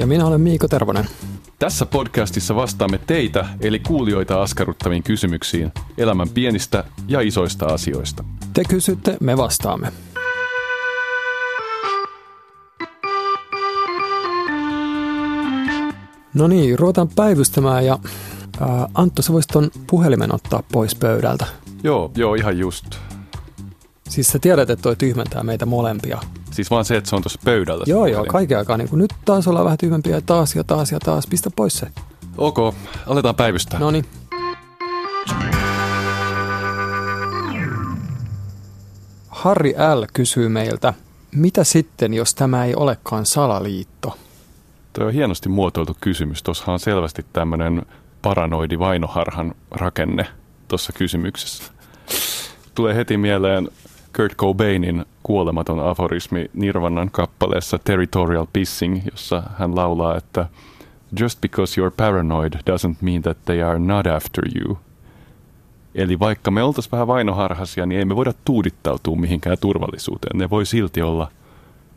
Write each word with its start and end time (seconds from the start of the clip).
Ja 0.00 0.06
minä 0.06 0.26
olen 0.26 0.40
Miiko 0.40 0.68
Tervonen. 0.68 1.04
Tässä 1.58 1.86
podcastissa 1.86 2.54
vastaamme 2.54 2.98
teitä, 2.98 3.46
eli 3.60 3.78
kuulijoita 3.78 4.42
askarruttaviin 4.42 5.02
kysymyksiin 5.02 5.72
elämän 5.98 6.28
pienistä 6.28 6.84
ja 7.08 7.20
isoista 7.20 7.66
asioista. 7.66 8.24
Te 8.52 8.62
kysytte, 8.68 9.16
me 9.20 9.36
vastaamme. 9.36 9.92
No 16.34 16.48
niin, 16.48 16.78
ruvetaan 16.78 17.08
päivystämään 17.08 17.86
ja 17.86 17.98
ää, 18.60 18.88
Antto, 18.94 19.22
sä 19.22 19.32
voisit 19.32 19.50
ton 19.52 19.70
puhelimen 19.86 20.34
ottaa 20.34 20.62
pois 20.72 20.94
pöydältä. 20.94 21.46
Joo, 21.82 22.12
joo, 22.16 22.34
ihan 22.34 22.58
just. 22.58 22.86
Siis 24.08 24.26
sä 24.26 24.38
tiedät, 24.38 24.70
että 24.70 24.82
toi 24.82 24.96
tyhmentää 24.96 25.42
meitä 25.42 25.66
molempia. 25.66 26.18
Siis 26.60 26.70
vaan 26.70 26.84
se, 26.84 26.96
että 26.96 27.10
se 27.10 27.16
on 27.16 27.22
tuossa 27.22 27.40
pöydällä. 27.44 27.84
Joo, 27.86 28.06
joo, 28.06 28.14
puhelin. 28.14 28.32
kaiken 28.32 28.58
aikaa. 28.58 28.76
Niin 28.76 28.88
nyt 28.92 29.14
taas 29.24 29.48
ollaan 29.48 29.64
vähän 29.64 29.78
tyhmempiä 29.78 30.16
ja 30.16 30.20
taas 30.20 30.56
ja 30.56 30.64
taas 30.64 30.92
ja 30.92 30.98
taas. 30.98 31.26
Pistä 31.26 31.50
pois 31.56 31.78
se. 31.78 31.86
Ok, 32.38 32.58
aletaan 33.06 33.34
päivystää. 33.34 33.80
No 33.80 33.90
niin. 33.90 34.04
Harri 39.28 39.74
L. 39.94 40.04
kysyy 40.12 40.48
meiltä, 40.48 40.94
mitä 41.34 41.64
sitten, 41.64 42.14
jos 42.14 42.34
tämä 42.34 42.64
ei 42.64 42.74
olekaan 42.74 43.26
salaliitto? 43.26 44.18
Tuo 44.92 45.06
on 45.06 45.12
hienosti 45.12 45.48
muotoiltu 45.48 45.96
kysymys. 46.00 46.42
Tuossahan 46.42 46.72
on 46.72 46.80
selvästi 46.80 47.26
tämmöinen 47.32 47.82
paranoidi 48.22 48.78
vainoharhan 48.78 49.54
rakenne 49.70 50.26
tuossa 50.68 50.92
kysymyksessä. 50.92 51.64
Tulee 52.74 52.94
heti 52.94 53.16
mieleen 53.16 53.68
Kurt 54.16 54.36
Cobainin 54.36 55.04
kuolematon 55.22 55.88
aforismi 55.88 56.50
Nirvanan 56.54 57.10
kappaleessa 57.10 57.78
Territorial 57.78 58.46
Pissing, 58.52 59.00
jossa 59.10 59.42
hän 59.58 59.76
laulaa, 59.76 60.16
että 60.16 60.46
Just 61.20 61.40
because 61.40 61.80
you're 61.80 61.90
paranoid 61.96 62.52
doesn't 62.52 62.96
mean 63.00 63.22
that 63.22 63.36
they 63.44 63.62
are 63.62 63.78
not 63.78 64.06
after 64.06 64.44
you. 64.54 64.78
Eli 65.94 66.18
vaikka 66.18 66.50
me 66.50 66.62
oltaisiin 66.62 66.92
vähän 66.92 67.06
vainoharhaisia, 67.06 67.86
niin 67.86 67.98
ei 67.98 68.04
me 68.04 68.16
voida 68.16 68.32
tuudittautua 68.44 69.16
mihinkään 69.16 69.56
turvallisuuteen. 69.60 70.38
Ne 70.38 70.50
voi 70.50 70.66
silti 70.66 71.02
olla 71.02 71.30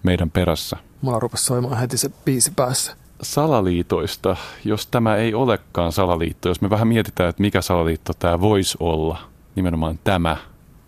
meidän 0.04 0.32
perässä. 0.32 0.78
Mulla 1.02 1.20
rupesi 1.20 1.44
soimaan 1.44 1.78
heti 1.78 1.98
se 1.98 2.10
biisi 2.26 2.52
päässä. 2.56 2.96
salaliitoista, 3.22 4.36
jos 4.66 4.88
tämä 4.88 5.16
ei 5.16 5.34
olekaan 5.34 5.92
salaliitto, 5.92 6.50
jos 6.50 6.62
me 6.62 6.70
vähän 6.70 6.88
mietitään, 6.88 7.30
että 7.30 7.42
mikä 7.42 7.62
salaliitto 7.62 8.14
tämä 8.20 8.42
voisi 8.42 8.78
olla, 8.80 9.18
nimenomaan 9.56 10.00
tämä, 10.04 10.38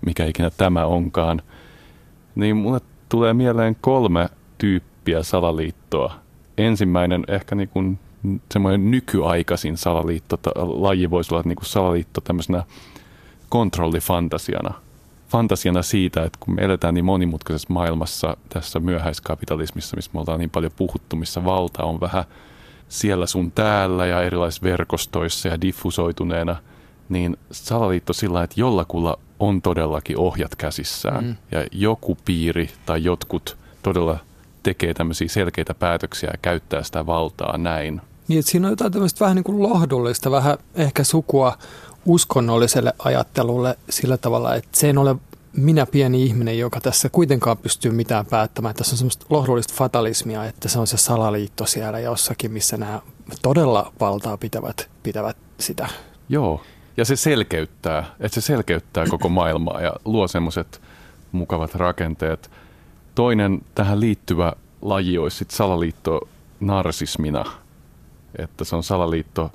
mikä 0.05 0.25
ikinä 0.25 0.49
tämä 0.49 0.85
onkaan, 0.85 1.41
niin 2.35 2.57
mulle 2.57 2.79
tulee 3.09 3.33
mieleen 3.33 3.75
kolme 3.81 4.29
tyyppiä 4.57 5.23
salaliittoa. 5.23 6.15
Ensimmäinen 6.57 7.23
ehkä 7.27 7.55
niin 7.55 7.69
kuin 7.69 7.99
semmoinen 8.51 8.91
nykyaikaisin 8.91 9.77
salaliitto, 9.77 10.37
laji 10.55 11.09
voisi 11.09 11.33
olla 11.33 11.43
niin 11.45 11.55
kuin 11.55 11.65
salaliitto 11.65 12.21
tämmöisenä 12.21 12.63
kontrollifantasiana. 13.49 14.73
Fantasiana 15.27 15.81
siitä, 15.81 16.23
että 16.23 16.39
kun 16.39 16.55
me 16.55 16.61
eletään 16.61 16.93
niin 16.93 17.05
monimutkaisessa 17.05 17.73
maailmassa 17.73 18.37
tässä 18.49 18.79
myöhäiskapitalismissa, 18.79 19.95
missä 19.95 20.11
me 20.13 20.19
ollaan 20.19 20.39
niin 20.39 20.49
paljon 20.49 20.71
puhuttu, 20.75 21.15
missä 21.15 21.45
valta 21.45 21.83
on 21.83 22.01
vähän 22.01 22.23
siellä 22.89 23.25
sun 23.25 23.51
täällä 23.51 24.05
ja 24.05 24.23
erilaisissa 24.23 24.63
verkostoissa 24.63 25.47
ja 25.47 25.61
diffusoituneena, 25.61 26.55
niin 27.09 27.37
salaliitto 27.51 28.13
sillä, 28.13 28.43
että 28.43 28.59
jollakulla 28.59 29.19
on 29.47 29.61
todellakin 29.61 30.17
ohjat 30.17 30.55
käsissään 30.55 31.23
mm. 31.23 31.35
ja 31.51 31.65
joku 31.71 32.17
piiri 32.25 32.69
tai 32.85 33.03
jotkut 33.03 33.57
todella 33.83 34.19
tekee 34.63 34.93
tämmöisiä 34.93 35.27
selkeitä 35.27 35.73
päätöksiä 35.73 36.29
ja 36.33 36.37
käyttää 36.41 36.83
sitä 36.83 37.05
valtaa 37.05 37.57
näin. 37.57 38.01
Niin, 38.27 38.39
että 38.39 38.51
siinä 38.51 38.67
on 38.67 38.71
jotain 38.71 38.91
tämmöistä 38.91 39.19
vähän 39.19 39.35
niin 39.35 39.43
kuin 39.43 39.63
lohdullista, 39.63 40.31
vähän 40.31 40.57
ehkä 40.75 41.03
sukua 41.03 41.57
uskonnolliselle 42.05 42.93
ajattelulle 42.99 43.77
sillä 43.89 44.17
tavalla, 44.17 44.55
että 44.55 44.69
se 44.73 44.89
en 44.89 44.97
ole 44.97 45.15
minä 45.53 45.85
pieni 45.85 46.23
ihminen, 46.23 46.59
joka 46.59 46.81
tässä 46.81 47.09
kuitenkaan 47.09 47.57
pystyy 47.57 47.91
mitään 47.91 48.25
päättämään. 48.25 48.75
Tässä 48.75 48.93
on 48.93 48.97
semmoista 48.97 49.25
lohdullista 49.29 49.73
fatalismia, 49.77 50.45
että 50.45 50.69
se 50.69 50.79
on 50.79 50.87
se 50.87 50.97
salaliitto 50.97 51.65
siellä 51.65 51.99
jossakin, 51.99 52.51
missä 52.51 52.77
nämä 52.77 53.01
todella 53.41 53.93
valtaa 53.99 54.37
pitävät, 54.37 54.89
pitävät 55.03 55.37
sitä. 55.59 55.87
Joo, 56.29 56.61
ja 56.97 57.05
se 57.05 57.15
selkeyttää, 57.15 58.05
että 58.19 58.35
se 58.35 58.41
selkeyttää 58.41 59.05
koko 59.09 59.29
maailmaa 59.29 59.81
ja 59.81 59.93
luo 60.05 60.27
semmoiset 60.27 60.81
mukavat 61.31 61.75
rakenteet. 61.75 62.51
Toinen 63.15 63.61
tähän 63.75 63.99
liittyvä 63.99 64.53
laji 64.81 65.17
olisi 65.17 65.37
sit 65.37 65.51
salaliitto 65.51 66.27
narsismina, 66.59 67.45
että 68.37 68.63
se 68.63 68.75
on 68.75 68.83
salaliitto, 68.83 69.51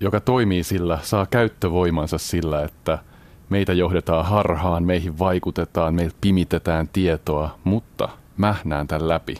joka 0.00 0.20
toimii 0.20 0.62
sillä, 0.62 0.98
saa 1.02 1.26
käyttövoimansa 1.26 2.18
sillä, 2.18 2.62
että 2.62 2.98
meitä 3.48 3.72
johdetaan 3.72 4.24
harhaan, 4.24 4.84
meihin 4.84 5.18
vaikutetaan, 5.18 5.94
meiltä 5.94 6.16
pimitetään 6.20 6.88
tietoa, 6.88 7.58
mutta 7.64 8.08
mä 8.36 8.54
näen 8.64 8.86
tämän 8.86 9.08
läpi. 9.08 9.34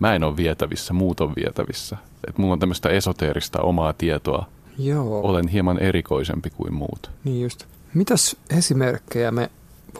Mä 0.00 0.14
en 0.14 0.24
ole 0.24 0.36
vietävissä, 0.36 0.94
muut 0.94 1.20
on 1.20 1.32
vietävissä. 1.36 1.96
Et 2.28 2.38
mulla 2.38 2.52
on 2.52 2.58
tämmöistä 2.58 2.88
esoteerista 2.88 3.60
omaa 3.60 3.92
tietoa, 3.92 4.46
Joo, 4.78 5.20
olen 5.20 5.48
hieman 5.48 5.78
erikoisempi 5.78 6.50
kuin 6.50 6.74
muut. 6.74 7.10
niin 7.24 7.42
just. 7.42 7.64
Mitäs 7.94 8.36
esimerkkejä 8.58 9.30
me 9.30 9.50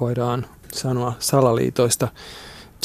voidaan 0.00 0.46
sanoa 0.72 1.12
salaliitoista? 1.18 2.08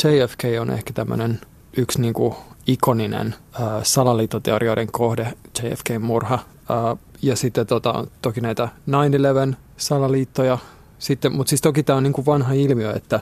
JFK 0.03 0.43
on 0.61 0.69
ehkä 0.69 0.93
tämmöinen 0.93 1.41
yksi 1.77 2.01
niin 2.01 2.13
kuin 2.13 2.35
ikoninen 2.67 3.35
äh, 3.61 3.67
salaliittoteorioiden 3.83 4.91
kohde, 4.91 5.33
JFK-murha. 5.63 6.33
Äh, 6.33 6.97
ja 7.21 7.35
sitten 7.35 7.67
tota, 7.67 8.07
toki 8.21 8.41
näitä 8.41 8.69
9-11 9.51 9.55
salaliittoja. 9.77 10.57
Sitten, 10.99 11.35
mutta 11.35 11.49
siis 11.49 11.61
toki 11.61 11.83
tämä 11.83 11.97
on 11.97 12.03
niin 12.03 12.13
kuin 12.13 12.25
vanha 12.25 12.53
ilmiö, 12.53 12.93
että 12.93 13.19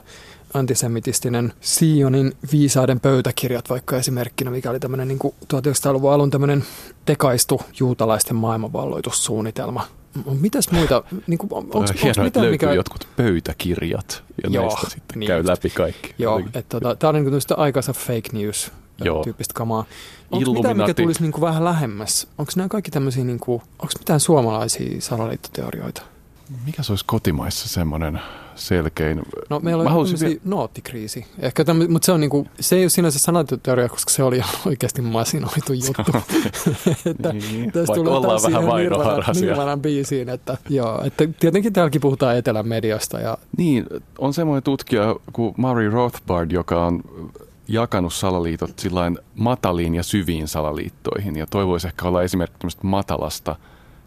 antisemitistinen 0.54 1.52
Sionin 1.60 2.32
viisaiden 2.52 3.00
pöytäkirjat 3.00 3.70
vaikka 3.70 3.96
esimerkkinä, 3.96 4.50
mikä 4.50 4.70
oli 4.70 4.80
tämmöinen 4.80 5.08
niin 5.08 5.18
1900-luvun 5.54 6.12
alun 6.12 6.30
tämmöinen 6.30 6.64
tekaistu 7.04 7.60
juutalaisten 7.80 8.36
maailmanvalloitussuunnitelma. 8.36 9.86
Mitäs 10.40 10.70
muita? 10.70 11.02
Niin 11.26 11.38
kuin, 11.38 11.52
on, 11.52 11.58
Onko, 11.58 11.78
onks, 11.78 11.90
on 11.90 11.96
hienoa, 11.96 12.08
onks 12.08 12.18
mitään, 12.18 12.46
mikä... 12.50 12.72
jotkut 12.72 13.08
pöytäkirjat 13.16 14.22
ja 14.42 14.50
Joo, 14.50 14.68
näistä 14.68 14.90
sitten 14.90 15.20
niin 15.20 15.26
käy 15.26 15.38
just. 15.38 15.48
läpi 15.48 15.70
kaikki. 15.70 16.14
Joo, 16.18 16.38
että 16.38 16.62
tota, 16.68 16.96
tämä 16.96 17.08
on 17.08 17.14
niin 17.14 17.24
tämmöistä 17.24 17.54
aikansa 17.54 17.92
fake 17.92 18.28
news 18.32 18.72
Joo. 19.04 19.24
tyyppistä 19.24 19.54
kamaa. 19.54 19.84
Onko 20.30 20.52
mitään, 20.52 20.76
mikä 20.76 20.94
tulisi 20.94 21.22
niin 21.22 21.32
kuin 21.32 21.42
vähän 21.42 21.64
lähemmäs? 21.64 22.28
Onko 22.38 22.52
nämä 22.56 22.68
kaikki 22.68 22.90
tämmöisiä, 22.90 23.24
niin 23.24 23.40
kuin, 23.40 23.62
onko 23.78 23.92
mitään 23.98 24.20
suomalaisia 24.20 25.00
salaliittoteorioita? 25.00 26.02
Mikä 26.66 26.82
se 26.82 26.92
olisi 26.92 27.04
kotimaissa 27.04 27.68
semmoinen 27.68 28.20
selkein? 28.54 29.22
No 29.50 29.60
meillä 29.60 29.82
on 29.82 29.90
haluaisin 29.90 30.40
noottikriisi. 30.44 31.26
Ehkä 31.38 31.64
tämmö, 31.64 31.88
mutta 31.88 32.06
se 32.06 32.12
on 32.12 32.20
niinku, 32.20 32.46
se 32.60 32.76
ei 32.76 32.82
ole 32.82 32.90
sinänsä 32.90 33.18
salaliittoteoria, 33.18 33.88
koska 33.88 34.10
se 34.10 34.22
oli 34.22 34.42
oikeasti 34.66 35.02
masinoitu 35.02 35.72
juttu. 35.72 36.18
että 37.10 37.32
Niin, 37.32 37.72
tästä 37.72 37.78
vaikka 37.78 37.94
tulee 37.94 38.12
ollaan 38.12 38.40
vähän 38.42 39.34
siihen 39.34 39.48
Nirvanan, 39.48 39.80
biisiin, 39.80 40.28
että 40.28 40.58
joo, 40.68 41.04
että 41.04 41.24
tietenkin 41.40 41.72
täälläkin 41.72 42.00
puhutaan 42.00 42.36
etelän 42.36 42.68
mediasta 42.68 43.20
ja 43.20 43.38
Niin, 43.56 43.86
on 44.18 44.34
semmoinen 44.34 44.62
tutkija 44.62 45.16
kuin 45.32 45.54
Murray 45.56 45.90
Rothbard, 45.90 46.50
joka 46.50 46.86
on 46.86 47.02
jakanut 47.68 48.14
salaliitot 48.14 48.78
sillain 48.78 49.18
mataliin 49.34 49.94
ja 49.94 50.02
syviin 50.02 50.48
salaliittoihin. 50.48 51.36
Ja 51.36 51.46
toi 51.46 51.66
voisi 51.66 51.86
ehkä 51.86 52.08
olla 52.08 52.22
esimerkki 52.22 52.58
tämmöistä 52.58 52.86
matalasta 52.86 53.56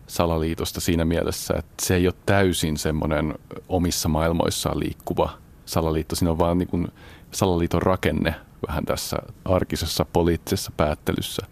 salaliitosta 0.08 0.82
siinä 0.82 1.06
mielessä, 1.06 1.54
että 1.58 1.86
se 1.86 1.96
ei 1.96 2.08
ole 2.08 2.16
täysin 2.26 2.78
semmoinen 2.78 3.36
omissa 3.70 4.10
maailmoissaan 4.10 4.80
liikkuva 4.80 5.38
salaliitto. 5.66 6.16
Siinä 6.16 6.32
on 6.32 6.40
vaan 6.40 6.58
niin 6.58 6.68
kuin 6.68 6.88
salaliiton 7.32 7.82
rakenne 7.82 8.36
vähän 8.68 8.86
tässä 8.86 9.18
arkisessa 9.46 10.06
poliittisessa 10.14 10.72
päättelyssä. 10.78 11.48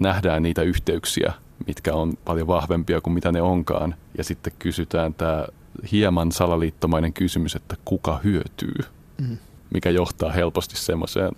Nähdään 0.00 0.42
niitä 0.42 0.62
yhteyksiä, 0.62 1.32
mitkä 1.66 1.94
on 1.94 2.12
paljon 2.24 2.46
vahvempia 2.46 3.00
kuin 3.00 3.14
mitä 3.14 3.32
ne 3.32 3.42
onkaan. 3.42 3.94
Ja 4.18 4.24
sitten 4.24 4.52
kysytään 4.58 5.14
tämä 5.14 5.46
hieman 5.92 6.32
salaliittomainen 6.32 7.12
kysymys, 7.12 7.56
että 7.56 7.76
kuka 7.84 8.20
hyötyy, 8.24 8.74
mm. 9.18 9.38
mikä 9.74 9.90
johtaa 9.90 10.32
helposti 10.32 10.76
semmoiseen 10.76 11.32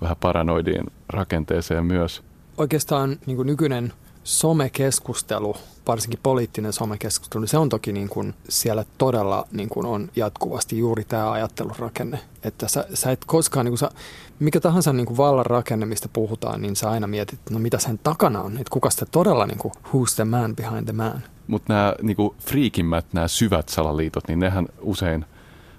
vähän 0.00 0.16
paranoidiin 0.20 0.84
rakenteeseen 1.08 1.84
myös. 1.86 2.22
oikeastaan 2.58 3.16
niin 3.26 3.46
nykyinen 3.46 3.92
somekeskustelu, 4.24 5.56
varsinkin 5.86 6.20
poliittinen 6.22 6.72
somekeskustelu, 6.72 7.46
se 7.46 7.58
on 7.58 7.68
toki 7.68 7.92
niin 7.92 8.08
kuin 8.08 8.34
siellä 8.48 8.84
todella 8.98 9.48
niin 9.52 9.68
kuin 9.68 9.86
on 9.86 10.08
jatkuvasti 10.16 10.78
juuri 10.78 11.04
tämä 11.04 11.32
ajattelurakenne. 11.32 12.18
Että 12.42 12.68
sä, 12.68 12.86
sä 12.94 13.10
et 13.10 13.24
koskaan, 13.24 13.66
niin 13.66 13.70
kuin 13.72 13.78
sä, 13.78 13.90
mikä 14.38 14.60
tahansa 14.60 14.92
niin 14.92 15.06
kuin 15.06 15.16
vallan 15.16 15.46
rakenne, 15.46 15.86
mistä 15.86 16.08
puhutaan, 16.12 16.62
niin 16.62 16.76
sä 16.76 16.90
aina 16.90 17.06
mietit, 17.06 17.40
no 17.50 17.58
mitä 17.58 17.78
sen 17.78 18.00
takana 18.02 18.42
on, 18.42 18.52
että 18.52 18.70
kuka 18.70 18.90
sitä 18.90 19.06
todella, 19.06 19.46
niin 19.46 19.58
kuin, 19.58 19.72
who's 19.86 20.14
the 20.14 20.24
man 20.24 20.56
behind 20.56 20.84
the 20.84 20.92
man. 20.92 21.22
Mutta 21.46 21.72
nämä 21.72 21.94
niinku 22.02 22.34
friikimmät, 22.38 23.06
nämä 23.12 23.28
syvät 23.28 23.68
salaliitot, 23.68 24.28
niin 24.28 24.38
nehän 24.38 24.68
usein 24.80 25.24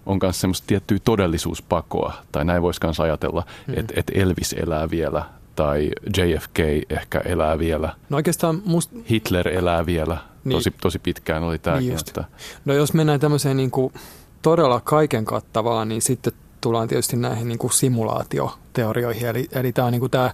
on 0.06 0.20
myös 0.22 0.42
semmoista 0.42 0.68
tiettyä 0.68 0.98
todellisuuspakoa, 1.04 2.14
tai 2.32 2.46
näin 2.46 2.62
voisi 2.62 2.80
myös 2.84 3.00
ajatella, 3.00 3.46
mm. 3.68 3.74
että 3.78 3.94
et 3.98 4.12
Elvis 4.16 4.54
elää 4.54 4.90
vielä, 4.90 5.26
tai 5.56 5.92
JFK 6.18 6.60
ehkä 6.90 7.20
elää 7.20 7.60
vielä. 7.60 7.94
No 8.10 8.18
oikeastaan 8.18 8.62
must... 8.66 8.92
Hitler 9.10 9.48
elää 9.48 9.86
vielä, 9.86 10.18
niin. 10.44 10.58
tosi, 10.58 10.72
tosi 10.82 11.00
pitkään 11.00 11.44
oli 11.44 11.60
tämäkin. 11.60 11.88
Niin 11.88 12.00
että... 12.08 12.24
No 12.66 12.74
jos 12.74 12.94
mennään 12.94 13.20
tämmöiseen 13.20 13.58
niin 13.58 13.72
kuin 13.72 13.94
todella 14.42 14.82
kaiken 14.82 15.26
kattavaan, 15.26 15.90
niin 15.90 16.02
sitten 16.02 16.34
tullaan 16.62 16.88
tietysti 16.88 17.18
näihin 17.18 17.48
niin 17.48 17.60
kuin 17.60 17.74
simulaatioteorioihin, 17.74 19.28
eli, 19.28 19.50
eli 19.52 19.72
tämä 19.72 19.86
on 19.86 19.92
niin 19.92 20.00
kuin 20.00 20.12
tämä, 20.12 20.34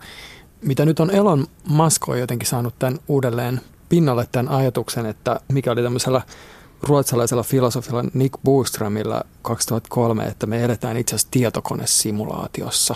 mitä 0.62 0.86
nyt 0.86 1.00
on 1.00 1.12
Elon 1.12 1.48
Musk 1.68 2.10
on 2.10 2.20
jotenkin 2.20 2.48
saanut 2.48 2.76
tämän 2.80 3.00
uudelleen 3.08 3.62
pinnalle 3.90 4.28
tämän 4.32 4.54
ajatuksen, 4.54 5.06
että 5.06 5.40
mikä 5.52 5.72
oli 5.72 5.84
tämmöisellä 5.84 6.22
ruotsalaisella 6.84 7.44
filosofilla 7.44 8.04
Nick 8.14 8.34
Boströmillä 8.46 9.22
2003, 9.42 10.26
että 10.26 10.48
me 10.48 10.64
eletään 10.64 10.98
itse 10.98 11.16
asiassa 11.16 11.32
tietokonesimulaatiossa. 11.32 12.96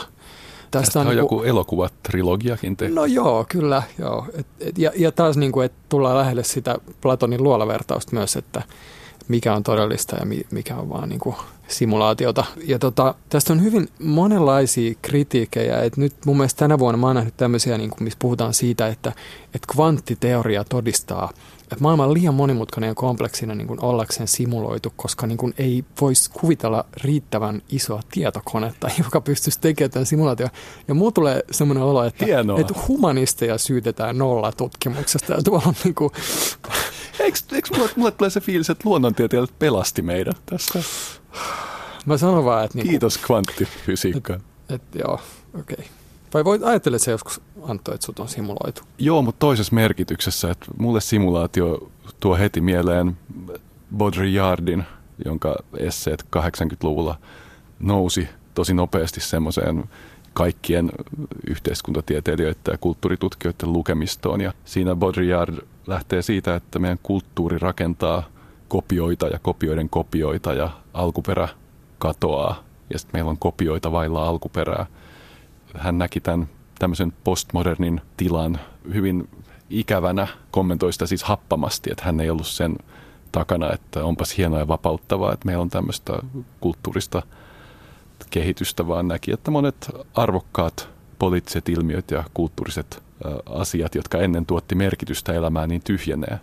Tästä, 0.81 0.99
on, 0.99 1.07
on 1.07 1.11
niin 1.11 1.17
joku 1.17 1.43
elokuvatrilogiakin 1.43 2.77
tehty. 2.77 2.95
No 2.95 3.05
joo, 3.05 3.45
kyllä. 3.49 3.83
Joo. 3.97 4.25
Et, 4.33 4.47
et, 4.59 4.77
ja, 4.77 4.91
ja 4.95 5.11
taas 5.11 5.37
niin 5.37 5.51
kuin, 5.51 5.65
että 5.65 5.77
tullaan 5.89 6.17
lähelle 6.17 6.43
sitä 6.43 6.75
Platonin 7.01 7.43
luolavertausta 7.43 8.15
myös, 8.15 8.35
että 8.35 8.61
mikä 9.27 9.53
on 9.53 9.63
todellista 9.63 10.15
ja 10.15 10.25
mikä 10.51 10.75
on 10.75 10.89
vaan 10.89 11.09
niin 11.09 11.19
kuin 11.19 11.35
simulaatiota. 11.67 12.45
Ja 12.65 12.79
tota, 12.79 13.15
tästä 13.29 13.53
on 13.53 13.63
hyvin 13.63 13.89
monenlaisia 14.03 14.93
kritiikejä. 15.01 15.81
Et 15.81 15.97
nyt 15.97 16.13
mun 16.25 16.37
mielestä 16.37 16.59
tänä 16.59 16.79
vuonna 16.79 16.97
mä 16.97 17.07
oon 17.07 17.15
nähnyt 17.15 17.37
tämmöisiä, 17.37 17.77
niin 17.77 17.89
kuin, 17.89 18.03
missä 18.03 18.19
puhutaan 18.19 18.53
siitä, 18.53 18.87
että, 18.87 19.09
että 19.55 19.67
kvanttiteoria 19.73 20.63
todistaa, 20.63 21.29
että 21.73 21.83
maailma 21.83 22.03
on 22.03 22.13
liian 22.13 22.33
monimutkainen 22.33 22.87
ja 22.87 22.95
kompleksinen 22.95 23.57
niin 23.57 23.67
kuin 23.67 23.83
ollakseen 23.83 24.27
simuloitu, 24.27 24.93
koska 24.95 25.27
niin 25.27 25.37
kuin 25.37 25.53
ei 25.57 25.85
voisi 26.01 26.31
kuvitella 26.31 26.85
riittävän 27.03 27.61
isoa 27.69 28.01
tietokonetta, 28.11 28.89
joka 29.03 29.21
pystyisi 29.21 29.61
tekemään 29.61 29.91
tämän 29.91 30.05
simulaation. 30.05 30.49
Ja 30.87 30.93
mulla 30.93 31.11
tulee 31.11 31.43
semmoinen 31.51 31.83
olo, 31.83 32.03
että, 32.03 32.25
että 32.59 32.73
humanisteja 32.87 33.57
syytetään 33.57 34.17
nolla 34.17 34.51
tutkimuksesta. 34.51 35.33
Ja 35.33 35.43
tuolla 35.43 35.67
on 35.67 35.73
niin 35.83 35.95
kuin... 35.95 36.11
Eikö, 37.19 37.37
eikö 37.51 37.69
mulle, 37.77 37.89
mulle 37.95 38.11
tulee 38.11 38.29
se 38.29 38.41
fiilis, 38.41 38.69
että 38.69 38.89
luonnontieteilijät 38.89 39.59
pelasti 39.59 40.01
meidän 40.01 40.33
tässä? 40.45 40.83
Mä 42.05 42.17
sanon 42.17 42.45
vaan, 42.45 42.65
että... 42.65 42.77
Niin 42.77 42.89
Kiitos 42.89 43.17
kvanttifysiikka. 43.17 44.33
Että 44.33 44.75
et, 44.75 44.81
joo, 44.95 45.19
okei. 45.59 45.75
Okay. 45.79 45.85
Vai 46.33 46.45
voit 46.45 46.63
ajatella 46.63 46.97
se 46.97 47.11
joskus, 47.11 47.41
Antto, 47.63 47.93
että 47.93 48.05
sut 48.05 48.19
on 48.19 48.27
simuloitu? 48.27 48.81
Joo, 48.99 49.21
mutta 49.21 49.39
toisessa 49.39 49.75
merkityksessä. 49.75 50.51
Että 50.51 50.65
mulle 50.77 51.01
simulaatio 51.01 51.91
tuo 52.19 52.35
heti 52.35 52.61
mieleen 52.61 53.17
Baudrillardin, 53.97 54.83
jonka 55.25 55.55
esseet 55.77 56.25
80-luvulla 56.37 57.17
nousi 57.79 58.27
tosi 58.53 58.73
nopeasti 58.73 59.21
semmoiseen 59.21 59.83
kaikkien 60.33 60.91
yhteiskuntatieteilijöiden 61.47 62.71
ja 62.71 62.77
kulttuuritutkijoiden 62.77 63.73
lukemistoon. 63.73 64.41
Ja 64.41 64.53
siinä 64.65 64.95
Baudrillard 64.95 65.57
lähtee 65.87 66.21
siitä, 66.21 66.55
että 66.55 66.79
meidän 66.79 66.99
kulttuuri 67.03 67.59
rakentaa 67.59 68.23
kopioita 68.67 69.27
ja 69.27 69.39
kopioiden 69.39 69.89
kopioita 69.89 70.53
ja 70.53 70.69
alkuperä 70.93 71.47
katoaa. 71.99 72.63
Ja 72.89 72.99
sitten 72.99 73.15
meillä 73.17 73.29
on 73.29 73.37
kopioita 73.37 73.91
vailla 73.91 74.27
alkuperää. 74.27 74.85
Hän 75.77 75.97
näki 75.97 76.19
tämän 76.19 76.47
tämmöisen 76.79 77.13
postmodernin 77.23 78.01
tilan 78.17 78.59
hyvin 78.93 79.29
ikävänä, 79.69 80.27
kommentoi 80.51 80.93
sitä 80.93 81.05
siis 81.05 81.23
happamasti, 81.23 81.91
että 81.91 82.05
hän 82.05 82.19
ei 82.19 82.29
ollut 82.29 82.47
sen 82.47 82.75
takana, 83.31 83.73
että 83.73 84.05
onpas 84.05 84.37
hienoa 84.37 84.59
ja 84.59 84.67
vapauttavaa, 84.67 85.33
että 85.33 85.45
meillä 85.45 85.61
on 85.61 85.69
tämmöistä 85.69 86.13
kulttuurista 86.59 87.21
kehitystä, 88.29 88.87
vaan 88.87 89.07
näki, 89.07 89.31
että 89.31 89.51
monet 89.51 89.91
arvokkaat 90.13 90.89
poliittiset 91.19 91.69
ilmiöt 91.69 92.11
ja 92.11 92.23
kulttuuriset 92.33 93.03
asiat, 93.45 93.95
jotka 93.95 94.17
ennen 94.17 94.45
tuotti 94.45 94.75
merkitystä 94.75 95.33
elämään, 95.33 95.69
niin 95.69 95.81
tyhjenee. 95.83 96.39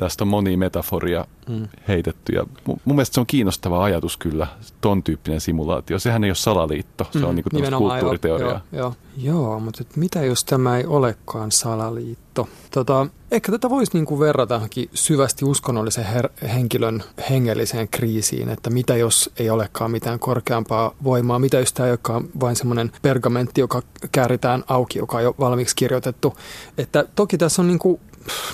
Tästä 0.00 0.24
on 0.24 0.28
moni 0.28 0.56
metaforia 0.56 1.26
mm. 1.48 1.68
heitetty 1.88 2.32
ja 2.32 2.46
mun 2.64 2.78
mielestä 2.96 3.14
se 3.14 3.20
on 3.20 3.26
kiinnostava 3.26 3.84
ajatus 3.84 4.16
kyllä, 4.16 4.46
ton 4.80 5.02
tyyppinen 5.02 5.40
simulaatio. 5.40 5.98
Sehän 5.98 6.24
ei 6.24 6.30
ole 6.30 6.34
salaliitto, 6.34 7.08
se 7.12 7.18
mm. 7.18 7.24
on 7.24 7.34
niin 7.34 7.44
kuin 7.50 7.74
kulttuuriteoria. 7.78 8.48
Joo, 8.48 8.60
joo. 8.72 8.94
joo 9.16 9.60
mutta 9.60 9.84
mitä 9.96 10.24
jos 10.24 10.44
tämä 10.44 10.76
ei 10.76 10.86
olekaan 10.86 11.52
salaliitto? 11.52 12.48
Tota, 12.70 13.06
ehkä 13.30 13.52
tätä 13.52 13.70
voisi 13.70 13.92
niin 13.94 14.06
kuin 14.06 14.20
verrata 14.20 14.60
syvästi 14.94 15.44
uskonnollisen 15.44 16.04
her- 16.04 16.46
henkilön 16.48 17.02
hengelliseen 17.30 17.88
kriisiin, 17.88 18.48
että 18.48 18.70
mitä 18.70 18.96
jos 18.96 19.30
ei 19.36 19.50
olekaan 19.50 19.90
mitään 19.90 20.18
korkeampaa 20.18 20.94
voimaa, 21.04 21.38
mitä 21.38 21.58
jos 21.58 21.72
tämä 21.72 21.86
ei 21.86 21.92
olekaan 21.92 22.24
vain 22.40 22.56
semmoinen 22.56 22.92
pergamentti, 23.02 23.60
joka 23.60 23.82
kääritään 24.12 24.64
auki, 24.68 24.98
joka 24.98 25.16
on 25.16 25.22
jo 25.22 25.34
valmiiksi 25.40 25.76
kirjoitettu. 25.76 26.36
Että 26.78 27.04
toki 27.14 27.38
tässä 27.38 27.62
on 27.62 27.68
niin 27.68 27.78
kuin 27.78 28.00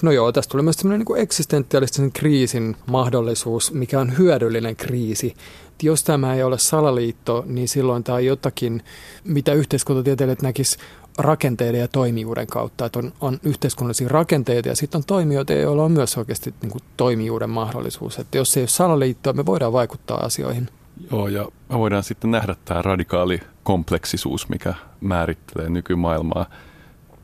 no 0.03 0.13
joo, 0.13 0.33
tästä 0.33 0.51
tulee 0.51 0.63
myös 0.63 0.77
sellainen 0.77 1.07
niin 1.09 1.23
eksistentiaalisten 1.23 2.13
kriisin 2.13 2.77
mahdollisuus, 2.87 3.73
mikä 3.73 4.01
on 4.01 4.19
hyödyllinen 4.19 4.77
kriisi. 4.77 5.35
Jos 5.83 6.05
tämä 6.05 6.35
ei 6.35 6.43
ole 6.43 6.59
salaliitto, 6.59 7.45
niin 7.47 7.69
silloin 7.69 8.05
tämä 8.05 8.17
on 8.17 8.25
jotakin, 8.25 8.83
mitä 9.25 9.53
yhteiskuntatieteilijät 9.53 10.43
näkis 10.43 10.79
rakenteiden 11.19 11.81
ja 11.81 11.89
toimijuuden 11.89 12.47
kautta. 12.47 12.87
Että 12.87 12.99
on, 12.99 13.13
on 13.21 13.39
yhteiskunnallisia 13.43 14.09
rakenteita 14.09 14.69
ja 14.69 14.77
sitten 14.77 14.99
on 14.99 15.05
toimijoita, 15.07 15.53
joilla 15.53 15.85
on 15.85 15.93
myös 15.93 16.19
oikeasti 16.19 16.55
niin 16.63 16.73
kuin 16.73 16.83
toimijuuden 16.97 17.51
mahdollisuus. 17.51 18.19
Että 18.19 18.39
jos 18.39 18.57
ei 18.57 18.61
ole 18.61 18.69
salaliittoa, 18.69 19.33
me 19.33 19.47
voidaan 19.47 19.73
vaikuttaa 19.73 20.19
asioihin. 20.19 20.69
Joo, 21.11 21.29
ja 21.29 21.49
me 21.69 21.79
voidaan 21.79 22.03
sitten 22.03 22.31
nähdä 22.31 22.57
tämä 22.65 22.83
radikaali 22.83 23.41
kompleksisuus, 23.63 24.49
mikä 24.49 24.75
määrittelee 25.01 25.69
nykymaailmaa. 25.69 26.47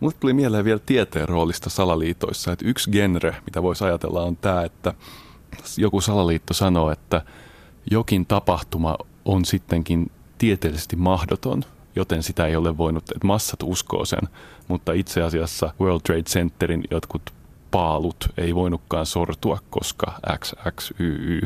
Mulle 0.03 0.15
tuli 0.21 0.33
mieleen 0.33 0.65
vielä 0.65 0.81
tieteen 0.87 1.29
roolista 1.29 1.71
salaliitoissa, 1.71 2.53
että 2.53 2.69
yksi 2.69 2.91
genre, 2.91 3.37
mitä 3.47 3.63
voisi 3.63 3.85
ajatella, 3.85 4.23
on 4.23 4.37
tämä, 4.37 4.63
että 4.63 4.95
joku 5.77 6.01
salaliitto 6.01 6.55
sanoo, 6.55 6.91
että 6.91 7.23
jokin 7.91 8.27
tapahtuma 8.27 8.97
on 9.25 9.45
sittenkin 9.45 10.11
tieteellisesti 10.39 10.97
mahdoton, 10.97 11.65
joten 11.97 12.23
sitä 12.23 12.47
ei 12.47 12.57
ole 12.57 12.79
voinut, 12.79 13.11
että 13.11 13.27
massat 13.27 13.63
uskoo 13.63 14.05
sen, 14.05 14.29
mutta 14.69 14.93
itse 14.93 15.23
asiassa 15.23 15.75
World 15.81 16.01
Trade 16.01 16.23
Centerin 16.23 16.85
jotkut 16.91 17.23
paalut 17.71 18.29
ei 18.37 18.55
voinutkaan 18.55 19.07
sortua, 19.07 19.59
koska 19.71 20.21
XXYY 20.39 21.41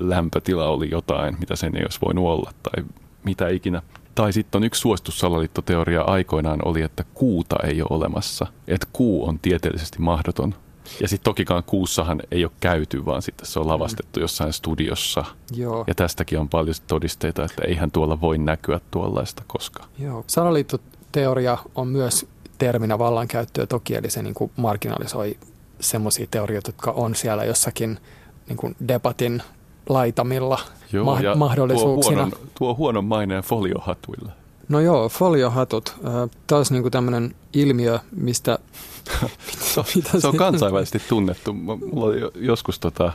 lämpötila 0.00 0.68
oli 0.68 0.90
jotain, 0.90 1.36
mitä 1.40 1.56
sen 1.56 1.76
ei 1.76 1.82
olisi 1.82 2.00
voinut 2.00 2.24
olla 2.24 2.52
tai 2.62 2.84
mitä 3.24 3.48
ikinä. 3.48 3.82
Tai 4.18 4.32
sitten 4.32 4.58
on 4.58 4.64
yksi 4.64 4.80
suositussalaliittoteoria 4.80 6.02
aikoinaan 6.02 6.58
oli, 6.64 6.82
että 6.82 7.04
kuuta 7.14 7.56
ei 7.64 7.82
ole 7.82 7.88
olemassa. 7.90 8.46
Että 8.68 8.86
kuu 8.92 9.28
on 9.28 9.38
tieteellisesti 9.38 9.98
mahdoton. 9.98 10.54
Ja 11.00 11.08
sitten 11.08 11.24
tokikaan 11.24 11.62
kuussahan 11.64 12.22
ei 12.30 12.44
ole 12.44 12.52
käyty, 12.60 13.04
vaan 13.04 13.22
sitten 13.22 13.46
se 13.46 13.60
on 13.60 13.68
lavastettu 13.68 14.20
jossain 14.20 14.52
studiossa. 14.52 15.24
Joo. 15.56 15.84
Ja 15.86 15.94
tästäkin 15.94 16.38
on 16.38 16.48
paljon 16.48 16.74
todisteita, 16.86 17.44
että 17.44 17.62
eihän 17.66 17.90
tuolla 17.90 18.20
voi 18.20 18.38
näkyä 18.38 18.80
tuollaista 18.90 19.42
koskaan. 19.46 19.88
Joo. 19.98 20.24
Salaliittoteoria 20.26 21.58
on 21.74 21.88
myös 21.88 22.26
terminä 22.58 22.98
vallankäyttöä 22.98 23.66
toki, 23.66 23.94
eli 23.94 24.10
se 24.10 24.22
niin 24.22 24.34
kuin 24.34 24.50
marginalisoi 24.56 25.38
semmoisia 25.80 26.26
teorioita, 26.30 26.68
jotka 26.68 26.90
on 26.90 27.14
siellä 27.14 27.44
jossakin 27.44 27.98
niin 28.48 28.56
kuin 28.56 28.76
debatin 28.88 29.42
laitamilla 29.88 30.58
joo, 30.92 31.04
ma- 31.04 31.20
ja 31.20 31.34
mahdollisuuksina. 31.34 32.16
Tuo 32.16 32.24
huonon, 32.24 32.50
tuo 32.58 32.74
huonon 32.74 33.04
maineen 33.04 33.42
foliohatuilla. 33.42 34.32
No 34.68 34.80
joo, 34.80 35.08
foliohatut. 35.08 35.96
Taas 36.46 36.70
niinku 36.70 36.90
tämmöinen 36.90 37.34
ilmiö, 37.52 37.98
mistä... 38.16 38.58
se, 39.74 39.80
on, 39.80 40.20
se 40.20 40.26
on 40.28 40.36
kansainvälisesti 40.36 41.02
tunnettu. 41.08 41.52
Mulla 41.52 42.06
oli 42.06 42.20
joskus 42.34 42.78
tota 42.78 43.12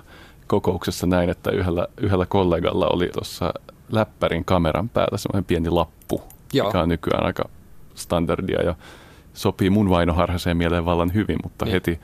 kokouksessa 0.48 1.08
näin, 1.08 1.30
että 1.30 1.52
yhdellä, 1.52 1.88
yhdellä 1.98 2.26
kollegalla 2.26 2.88
oli 2.88 3.10
tuossa 3.14 3.54
läppärin 3.92 4.46
kameran 4.46 4.90
päällä 4.90 5.18
semmoinen 5.18 5.46
pieni 5.46 5.70
lappu, 5.70 6.22
joo. 6.54 6.68
mikä 6.68 6.82
on 6.82 6.90
nykyään 6.90 7.26
aika 7.26 7.50
standardia 7.96 8.62
ja 8.62 8.76
sopii 9.34 9.70
mun 9.70 9.90
vainoharhaiseen 9.90 10.58
mieleen 10.58 10.86
vallan 10.86 11.14
hyvin, 11.14 11.38
mutta 11.44 11.66
niin. 11.66 11.74
heti 11.74 12.00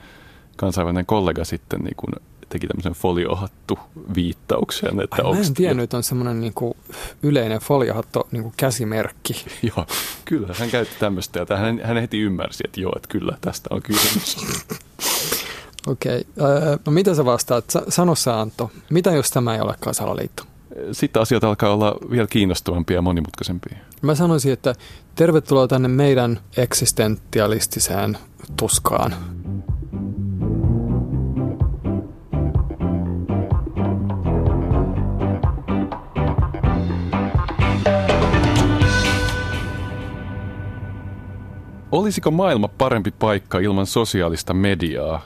kansainvälinen 0.56 1.06
kollega 1.06 1.44
sitten 1.44 1.80
niin 1.80 1.96
kun 1.96 2.12
teki 2.50 2.66
tämmöisen 2.66 2.92
foliohattu 2.92 3.78
viittauksen. 4.14 5.00
Että 5.00 5.16
Ai, 5.24 5.34
mä 5.34 5.40
en 5.40 5.54
tiennyt, 5.54 5.84
että 5.84 5.96
on 5.96 6.02
semmoinen 6.02 6.40
niinku 6.40 6.76
yleinen 7.22 7.60
foliohatto 7.60 8.28
niinku 8.32 8.52
käsimerkki. 8.56 9.44
Joo, 9.76 9.86
kyllä 10.24 10.54
hän 10.58 10.70
käytti 10.70 10.94
tämmöistä 11.00 11.46
ja 11.48 11.56
hän, 11.56 11.80
hän 11.84 11.96
heti 11.96 12.20
ymmärsi, 12.20 12.64
että 12.64 12.80
joo, 12.80 12.92
että 12.96 13.08
kyllä 13.08 13.36
tästä 13.40 13.68
on 13.74 13.82
kysymys. 13.82 14.36
Okei, 15.86 16.24
okay. 16.36 16.78
no 16.86 16.92
mitä 16.92 17.14
sä 17.14 17.24
vastaat? 17.24 17.64
Sano 17.88 18.14
sä 18.14 18.40
Antto, 18.40 18.70
mitä 18.90 19.10
jos 19.10 19.30
tämä 19.30 19.54
ei 19.54 19.60
olekaan 19.60 19.94
salaliitto? 19.94 20.42
Sitten 20.92 21.22
asiat 21.22 21.44
alkaa 21.44 21.72
olla 21.72 21.96
vielä 22.10 22.26
kiinnostavampia 22.26 22.96
ja 22.96 23.02
monimutkaisempia. 23.02 23.76
Mä 24.02 24.14
sanoisin, 24.14 24.52
että 24.52 24.74
tervetuloa 25.14 25.68
tänne 25.68 25.88
meidän 25.88 26.40
eksistentialistiseen 26.56 28.18
tuskaan. 28.56 29.14
Olisiko 41.92 42.30
maailma 42.30 42.68
parempi 42.68 43.10
paikka 43.10 43.58
ilman 43.58 43.86
sosiaalista 43.86 44.54
mediaa, 44.54 45.22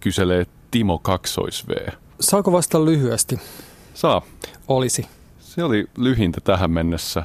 kyselee 0.00 0.46
Timo 0.70 0.98
Kaksois 0.98 1.68
V. 1.68 1.72
Saako 2.20 2.52
vastata 2.52 2.84
lyhyesti? 2.84 3.40
Saa. 3.94 4.22
Olisi. 4.68 5.06
Se 5.38 5.64
oli 5.64 5.86
lyhintä 5.98 6.40
tähän 6.40 6.70
mennessä. 6.70 7.22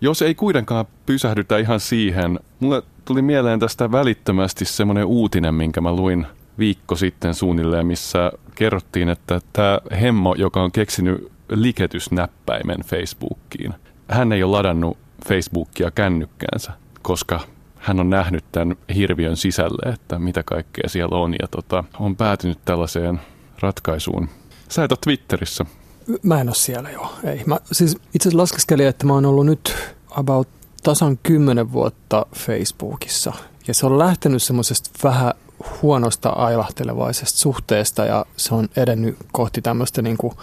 Jos 0.00 0.22
ei 0.22 0.34
kuitenkaan 0.34 0.84
pysähdytä 1.06 1.58
ihan 1.58 1.80
siihen, 1.80 2.40
mulle 2.60 2.82
tuli 3.04 3.22
mieleen 3.22 3.60
tästä 3.60 3.92
välittömästi 3.92 4.64
semmoinen 4.64 5.04
uutinen, 5.04 5.54
minkä 5.54 5.80
mä 5.80 5.92
luin 5.92 6.26
viikko 6.58 6.96
sitten 6.96 7.34
suunnilleen, 7.34 7.86
missä 7.86 8.32
kerrottiin, 8.54 9.08
että 9.08 9.40
tämä 9.52 9.78
hemmo, 10.00 10.34
joka 10.34 10.62
on 10.62 10.72
keksinyt 10.72 11.32
liketysnäppäimen 11.48 12.80
Facebookiin, 12.84 13.74
hän 14.08 14.32
ei 14.32 14.42
ole 14.42 14.52
ladannut 14.56 14.98
Facebookia 15.26 15.90
kännykkäänsä, 15.90 16.72
koska 17.02 17.40
hän 17.82 18.00
on 18.00 18.10
nähnyt 18.10 18.44
tämän 18.52 18.76
hirviön 18.94 19.36
sisälle, 19.36 19.92
että 19.92 20.18
mitä 20.18 20.42
kaikkea 20.42 20.88
siellä 20.88 21.18
on 21.18 21.34
ja 21.42 21.48
tota, 21.48 21.84
on 21.98 22.16
päätynyt 22.16 22.58
tällaiseen 22.64 23.20
ratkaisuun. 23.60 24.28
Sä 24.68 24.84
et 24.84 24.92
ole 24.92 24.98
Twitterissä. 25.04 25.64
Mä 26.22 26.40
en 26.40 26.48
ole 26.48 26.54
siellä 26.54 26.90
joo, 26.90 27.12
ei. 27.24 27.42
Mä 27.46 27.58
siis 27.72 27.96
itse 28.14 28.28
asiassa 28.28 28.42
laskeskelin, 28.42 28.86
että 28.86 29.06
mä 29.06 29.12
oon 29.12 29.26
ollut 29.26 29.46
nyt 29.46 29.76
about 30.10 30.48
tasan 30.82 31.18
kymmenen 31.22 31.72
vuotta 31.72 32.26
Facebookissa. 32.36 33.32
Ja 33.68 33.74
se 33.74 33.86
on 33.86 33.98
lähtenyt 33.98 34.42
semmoisesta 34.42 34.90
vähän 35.04 35.32
huonosta 35.82 36.28
ailahtelevaisesta 36.28 37.38
suhteesta 37.38 38.04
ja 38.04 38.26
se 38.36 38.54
on 38.54 38.68
edennyt 38.76 39.16
kohti 39.32 39.62
tämmöistä 39.62 40.02
niin 40.02 40.16
kuin 40.16 40.34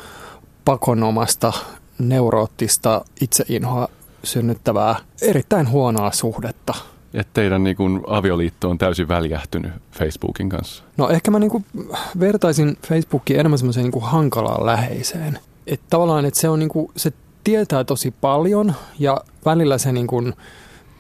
pakonomasta, 0.66 1.54
neuroottista 2.00 3.06
itseinhoa 3.22 3.88
synnyttävää, 4.24 4.96
erittäin 5.22 5.70
huonoa 5.70 6.12
suhdetta 6.12 6.74
että 7.14 7.34
teidän 7.34 7.64
niin 7.64 7.76
kuin, 7.76 8.02
avioliitto 8.08 8.70
on 8.70 8.78
täysin 8.78 9.08
väljähtynyt 9.08 9.72
Facebookin 9.92 10.50
kanssa? 10.50 10.84
No 10.98 11.10
ehkä 11.10 11.32
mä 11.32 11.40
niin 11.40 11.52
kuin, 11.52 11.66
vertaisin 12.20 12.78
Facebookia 12.88 13.40
enemmän 13.40 13.58
semmoiseen 13.58 13.90
niin 13.90 14.04
hankalaan 14.04 14.66
läheiseen. 14.66 15.40
Että 15.68 15.86
tavallaan, 15.90 16.26
että 16.26 16.40
se, 16.40 16.50
on, 16.50 16.60
niin 16.60 16.70
kuin, 16.70 16.92
se 16.96 17.14
tietää 17.44 17.84
tosi 17.84 18.12
paljon 18.12 18.74
ja 19.00 19.18
välillä 19.46 19.78
se 19.78 19.92
niin 19.92 20.08
kuin, 20.08 20.34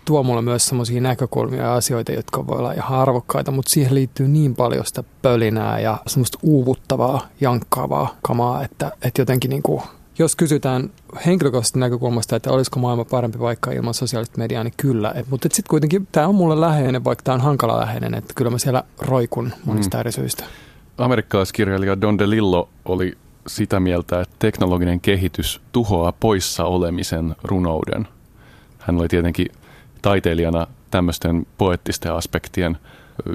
tuo 0.05 0.23
mulle 0.23 0.41
myös 0.41 0.65
semmoisia 0.65 1.01
näkökulmia 1.01 1.61
ja 1.61 1.73
asioita, 1.73 2.11
jotka 2.11 2.47
voi 2.47 2.57
olla 2.59 2.71
ihan 2.71 2.99
arvokkaita, 2.99 3.51
mutta 3.51 3.71
siihen 3.71 3.95
liittyy 3.95 4.27
niin 4.27 4.55
paljon 4.55 4.85
sitä 4.85 5.03
pölinää 5.21 5.79
ja 5.79 5.97
semmoista 6.07 6.39
uuvuttavaa, 6.41 7.27
jankkaavaa 7.41 8.15
kamaa, 8.21 8.63
että, 8.63 8.91
että 9.01 9.21
jotenkin 9.21 9.49
niin 9.49 9.63
kuin, 9.63 9.81
jos 10.19 10.35
kysytään 10.35 10.89
henkilökohtaisesta 11.25 11.79
näkökulmasta, 11.79 12.35
että 12.35 12.51
olisiko 12.51 12.79
maailma 12.79 13.05
parempi 13.05 13.37
paikka 13.37 13.71
ilman 13.71 13.93
sosiaalista 13.93 14.37
mediaa, 14.37 14.63
niin 14.63 14.73
kyllä. 14.77 15.11
Et, 15.15 15.27
mutta 15.29 15.49
sitten 15.51 15.69
kuitenkin 15.69 16.07
tämä 16.11 16.27
on 16.27 16.35
mulle 16.35 16.61
läheinen, 16.61 17.03
vaikka 17.03 17.23
tämä 17.23 17.35
on 17.35 17.41
hankala 17.41 17.79
läheinen, 17.79 18.13
että 18.13 18.33
kyllä 18.33 18.51
mä 18.51 18.57
siellä 18.57 18.83
roikun 19.01 19.53
monista 19.65 19.97
mm. 19.97 19.99
eri 19.99 20.11
syistä. 20.11 20.43
Amerikkalaiskirjailija 20.97 22.01
Don 22.01 22.17
DeLillo 22.17 22.69
oli 22.85 23.17
sitä 23.47 23.79
mieltä, 23.79 24.21
että 24.21 24.35
teknologinen 24.39 25.01
kehitys 25.01 25.61
tuhoaa 25.71 26.11
poissa 26.11 26.65
olemisen 26.65 27.35
runouden. 27.43 28.07
Hän 28.79 28.97
oli 28.97 29.07
tietenkin 29.07 29.47
taiteilijana 30.01 30.67
tämmöisten 30.91 31.47
poettisten 31.57 32.13
aspektien 32.13 32.77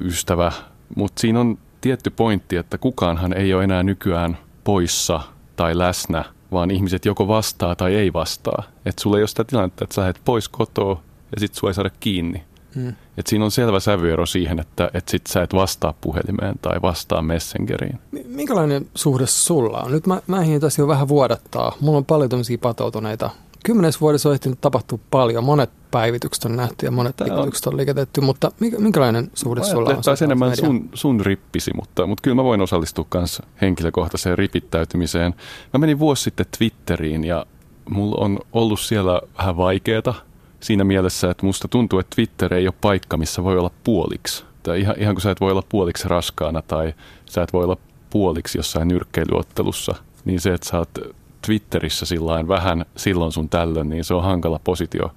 ystävä, 0.03 0.53
mutta 0.97 1.21
siinä 1.21 1.41
on 1.41 1.59
tietty 1.81 2.11
pointti, 2.11 2.57
että 2.57 2.79
kukaanhan 2.79 3.33
ei 3.33 3.55
ole 3.55 3.65
enää 3.65 3.83
nykyään 3.83 4.39
poissa 4.65 5.21
tai 5.57 5.79
läsnä 5.79 6.25
vaan 6.55 6.71
ihmiset 6.71 7.05
joko 7.05 7.29
vastaa 7.29 7.77
tai 7.77 7.95
ei 7.95 8.13
vastaa. 8.13 8.63
Että 8.87 9.03
sulla 9.03 9.17
ei 9.17 9.23
ole 9.23 9.29
sitä 9.29 9.45
tilannetta, 9.45 9.85
että 9.85 9.95
sä 9.95 10.01
lähdet 10.01 10.21
pois 10.25 10.49
kotoa 10.49 11.03
ja 11.35 11.41
sit 11.41 11.55
sua 11.55 11.71
ei 11.71 11.75
saada 11.75 11.91
kiinni. 12.01 12.45
Hmm. 12.75 12.93
Et 13.19 13.27
siinä 13.27 13.45
on 13.45 13.51
selvä 13.51 13.81
sävyero 13.81 14.27
siihen, 14.27 14.61
että 14.61 14.91
et 14.95 15.09
sit 15.09 15.27
sä 15.27 15.43
et 15.43 15.55
vastaa 15.55 15.95
puhelimeen 16.01 16.55
tai 16.63 16.83
vastaa 16.83 17.23
messengeriin. 17.23 17.99
Minkälainen 18.25 18.87
suhde 18.95 19.27
sulla 19.27 19.81
on? 19.81 19.93
Nyt 19.93 20.07
mä, 20.07 20.21
mä 20.27 20.43
tässä 20.61 20.83
jo 20.83 20.89
vähän 20.89 21.09
vuodattaa. 21.09 21.73
Mulla 21.81 21.99
on 21.99 22.05
paljon 22.05 22.31
tämmöisiä 22.31 22.59
patoutuneita 22.59 23.31
kymmenes 23.65 24.01
vuodessa 24.01 24.29
on 24.29 24.35
ehtinyt 24.35 24.61
tapahtua 24.61 24.99
paljon. 25.11 25.45
Monet 25.45 25.71
päivitykset 25.91 26.45
on 26.45 26.57
nähty 26.57 26.87
ja 26.87 26.93
monet 26.93 27.21
liikutykset 27.21 27.67
on 27.67 27.77
liiketetty, 27.77 28.21
mutta 28.21 28.51
minkälainen 28.79 29.31
suhde 29.35 29.65
sulla 29.65 29.91
on? 29.91 30.03
Tämä 30.03 30.17
enemmän 30.25 30.57
sun, 30.57 30.89
sun 30.95 31.21
rippisi, 31.21 31.71
mutta, 31.75 32.07
mutta 32.07 32.23
kyllä 32.23 32.35
mä 32.35 32.45
voin 32.45 32.61
osallistua 32.61 33.07
myös 33.15 33.43
henkilökohtaiseen 33.61 34.39
ripittäytymiseen. 34.39 35.35
Mä 35.73 35.79
menin 35.79 35.99
vuosi 35.99 36.23
sitten 36.23 36.47
Twitteriin 36.59 37.25
ja 37.25 37.47
mulla 37.91 38.25
on 38.25 38.39
ollut 38.53 38.81
siellä 38.81 39.21
vähän 39.39 39.57
vaikeeta 39.57 40.15
siinä 40.61 40.85
mielessä, 40.85 41.31
että 41.31 41.47
musta 41.47 41.69
tuntuu, 41.69 41.99
että 41.99 42.15
Twitter 42.15 42.55
ei 42.55 42.67
ole 42.67 42.75
paikka, 42.81 43.17
missä 43.17 43.45
voi 43.45 43.59
olla 43.59 43.71
puoliksi. 43.85 44.45
Tai 44.63 44.81
ihan, 44.81 44.95
ihan 44.99 45.15
kuin 45.15 45.23
sä 45.23 45.31
et 45.31 45.41
voi 45.41 45.53
olla 45.53 45.65
puoliksi 45.69 46.09
raskaana 46.09 46.63
tai 46.63 46.95
sä 47.27 47.43
et 47.43 47.53
voi 47.53 47.65
olla 47.65 47.77
puoliksi 48.11 48.59
jossain 48.59 48.89
nyrkkeilyottelussa, 48.89 49.95
niin 50.25 50.41
se, 50.41 50.55
että 50.55 50.69
sä 50.69 50.79
oot 50.79 50.99
Twitterissä 51.47 52.07
sillain 52.07 52.49
vähän 52.49 52.85
silloin 52.97 53.33
sun 53.33 53.49
tällöin, 53.49 53.89
niin 53.89 54.05
se 54.05 54.15
on 54.15 54.23
hankala 54.23 54.61
positio. 54.65 55.11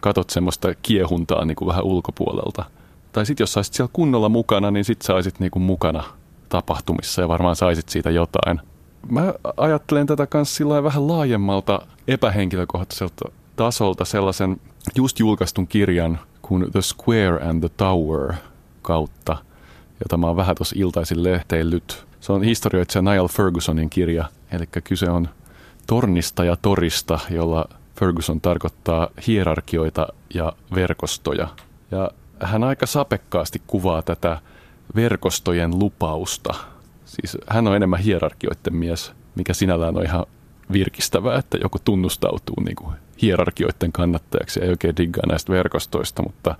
Katot 0.00 0.30
semmoista 0.30 0.74
kiehuntaa 0.82 1.44
niin 1.44 1.56
kuin 1.56 1.68
vähän 1.68 1.84
ulkopuolelta. 1.84 2.64
Tai 3.12 3.26
sitten 3.26 3.42
jos 3.42 3.52
saisit 3.52 3.74
siellä 3.74 3.90
kunnolla 3.92 4.28
mukana, 4.28 4.70
niin 4.70 4.84
sit 4.84 5.02
saisit 5.02 5.40
niin 5.40 5.50
kuin 5.50 5.62
mukana 5.62 6.04
tapahtumissa 6.48 7.22
ja 7.22 7.28
varmaan 7.28 7.56
saisit 7.56 7.88
siitä 7.88 8.10
jotain. 8.10 8.60
Mä 9.10 9.34
ajattelen 9.56 10.06
tätä 10.06 10.26
sillä 10.42 10.82
vähän 10.82 11.08
laajemmalta 11.08 11.86
epähenkilökohtaiselta 12.08 13.30
tasolta 13.56 14.04
sellaisen 14.04 14.60
just 14.96 15.18
julkaistun 15.18 15.66
kirjan 15.66 16.18
kuin 16.42 16.72
The 16.72 16.82
Square 16.82 17.48
and 17.48 17.60
the 17.60 17.68
Tower 17.76 18.32
kautta, 18.82 19.36
jota 20.04 20.16
mä 20.16 20.26
oon 20.26 20.36
vähän 20.36 20.56
tuossa 20.56 20.76
iltaisin 20.78 21.22
lehteillyt. 21.22 22.06
Se 22.20 22.32
on 22.32 22.42
historioitsija 22.42 23.02
Niall 23.02 23.28
Fergusonin 23.28 23.90
kirja, 23.90 24.24
eli 24.52 24.66
kyse 24.84 25.10
on 25.10 25.28
tornista 25.88 26.44
ja 26.44 26.56
torista, 26.56 27.18
jolla 27.30 27.68
Ferguson 27.98 28.40
tarkoittaa 28.40 29.08
hierarkioita 29.26 30.08
ja 30.34 30.52
verkostoja. 30.74 31.48
Ja 31.90 32.10
hän 32.42 32.64
aika 32.64 32.86
sapekkaasti 32.86 33.62
kuvaa 33.66 34.02
tätä 34.02 34.38
verkostojen 34.94 35.78
lupausta. 35.78 36.54
Siis 37.04 37.38
hän 37.46 37.66
on 37.66 37.76
enemmän 37.76 38.00
hierarkioiden 38.00 38.76
mies, 38.76 39.12
mikä 39.34 39.54
sinällään 39.54 39.96
on 39.96 40.04
ihan 40.04 40.26
virkistävää, 40.72 41.38
että 41.38 41.58
joku 41.62 41.78
tunnustautuu 41.84 42.56
niin 42.64 42.76
kuin 42.76 42.94
hierarkioiden 43.22 43.92
kannattajaksi 43.92 44.60
ja 44.60 44.64
ei 44.64 44.70
oikein 44.70 44.96
diggaa 44.96 45.26
näistä 45.28 45.52
verkostoista, 45.52 46.22
mutta 46.22 46.54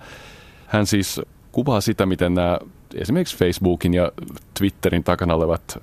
hän 0.67 0.85
siis 0.85 1.21
kuvaa 1.51 1.81
sitä, 1.81 2.05
miten 2.05 2.33
nämä 2.33 2.59
esimerkiksi 2.95 3.37
Facebookin 3.37 3.93
ja 3.93 4.11
Twitterin 4.59 5.03
takana 5.03 5.33
olevat 5.33 5.77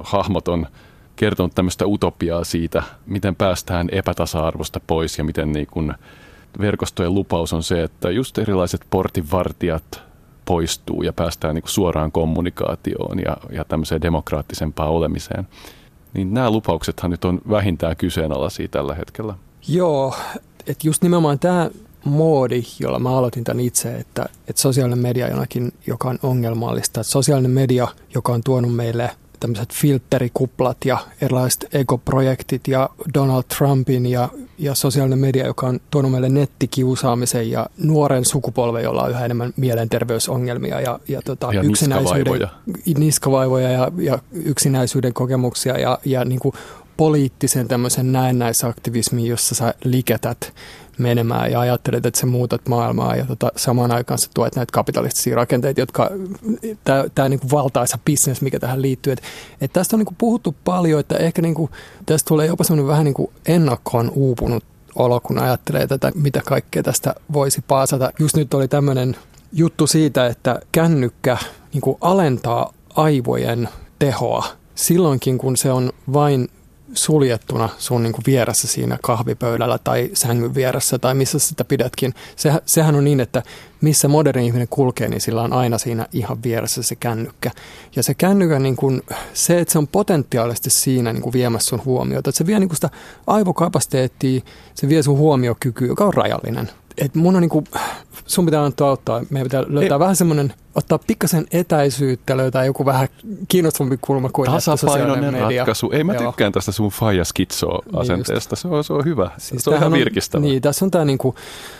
hahmot 0.00 0.48
on 0.48 0.66
kertonut 1.16 1.54
tämmöistä 1.54 1.86
utopiaa 1.86 2.44
siitä, 2.44 2.82
miten 3.06 3.36
päästään 3.36 3.88
epätasa-arvosta 3.92 4.80
pois 4.86 5.18
ja 5.18 5.24
miten 5.24 5.52
niin 5.52 5.66
kun 5.66 5.94
verkostojen 6.60 7.14
lupaus 7.14 7.52
on 7.52 7.62
se, 7.62 7.82
että 7.82 8.10
just 8.10 8.38
erilaiset 8.38 8.80
portinvartijat 8.90 10.02
poistuu 10.44 11.02
ja 11.02 11.12
päästään 11.12 11.54
niin 11.54 11.62
suoraan 11.66 12.12
kommunikaatioon 12.12 13.18
ja, 13.24 13.36
ja 13.50 13.64
tämmöiseen 13.64 14.02
demokraattisempaan 14.02 14.90
olemiseen. 14.90 15.48
Niin 16.14 16.34
nämä 16.34 16.50
lupauksethan 16.50 17.10
nyt 17.10 17.24
on 17.24 17.40
vähintään 17.50 17.96
kyseenalaisia 17.96 18.68
tällä 18.68 18.94
hetkellä. 18.94 19.34
Joo, 19.68 20.14
että 20.66 20.88
just 20.88 21.02
nimenomaan 21.02 21.38
tämä 21.38 21.70
moodi, 22.04 22.62
jolla 22.80 22.98
mä 22.98 23.18
aloitin 23.18 23.44
tämän 23.44 23.60
itse, 23.60 23.94
että, 23.94 24.26
että 24.48 24.62
sosiaalinen 24.62 24.98
media 24.98 25.28
jonakin, 25.28 25.72
joka 25.86 26.08
on 26.08 26.18
ongelmallista. 26.22 27.00
Että 27.00 27.12
sosiaalinen 27.12 27.50
media, 27.50 27.88
joka 28.14 28.32
on 28.32 28.40
tuonut 28.44 28.74
meille 28.74 29.10
tämmöiset 29.40 29.74
filterikuplat 29.74 30.76
ja 30.84 30.98
erilaiset 31.20 31.66
ekoprojektit 31.72 32.68
ja 32.68 32.90
Donald 33.14 33.42
Trumpin 33.58 34.06
ja, 34.06 34.28
ja 34.58 34.74
sosiaalinen 34.74 35.18
media, 35.18 35.46
joka 35.46 35.66
on 35.66 35.80
tuonut 35.90 36.10
meille 36.10 36.28
nettikiusaamisen 36.28 37.50
ja 37.50 37.66
nuoren 37.78 38.24
sukupolven, 38.24 38.84
jolla 38.84 39.02
on 39.02 39.10
yhä 39.10 39.24
enemmän 39.24 39.52
mielenterveysongelmia 39.56 40.80
ja, 40.80 41.00
ja, 41.08 41.22
tota, 41.22 41.52
Ja 41.52 41.62
yksinäisyyden, 41.62 42.32
niskavaivoja. 42.32 42.48
niskavaivoja 42.98 43.70
ja, 43.70 43.92
ja 43.98 44.18
yksinäisyyden 44.32 45.12
kokemuksia 45.12 45.78
ja, 45.78 45.98
ja 46.04 46.24
niin 46.24 46.40
kuin 46.40 46.54
poliittisen 46.96 47.68
tämmöisen 47.68 48.12
näennäisaktivismin, 48.12 49.26
jossa 49.26 49.54
sä 49.54 49.74
liketät 49.84 50.52
menemään 50.98 51.52
ja 51.52 51.60
ajattelet, 51.60 52.06
että 52.06 52.20
sä 52.20 52.26
muutat 52.26 52.68
maailmaa 52.68 53.16
ja 53.16 53.26
tota, 53.26 53.52
samaan 53.56 53.92
aikaan 53.92 54.18
sä 54.18 54.30
tuet 54.34 54.56
näitä 54.56 54.72
kapitalistisia 54.72 55.36
rakenteita, 55.36 55.80
jotka 55.80 56.10
tämä 57.14 57.28
niinku 57.28 57.50
valtaisa 57.50 57.98
bisnes, 58.04 58.42
mikä 58.42 58.60
tähän 58.60 58.82
liittyy. 58.82 59.12
Et, 59.12 59.22
et 59.60 59.72
tästä 59.72 59.96
on 59.96 60.00
niinku 60.00 60.14
puhuttu 60.18 60.54
paljon, 60.64 61.00
että 61.00 61.16
ehkä 61.16 61.42
niinku, 61.42 61.70
tästä 62.06 62.28
tulee 62.28 62.46
jopa 62.46 62.64
semmoinen 62.64 62.88
vähän 62.88 63.04
niinku 63.04 63.32
ennakkoon 63.46 64.12
uupunut 64.14 64.64
olo, 64.94 65.20
kun 65.20 65.38
ajattelee 65.38 65.86
tätä, 65.86 66.12
mitä 66.14 66.42
kaikkea 66.44 66.82
tästä 66.82 67.14
voisi 67.32 67.64
paasata. 67.68 68.12
Just 68.18 68.36
nyt 68.36 68.54
oli 68.54 68.68
tämmöinen 68.68 69.16
juttu 69.52 69.86
siitä, 69.86 70.26
että 70.26 70.60
kännykkä 70.72 71.36
niinku 71.72 71.98
alentaa 72.00 72.72
aivojen 72.94 73.68
tehoa 73.98 74.46
silloinkin, 74.74 75.38
kun 75.38 75.56
se 75.56 75.72
on 75.72 75.92
vain 76.12 76.48
suljettuna 76.94 77.68
sun 77.78 78.02
niin 78.02 78.12
kuin 78.12 78.22
vieressä 78.26 78.68
siinä 78.68 78.98
kahvipöydällä 79.02 79.78
tai 79.84 80.10
sängyn 80.14 80.54
vieressä 80.54 80.98
tai 80.98 81.14
missä 81.14 81.38
sitä 81.38 81.64
pidätkin. 81.64 82.14
Se, 82.36 82.52
sehän 82.66 82.94
on 82.94 83.04
niin, 83.04 83.20
että 83.20 83.42
missä 83.80 84.08
moderni 84.08 84.46
ihminen 84.46 84.68
kulkee, 84.68 85.08
niin 85.08 85.20
sillä 85.20 85.42
on 85.42 85.52
aina 85.52 85.78
siinä 85.78 86.06
ihan 86.12 86.42
vieressä 86.42 86.82
se 86.82 86.94
kännykkä. 86.94 87.50
Ja 87.96 88.02
se 88.02 88.14
kännykkä, 88.14 88.58
niin 88.58 88.76
kuin, 88.76 89.02
se, 89.34 89.60
että 89.60 89.72
se 89.72 89.78
on 89.78 89.88
potentiaalisesti 89.88 90.70
siinä 90.70 91.12
niin 91.12 91.22
kuin 91.22 91.32
viemässä 91.32 91.68
sun 91.68 91.84
huomiota. 91.84 92.30
Että 92.30 92.38
se 92.38 92.46
vie 92.46 92.58
niin 92.58 92.68
kuin 92.68 92.76
sitä 92.76 92.90
aivokapasiteettia, 93.26 94.40
se 94.74 94.88
vie 94.88 95.02
sun 95.02 95.18
huomiokykyä, 95.18 95.88
joka 95.88 96.04
on 96.04 96.14
rajallinen. 96.14 96.70
Et 96.98 97.14
mun 97.14 97.36
on 97.36 97.40
niin 97.42 97.50
kuin, 97.50 97.64
sun 98.26 98.44
pitää 98.44 98.64
antaa 98.64 98.88
auttaa. 98.88 99.22
Meidän 99.30 99.44
pitää 99.46 99.64
löytää 99.68 99.96
Ei. 99.96 100.00
vähän 100.00 100.16
semmoinen, 100.16 100.54
ottaa 100.74 100.98
pikkasen 101.06 101.46
etäisyyttä, 101.52 102.36
löytää 102.36 102.64
joku 102.64 102.84
vähän 102.84 103.08
kiinnostavampi 103.48 103.98
kulma 104.00 104.28
kuin 104.28 104.50
Tasapainoinen 104.50 105.34
media. 105.34 105.60
ratkaisu. 105.62 105.90
Ei 105.90 106.04
mä 106.04 106.14
Joo. 106.14 106.22
tykkään 106.30 106.52
tästä 106.52 106.72
sun 106.72 106.90
faija 106.90 107.24
skitso 107.24 107.68
asenteesta. 107.92 108.56
Se 108.56 108.68
on, 108.68 108.84
se 108.84 108.92
on 108.92 109.04
hyvä. 109.04 109.30
Siis 109.38 109.64
se 109.64 109.70
on 109.70 109.76
ihan 109.76 109.92
virkistävä. 109.92 110.42
Niin, 110.42 110.62
tässä 110.62 110.84
on 110.84 110.90
tämä 110.90 111.04
niinku 111.04 111.34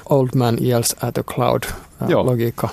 old 0.08 0.28
man 0.36 0.58
yells 0.64 0.96
at 1.02 1.18
a 1.18 1.22
cloud 1.22 1.62
Joo. 2.08 2.26
logiikka. 2.26 2.68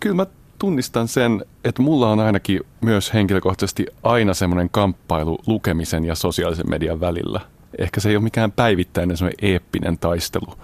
Kyllä 0.00 0.16
mä 0.16 0.26
tunnistan 0.58 1.08
sen, 1.08 1.44
että 1.64 1.82
mulla 1.82 2.10
on 2.10 2.20
ainakin 2.20 2.60
myös 2.80 3.14
henkilökohtaisesti 3.14 3.86
aina 4.02 4.34
semmoinen 4.34 4.70
kamppailu 4.70 5.38
lukemisen 5.46 6.04
ja 6.04 6.14
sosiaalisen 6.14 6.70
median 6.70 7.00
välillä. 7.00 7.40
Ehkä 7.78 8.00
se 8.00 8.08
ei 8.08 8.16
ole 8.16 8.24
mikään 8.24 8.52
päivittäinen 8.52 9.16
semmoinen 9.16 9.50
eeppinen 9.50 9.98
taistelu, 9.98 10.54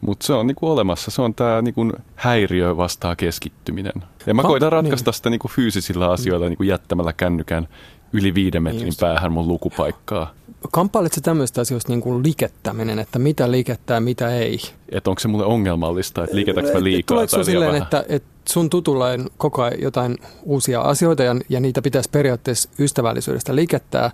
mutta 0.00 0.26
se 0.26 0.32
on 0.32 0.46
niinku 0.46 0.70
olemassa. 0.70 1.10
Se 1.10 1.22
on 1.22 1.34
tämä 1.34 1.62
niinku 1.62 1.92
häiriö 2.14 2.76
vastaa 2.76 3.16
keskittyminen. 3.16 3.92
Ja 4.26 4.34
mä 4.34 4.42
koitan 4.42 4.72
ratkaista 4.72 5.10
niin. 5.10 5.14
sitä 5.14 5.30
niinku 5.30 5.48
fyysisillä 5.48 6.10
asioilla 6.10 6.48
niinku 6.48 6.62
jättämällä 6.62 7.12
kännykän 7.12 7.68
yli 8.12 8.34
viiden 8.34 8.62
metrin 8.62 8.86
Just. 8.86 9.00
päähän 9.00 9.32
mun 9.32 9.48
lukupaikkaa. 9.48 10.34
Kamppailet 10.72 11.12
sä 11.12 11.20
tämmöistä 11.20 11.60
asioista 11.60 11.92
niin 11.92 12.00
kuin 12.00 12.22
likettäminen, 12.22 12.98
että 12.98 13.18
mitä 13.18 13.50
likettää 13.50 13.94
ja 13.94 14.00
mitä 14.00 14.34
ei? 14.34 14.58
Että 14.88 15.10
onko 15.10 15.20
se 15.20 15.28
mulle 15.28 15.44
ongelmallista, 15.44 16.24
että 16.24 16.36
liiketäkö 16.36 16.72
mä 16.72 16.84
liikaa 16.84 17.14
Tuleeko 17.14 17.30
tai 17.30 17.38
sun 17.38 17.44
silleen, 17.44 17.72
vähän? 17.72 17.82
että, 17.82 18.04
että 18.08 18.28
sun 18.48 18.70
tutulla 18.70 19.06
on 19.06 19.30
koko 19.36 19.62
ajan 19.62 19.80
jotain 19.80 20.16
uusia 20.42 20.80
asioita 20.80 21.22
ja, 21.22 21.36
ja 21.48 21.60
niitä 21.60 21.82
pitäisi 21.82 22.10
periaatteessa 22.10 22.70
ystävällisyydestä 22.78 23.56
likettää, 23.56 24.10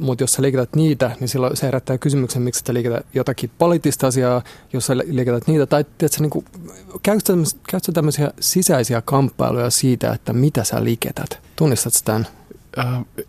Mutta 0.00 0.22
jos 0.22 0.32
sä 0.32 0.42
liiketät 0.42 0.76
niitä, 0.76 1.16
niin 1.20 1.28
silloin 1.28 1.56
se 1.56 1.66
herättää 1.66 1.98
kysymyksen, 1.98 2.42
miksi 2.42 2.62
sä 2.66 2.74
liiketät 2.74 3.06
jotakin 3.14 3.50
poliittista 3.58 4.06
asiaa, 4.06 4.42
jos 4.72 4.86
sä 4.86 4.96
liiketät 4.96 5.46
niitä. 5.46 5.66
Tai 5.66 5.84
tiedätkö, 5.98 6.20
niin 6.20 6.30
kuin, 6.30 6.44
käytkö, 7.02 7.32
käytkö 7.70 7.92
tämmöisiä 7.92 8.30
sisäisiä 8.40 9.02
kamppailuja 9.02 9.70
siitä, 9.70 10.12
että 10.12 10.32
mitä 10.32 10.64
sä 10.64 10.84
liketät? 10.84 11.38
Tunnistat 11.56 11.92
sä 11.92 12.04
tämän? 12.04 12.26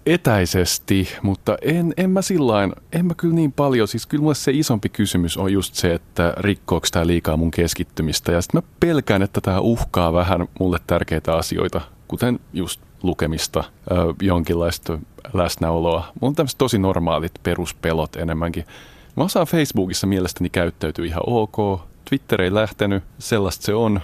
Etäisesti, 0.06 1.10
mutta 1.22 1.58
en, 1.62 1.94
en 1.98 2.10
mä 2.10 2.22
sillain, 2.22 2.74
en 2.92 3.06
mä 3.06 3.14
kyllä 3.18 3.36
niin 3.36 3.52
paljon. 3.52 3.88
Siis 3.88 4.06
kyllä 4.06 4.22
mulle 4.22 4.36
se 4.36 4.52
isompi 4.52 4.90
kysymys 4.90 5.38
on 5.38 5.54
just 5.54 5.76
se, 5.76 5.94
että 5.94 6.34
rikkooko 6.38 6.88
tämä 6.92 7.08
liikaa 7.08 7.38
mun 7.38 7.52
keskittymistä. 7.52 8.32
Ja 8.32 8.42
sitten 8.42 8.62
mä 8.64 8.68
pelkään, 8.80 9.22
että 9.22 9.42
tämä 9.42 9.60
uhkaa 9.60 10.14
vähän 10.14 10.48
mulle 10.60 10.78
tärkeitä 10.88 11.36
asioita, 11.36 11.82
kuten 12.08 12.40
just 12.54 12.82
lukemista, 13.04 13.64
jonkinlaista 14.22 15.00
läsnäoloa. 15.34 16.00
Mulla 16.22 16.30
on 16.32 16.36
tämmöiset 16.36 16.58
tosi 16.58 16.78
normaalit 16.78 17.32
peruspelot 17.44 18.16
enemmänkin. 18.16 18.66
Mä 19.16 19.24
osaan 19.24 19.48
Facebookissa 19.48 20.08
mielestäni 20.08 20.50
käyttäytyy 20.50 21.06
ihan 21.06 21.24
ok. 21.28 21.82
Twitter 22.10 22.42
ei 22.42 22.54
lähtenyt, 22.54 23.04
sellaista 23.20 23.66
se 23.66 23.74
on. 23.74 24.02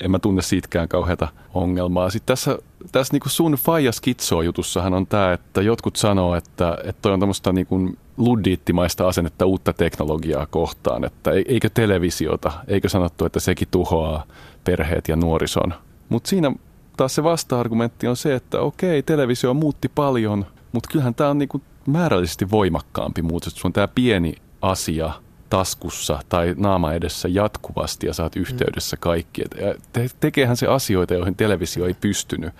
En 0.00 0.10
mä 0.10 0.18
tunne 0.18 0.42
siitäkään 0.42 0.88
kauheata 0.88 1.28
ongelmaa. 1.54 2.10
Sitten 2.10 2.32
tässä, 2.32 2.58
tässä 2.92 3.14
niinku 3.14 3.28
sun 3.28 3.52
faija 3.52 3.92
skitsoa 3.92 4.42
jutussahan 4.42 4.94
on 4.94 5.06
tämä, 5.06 5.32
että 5.32 5.62
jotkut 5.62 5.96
sanoo, 5.96 6.34
että, 6.34 6.78
että 6.84 7.02
toi 7.02 7.12
on 7.12 7.20
tämmöistä 7.20 7.52
niinku 7.52 7.90
luddiittimaista 8.16 9.08
asennetta 9.08 9.46
uutta 9.46 9.72
teknologiaa 9.72 10.46
kohtaan, 10.46 11.04
että 11.04 11.30
eikö 11.30 11.70
televisiota, 11.74 12.52
eikö 12.68 12.88
sanottu, 12.88 13.24
että 13.24 13.40
sekin 13.40 13.68
tuhoaa 13.70 14.24
perheet 14.64 15.08
ja 15.08 15.16
nuorison. 15.16 15.74
Mutta 16.08 16.28
siinä 16.28 16.52
taas 17.02 17.14
se 17.14 17.22
vasta-argumentti 17.22 18.06
on 18.06 18.16
se, 18.16 18.34
että 18.34 18.60
okei, 18.60 19.02
televisio 19.02 19.54
muutti 19.54 19.88
paljon, 19.88 20.46
mutta 20.72 20.88
kyllähän 20.92 21.14
tämä 21.14 21.30
on 21.30 21.38
niinku 21.38 21.62
määrällisesti 21.86 22.50
voimakkaampi 22.50 23.22
muutos. 23.22 23.54
Se 23.54 23.60
on 23.64 23.72
tämä 23.72 23.88
pieni 23.88 24.34
asia 24.60 25.12
taskussa 25.50 26.18
tai 26.28 26.54
naama 26.56 26.92
edessä 26.92 27.28
jatkuvasti 27.28 28.06
ja 28.06 28.14
saat 28.14 28.36
yhteydessä 28.36 28.96
kaikki. 28.96 29.42
Et, 29.42 29.80
te, 29.92 30.08
tekeehän 30.20 30.56
se 30.56 30.66
asioita, 30.66 31.14
joihin 31.14 31.34
televisio 31.34 31.86
ei 31.86 31.94
pystynyt. 32.00 32.54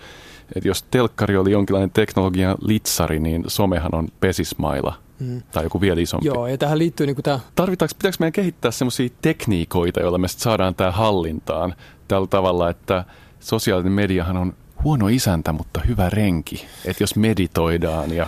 Et 0.55 0.65
jos 0.65 0.83
telkkari 0.83 1.37
oli 1.37 1.51
jonkinlainen 1.51 1.91
teknologian 1.91 2.57
litsari, 2.61 3.19
niin 3.19 3.43
somehan 3.47 3.95
on 3.95 4.07
pesismaila 4.19 5.03
Mm. 5.19 5.41
tai 5.51 5.63
joku 5.63 5.81
vielä 5.81 6.01
isompi. 6.01 6.27
Joo, 6.27 6.47
ja 6.47 6.57
tähän 6.57 6.77
liittyy 6.77 7.07
niin 7.07 7.15
tämä 7.23 7.39
Tarvitaanko, 7.55 7.95
pitääkö 7.97 8.17
meidän 8.19 8.31
kehittää 8.31 8.71
semmoisia 8.71 9.09
tekniikoita, 9.21 9.99
joilla 9.99 10.17
me 10.17 10.27
saadaan 10.27 10.75
tämä 10.75 10.91
hallintaan 10.91 11.75
tällä 12.07 12.27
tavalla, 12.27 12.69
että 12.69 13.05
sosiaalinen 13.43 13.91
mediahan 13.91 14.37
on 14.37 14.53
huono 14.83 15.07
isäntä, 15.07 15.53
mutta 15.53 15.81
hyvä 15.87 16.09
renki. 16.09 16.65
Että 16.85 17.03
jos 17.03 17.15
meditoidaan 17.15 18.11
ja 18.11 18.27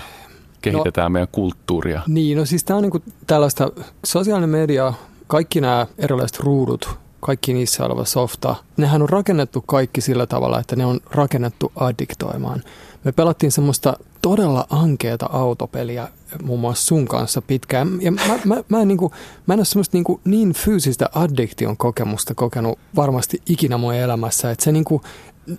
kehitetään 0.61 1.05
no, 1.05 1.09
meidän 1.09 1.27
kulttuuria. 1.31 2.01
Niin, 2.07 2.37
no 2.37 2.45
siis 2.45 2.63
tämä 2.63 2.77
on 2.77 2.83
niinku 2.83 3.03
tällaista 3.27 3.71
sosiaalinen 4.05 4.49
media, 4.49 4.93
kaikki 5.27 5.61
nämä 5.61 5.87
erilaiset 5.97 6.39
ruudut, 6.39 6.99
kaikki 7.19 7.53
niissä 7.53 7.85
oleva 7.85 8.05
softa, 8.05 8.55
nehän 8.77 9.01
on 9.01 9.09
rakennettu 9.09 9.61
kaikki 9.61 10.01
sillä 10.01 10.25
tavalla, 10.25 10.59
että 10.59 10.75
ne 10.75 10.85
on 10.85 10.99
rakennettu 11.11 11.71
addiktoimaan. 11.75 12.63
Me 13.05 13.11
pelattiin 13.11 13.51
semmoista 13.51 13.93
todella 14.21 14.67
ankeata 14.69 15.29
autopeliä 15.31 16.07
muun 16.43 16.59
muassa 16.59 16.85
sun 16.85 17.07
kanssa 17.07 17.41
pitkään. 17.41 18.01
Ja 18.01 18.11
mä, 18.11 18.39
mä, 18.45 18.63
mä, 18.69 18.81
en, 18.81 18.87
niinku, 18.87 19.11
mä 19.47 19.53
en 19.53 19.59
ole 19.59 19.65
semmoista 19.65 19.97
niinku 19.97 20.21
niin 20.25 20.53
fyysistä 20.53 21.09
addiktion 21.15 21.77
kokemusta 21.77 22.35
kokenut 22.35 22.79
varmasti 22.95 23.41
ikinä 23.45 23.77
mun 23.77 23.93
elämässä, 23.93 24.51
että 24.51 24.63
se 24.63 24.71
niinku, 24.71 25.01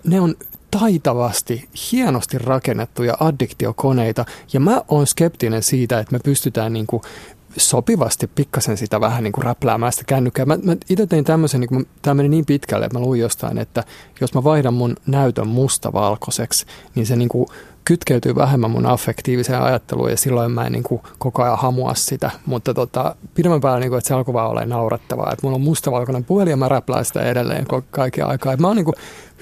ne 0.04 0.20
on 0.20 0.34
taitavasti, 0.70 1.68
hienosti 1.92 2.38
rakennettuja 2.38 3.16
addiktiokoneita. 3.20 4.24
Ja 4.52 4.60
mä 4.60 4.82
oon 4.88 5.06
skeptinen 5.06 5.62
siitä, 5.62 5.98
että 5.98 6.12
me 6.12 6.18
pystytään 6.18 6.72
niinku 6.72 7.02
sopivasti 7.56 8.26
pikkasen 8.26 8.76
sitä 8.76 9.00
vähän 9.00 9.24
niin 9.24 9.32
kuin 9.32 9.44
räpläämään 9.44 9.92
sitä 9.92 10.04
kännykkää. 10.06 10.46
Mä, 10.46 10.58
mä 10.62 10.76
itse 10.90 11.06
tein 11.06 11.24
tämmöisen, 11.24 11.60
niin 11.60 11.86
tämä 12.02 12.14
meni 12.14 12.28
niin 12.28 12.46
pitkälle, 12.46 12.86
että 12.86 12.98
mä 12.98 13.04
luin 13.04 13.20
jostain, 13.20 13.58
että 13.58 13.84
jos 14.20 14.34
mä 14.34 14.44
vaihdan 14.44 14.74
mun 14.74 14.96
näytön 15.06 15.48
mustavalkoiseksi, 15.48 16.66
niin 16.94 17.06
se 17.06 17.16
niin 17.16 17.28
kuin 17.28 17.46
kytkeytyy 17.86 18.34
vähemmän 18.34 18.70
mun 18.70 18.86
affektiiviseen 18.86 19.62
ajatteluun 19.62 20.10
ja 20.10 20.16
silloin 20.16 20.52
mä 20.52 20.66
en 20.66 20.72
niin 20.72 20.82
kuin 20.82 21.00
koko 21.18 21.42
ajan 21.42 21.58
hamua 21.58 21.94
sitä. 21.94 22.30
Mutta 22.46 22.74
tota, 22.74 23.14
pidemmän 23.34 23.60
päällä, 23.60 23.80
niin 23.80 23.90
kuin, 23.90 23.98
että 23.98 24.08
se 24.08 24.14
alkoi 24.14 24.34
vaan 24.34 24.50
olemaan 24.50 24.68
naurettavaa. 24.68 25.32
Että 25.32 25.46
mulla 25.46 25.54
on 25.54 25.60
mustavalkoinen 25.60 26.24
puhelin 26.24 26.50
ja 26.50 26.56
mä 26.56 26.68
räplään 26.68 27.04
sitä 27.04 27.22
edelleen 27.22 27.66
kaiken 27.90 28.26
aikaa. 28.26 28.52
Et 28.52 28.60
mä 28.60 28.66
oon 28.66 28.76
niin 28.76 28.84
kuin 28.84 28.94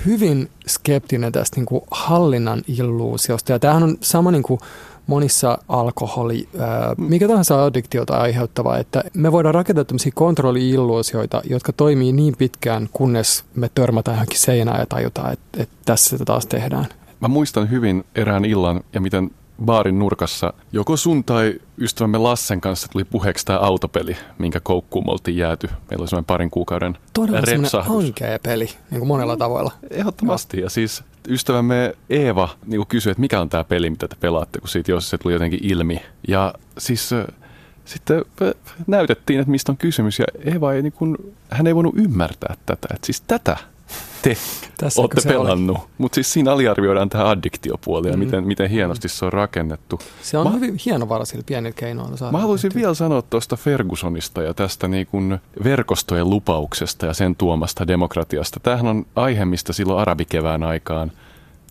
hyvin 0.06 0.50
skeptinen 0.66 1.32
tästä 1.32 1.56
niin 1.56 1.66
kuin 1.66 1.82
hallinnan 1.90 2.62
illuusiosta. 2.68 3.52
Ja 3.52 3.58
tämähän 3.58 3.82
on 3.82 3.96
sama 4.00 4.30
niin 4.30 4.42
kuin 4.42 4.60
monissa 5.06 5.58
alkoholi, 5.68 6.48
ää, 6.58 6.94
mikä 6.96 7.28
tahansa 7.28 7.64
addiktiota 7.64 8.16
aiheuttava, 8.16 8.78
että 8.78 9.04
me 9.14 9.32
voidaan 9.32 9.54
rakentaa 9.54 9.84
tämmöisiä 9.84 10.12
kontrolli-illuusioita, 10.14 11.42
jotka 11.50 11.72
toimii 11.72 12.12
niin 12.12 12.34
pitkään, 12.38 12.88
kunnes 12.92 13.44
me 13.54 13.70
törmätään 13.74 14.14
johonkin 14.14 14.38
seinään 14.38 14.80
ja 14.80 14.86
tajutaan, 14.86 15.32
että, 15.32 15.62
että 15.62 15.76
tässä 15.84 16.10
sitä 16.10 16.24
taas 16.24 16.46
tehdään. 16.46 16.86
Mä 17.20 17.28
muistan 17.28 17.70
hyvin 17.70 18.04
erään 18.14 18.44
illan 18.44 18.80
ja 18.92 19.00
miten 19.00 19.30
baarin 19.64 19.98
nurkassa 19.98 20.52
joko 20.72 20.96
sun 20.96 21.24
tai 21.24 21.54
ystävämme 21.78 22.18
Lassen 22.18 22.60
kanssa 22.60 22.88
tuli 22.88 23.04
puheeksi 23.04 23.46
tämä 23.46 23.58
autopeli, 23.58 24.16
minkä 24.38 24.60
koukkuun 24.60 25.06
me 25.06 25.12
oltiin 25.12 25.36
jääty. 25.36 25.66
Meillä 25.66 26.02
oli 26.02 26.08
semmoinen 26.08 26.24
parin 26.24 26.50
kuukauden 26.50 26.98
Todella 27.12 27.40
repsahdus. 27.40 27.96
ankea 27.96 28.38
peli, 28.42 28.68
niin 28.90 28.98
kuin 28.98 29.08
monella 29.08 29.36
tavoilla. 29.36 29.72
Ehdottomasti. 29.90 30.60
Ja 30.60 30.70
siis 30.70 31.04
ystävämme 31.28 31.94
Eeva 32.10 32.48
niin 32.66 32.78
kuin 32.78 32.88
kysyi, 32.88 33.10
että 33.10 33.20
mikä 33.20 33.40
on 33.40 33.48
tämä 33.48 33.64
peli, 33.64 33.90
mitä 33.90 34.08
te 34.08 34.16
pelaatte, 34.20 34.60
kun 34.60 34.68
siitä 34.68 34.90
jos 34.90 35.10
se 35.10 35.18
tuli 35.18 35.32
jotenkin 35.32 35.60
ilmi. 35.62 36.02
Ja 36.28 36.54
siis 36.78 37.12
äh, 37.12 37.24
sitten 37.84 38.24
äh, 38.42 38.54
näytettiin, 38.86 39.40
että 39.40 39.50
mistä 39.50 39.72
on 39.72 39.78
kysymys. 39.78 40.18
Ja 40.18 40.24
Eeva 40.44 40.72
ei, 40.72 40.82
niin 40.82 40.92
kuin, 40.92 41.16
hän 41.50 41.66
ei 41.66 41.74
voinut 41.74 41.94
ymmärtää 41.98 42.54
tätä. 42.66 42.88
Että 42.94 43.06
siis 43.06 43.20
tätä 43.20 43.56
te 44.22 44.36
Tässäkö 44.76 45.00
olette 45.00 45.28
pelannut. 45.28 45.78
Mutta 45.98 46.14
siis 46.14 46.32
siinä 46.32 46.52
aliarvioidaan 46.52 47.08
tämä 47.08 47.28
addiktiopuoli 47.30 48.08
ja 48.10 48.16
miten, 48.16 48.46
miten 48.46 48.70
hienosti 48.70 49.08
se 49.08 49.24
on 49.24 49.32
rakennettu. 49.32 49.98
Se 50.22 50.38
on 50.38 50.46
Mä- 50.46 50.52
hyvin 50.52 50.76
hienovara 50.86 51.24
sillä 51.24 51.44
pienillä 51.46 51.74
keinoilla. 51.78 52.16
saada 52.16 52.32
Mä 52.32 52.38
haluaisin 52.38 52.68
tehtyä. 52.68 52.80
vielä 52.80 52.94
sanoa 52.94 53.22
tuosta 53.22 53.56
Fergusonista 53.56 54.42
ja 54.42 54.54
tästä 54.54 54.88
niin 54.88 55.06
kuin 55.06 55.38
verkostojen 55.64 56.30
lupauksesta 56.30 57.06
ja 57.06 57.14
sen 57.14 57.36
tuomasta 57.36 57.86
demokratiasta. 57.86 58.60
Tämähän 58.60 58.86
on 58.86 59.06
aihe, 59.16 59.44
mistä 59.44 59.72
silloin 59.72 59.98
arabikevään 60.00 60.62
aikaan 60.62 61.12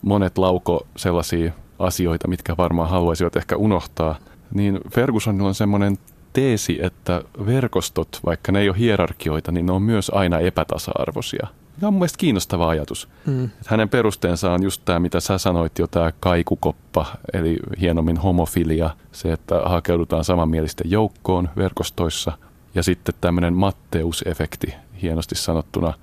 monet 0.01 0.37
lauko 0.37 0.87
sellaisia 0.95 1.51
asioita, 1.79 2.27
mitkä 2.27 2.57
varmaan 2.57 2.89
haluaisivat 2.89 3.35
ehkä 3.35 3.55
unohtaa. 3.55 4.15
Niin 4.53 4.79
Fergusonilla 4.91 5.47
on 5.47 5.55
semmoinen 5.55 5.97
teesi, 6.33 6.79
että 6.81 7.21
verkostot, 7.45 8.19
vaikka 8.25 8.51
ne 8.51 8.59
ei 8.59 8.69
ole 8.69 8.77
hierarkioita, 8.79 9.51
niin 9.51 9.65
ne 9.65 9.71
on 9.71 9.81
myös 9.81 10.11
aina 10.15 10.39
epätasa-arvoisia. 10.39 11.47
Tämä 11.83 11.87
on 11.87 11.93
mun 11.93 11.99
mielestä 11.99 12.17
kiinnostava 12.17 12.69
ajatus. 12.69 13.09
Mm. 13.25 13.45
Et 13.45 13.67
hänen 13.67 13.89
perusteensa 13.89 14.51
on 14.51 14.63
just 14.63 14.81
tämä, 14.85 14.99
mitä 14.99 15.19
sä 15.19 15.37
sanoit 15.37 15.79
jo, 15.79 15.87
tämä 15.87 16.11
kaikukoppa, 16.19 17.05
eli 17.33 17.57
hienommin 17.81 18.17
homofilia, 18.17 18.89
se, 19.11 19.33
että 19.33 19.61
hakeudutaan 19.65 20.23
samanmielisten 20.23 20.91
joukkoon 20.91 21.49
verkostoissa, 21.57 22.31
ja 22.75 22.83
sitten 22.83 23.15
tämmöinen 23.21 23.53
Matteus-efekti, 23.53 24.73
hienosti 25.01 25.35
sanottuna, 25.35 25.93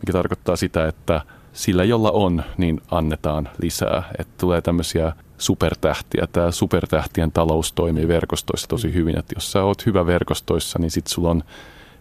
mikä 0.00 0.12
tarkoittaa 0.12 0.56
sitä, 0.56 0.88
että 0.88 1.20
sillä, 1.52 1.84
jolla 1.84 2.10
on, 2.10 2.42
niin 2.56 2.80
annetaan 2.90 3.48
lisää. 3.62 4.02
Että 4.18 4.34
tulee 4.38 4.60
tämmöisiä 4.60 5.12
supertähtiä. 5.38 6.26
Tämä 6.32 6.50
supertähtien 6.50 7.32
talous 7.32 7.72
toimii 7.72 8.08
verkostoissa 8.08 8.68
tosi 8.68 8.94
hyvin. 8.94 9.18
Että 9.18 9.34
jos 9.36 9.52
sä 9.52 9.62
oot 9.62 9.86
hyvä 9.86 10.06
verkostoissa, 10.06 10.78
niin 10.78 10.90
sit 10.90 11.06
sulla 11.06 11.30
on 11.30 11.44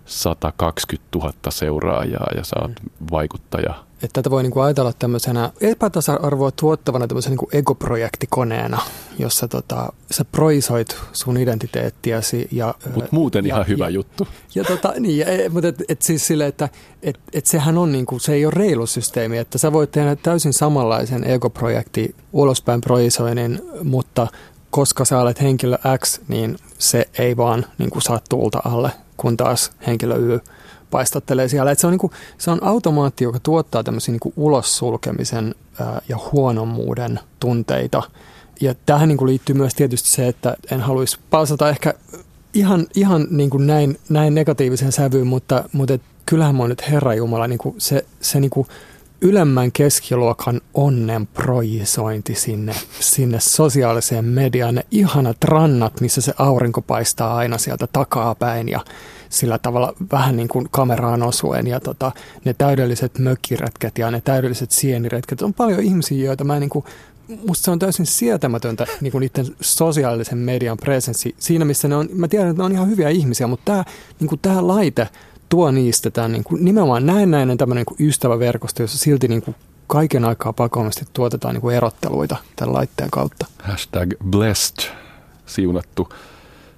120 0.07 1.09
000 1.15 1.33
seuraajaa 1.49 2.27
ja 2.35 2.43
sä 2.43 2.55
oot 2.61 2.71
vaikuttaja. 3.11 3.73
Että 4.03 4.13
tätä 4.13 4.29
voi 4.29 4.43
niinku 4.43 4.59
ajatella 4.59 4.93
tämmöisenä 4.93 5.51
epätasa-arvoa 5.61 6.51
tuottavana 6.51 7.07
tämmöisenä 7.07 7.31
niinku 7.31 7.49
egoprojektikoneena, 7.53 8.81
jossa 9.19 9.47
tota, 9.47 9.93
sä 10.11 10.25
proisoit 10.25 10.97
sun 11.13 11.37
identiteettiäsi. 11.37 12.47
Ja, 12.51 12.75
Mutta 12.93 13.09
muuten 13.11 13.45
ja, 13.45 13.55
ihan 13.55 13.67
hyvä 13.67 13.85
ja, 13.85 13.89
juttu. 13.89 14.27
Ja 14.55 14.63
tota, 14.63 14.93
niin, 14.99 15.17
ja, 15.17 15.27
mutta 15.49 15.67
et, 15.67 15.83
et 15.89 16.01
siis 16.01 16.27
sille, 16.27 16.47
että 16.47 16.69
et, 17.03 17.19
et 17.33 17.45
sehän 17.45 17.77
on 17.77 17.91
niinku, 17.91 18.19
se 18.19 18.33
ei 18.33 18.45
ole 18.45 18.53
reilu 18.55 18.85
systeemi, 18.85 19.37
että 19.37 19.57
sä 19.57 19.73
voit 19.73 19.91
tehdä 19.91 20.15
täysin 20.15 20.53
samanlaisen 20.53 21.23
egoprojekti 21.23 22.15
ulospäin 22.33 22.81
projisoinnin, 22.81 23.61
mutta 23.83 24.27
koska 24.69 25.05
sä 25.05 25.19
olet 25.19 25.41
henkilö 25.41 25.77
X, 26.05 26.19
niin 26.27 26.57
se 26.77 27.05
ei 27.19 27.37
vaan 27.37 27.65
niinku 27.77 28.01
saa 28.01 28.19
tuulta 28.29 28.61
alle, 28.65 28.91
kun 29.17 29.37
taas 29.37 29.71
henkilö 29.87 30.15
Y 30.15 30.39
paistattelee 30.91 31.47
siellä. 31.47 31.71
Et 31.71 31.79
se, 31.79 31.87
on 31.87 31.91
niinku, 31.91 32.11
se 32.37 32.51
on 32.51 32.63
automaatti, 32.63 33.23
joka 33.23 33.39
tuottaa 33.39 33.83
tämmöisiä 33.83 34.11
niinku 34.11 34.33
ulos 34.35 34.77
sulkemisen 34.77 35.55
ja 36.09 36.17
huonommuuden 36.31 37.19
tunteita. 37.39 38.03
Ja 38.61 38.75
tähän 38.85 39.09
niinku 39.09 39.27
liittyy 39.27 39.55
myös 39.55 39.73
tietysti 39.75 40.09
se, 40.09 40.27
että 40.27 40.55
en 40.71 40.81
haluaisi 40.81 41.19
palsata 41.29 41.69
ehkä 41.69 41.93
ihan, 42.53 42.87
ihan 42.95 43.27
niin 43.29 43.49
kuin 43.49 43.67
näin, 43.67 43.99
näin 44.09 44.35
negatiivisen 44.35 44.91
sävyyn, 44.91 45.27
mutta, 45.27 45.63
mutta 45.73 45.93
et 45.93 46.01
kyllähän 46.25 46.55
mä 46.55 46.63
oon 46.63 46.69
nyt 46.69 46.89
Herra 46.89 47.13
Jumala, 47.13 47.47
niin 47.47 47.59
kuin 47.59 47.75
se, 47.77 48.05
se 48.21 48.39
niin 48.39 48.49
kuin 48.49 48.67
ylemmän 49.21 49.71
keskiluokan 49.71 50.61
onnen 50.73 51.27
projisointi 51.27 52.35
sinne, 52.35 52.75
sinne 52.99 53.39
sosiaaliseen 53.39 54.25
mediaan, 54.25 54.75
ne 54.75 54.85
ihanat 54.91 55.43
rannat, 55.43 56.01
missä 56.01 56.21
se 56.21 56.33
aurinko 56.37 56.81
paistaa 56.81 57.35
aina 57.35 57.57
sieltä 57.57 57.87
takaa 57.93 58.35
päin 58.35 58.69
ja 58.69 58.79
sillä 59.29 59.57
tavalla 59.57 59.93
vähän 60.11 60.35
niin 60.37 60.47
kuin 60.47 60.67
kameraan 60.71 61.23
osuen 61.23 61.67
ja 61.67 61.79
tota, 61.79 62.11
ne 62.45 62.55
täydelliset 62.57 63.19
mökkiretket 63.19 63.97
ja 63.97 64.11
ne 64.11 64.21
täydelliset 64.21 64.71
sieniretket. 64.71 65.41
On 65.41 65.53
paljon 65.53 65.79
ihmisiä, 65.79 66.25
joita 66.25 66.43
mä 66.43 66.59
niin 66.59 66.69
kuin 66.69 66.85
musta 67.47 67.65
se 67.65 67.71
on 67.71 67.79
täysin 67.79 68.05
sietämätöntä 68.05 68.85
niin 69.01 69.11
kuin 69.11 69.19
niiden 69.19 69.55
sosiaalisen 69.61 70.37
median 70.37 70.77
presenssi. 70.77 71.35
Siinä 71.39 71.65
missä 71.65 71.87
ne 71.87 71.95
on, 71.95 72.09
mä 72.13 72.27
tiedän, 72.27 72.49
että 72.49 72.61
ne 72.61 72.65
on 72.65 72.71
ihan 72.71 72.89
hyviä 72.89 73.09
ihmisiä, 73.09 73.47
mutta 73.47 73.71
tämä, 73.71 73.83
niin 74.19 74.27
kuin 74.27 74.39
tämä 74.41 74.67
laite 74.67 75.07
tuo 75.49 75.71
niistä 75.71 76.11
tämän 76.11 76.31
niin 76.31 76.43
kuin 76.43 76.65
nimenomaan 76.65 77.05
näennäinen 77.05 77.57
tämmöinen 77.57 77.85
niin 77.89 78.07
ystäväverkosto, 78.09 78.83
jossa 78.83 78.97
silti 78.97 79.27
niin 79.27 79.41
kuin 79.41 79.55
kaiken 79.87 80.25
aikaa 80.25 80.53
pakollisesti 80.53 81.05
tuotetaan 81.13 81.53
niin 81.53 81.61
kuin 81.61 81.75
erotteluita 81.75 82.35
tämän 82.55 82.73
laitteen 82.73 83.09
kautta. 83.11 83.45
Hashtag 83.63 84.13
blessed, 84.29 84.91
siunattu. 85.45 86.09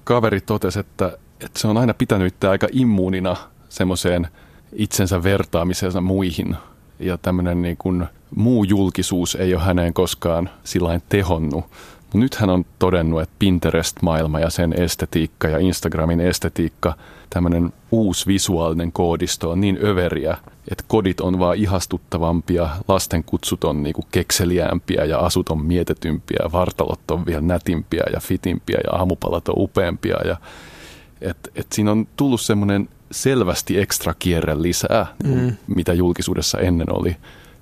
Kaveri 0.03 0.41
totesi, 0.41 0.79
että, 0.79 1.17
että 1.45 1.60
se 1.60 1.67
on 1.67 1.77
aina 1.77 1.93
pitänyt 1.93 2.43
aika 2.43 2.67
immuunina 2.71 3.36
semmoiseen 3.69 4.27
itsensä 4.73 5.23
vertaamiseensa 5.23 6.01
muihin. 6.01 6.55
Ja 6.99 7.17
tämmöinen 7.17 7.62
niin 7.62 7.77
kuin 7.77 8.05
muu 8.36 8.63
julkisuus 8.63 9.36
ei 9.36 9.55
ole 9.55 9.63
häneen 9.63 9.93
koskaan 9.93 10.49
sillain 10.63 11.01
tehonnut. 11.10 11.65
Nyt 12.13 12.35
hän 12.35 12.49
on 12.49 12.65
todennut, 12.79 13.21
että 13.21 13.35
Pinterest-maailma 13.39 14.39
ja 14.39 14.49
sen 14.49 14.73
estetiikka 14.73 15.47
ja 15.47 15.59
Instagramin 15.59 16.19
estetiikka, 16.19 16.95
tämmöinen 17.29 17.73
uusi 17.91 18.27
visuaalinen 18.27 18.91
koodisto 18.91 19.51
on 19.51 19.61
niin 19.61 19.79
överiä, 19.83 20.37
että 20.71 20.83
kodit 20.87 21.21
on 21.21 21.39
vaan 21.39 21.57
ihastuttavampia, 21.57 22.69
lasten 22.87 23.23
kutsut 23.23 23.63
on 23.63 23.83
niinku 23.83 24.01
kekseliäämpiä 24.11 25.05
ja 25.05 25.19
asut 25.19 25.49
on 25.49 25.65
mietetympiä, 25.65 26.49
vartalot 26.51 27.11
on 27.11 27.25
vielä 27.25 27.41
nätimpiä 27.41 28.03
ja 28.13 28.19
fitimpiä 28.19 28.79
ja 28.83 28.97
aamupalat 28.97 29.49
on 29.49 29.55
upeampia. 29.57 30.17
Ja, 30.25 30.37
et, 31.21 31.51
et 31.55 31.67
siinä 31.71 31.91
on 31.91 32.07
tullut 32.15 32.41
semmoinen 32.41 32.89
selvästi 33.11 33.79
ekstra 33.79 34.13
kierre 34.19 34.61
lisää, 34.61 35.05
mm. 35.23 35.55
mitä 35.67 35.93
julkisuudessa 35.93 36.59
ennen 36.59 36.91
oli. 36.91 37.15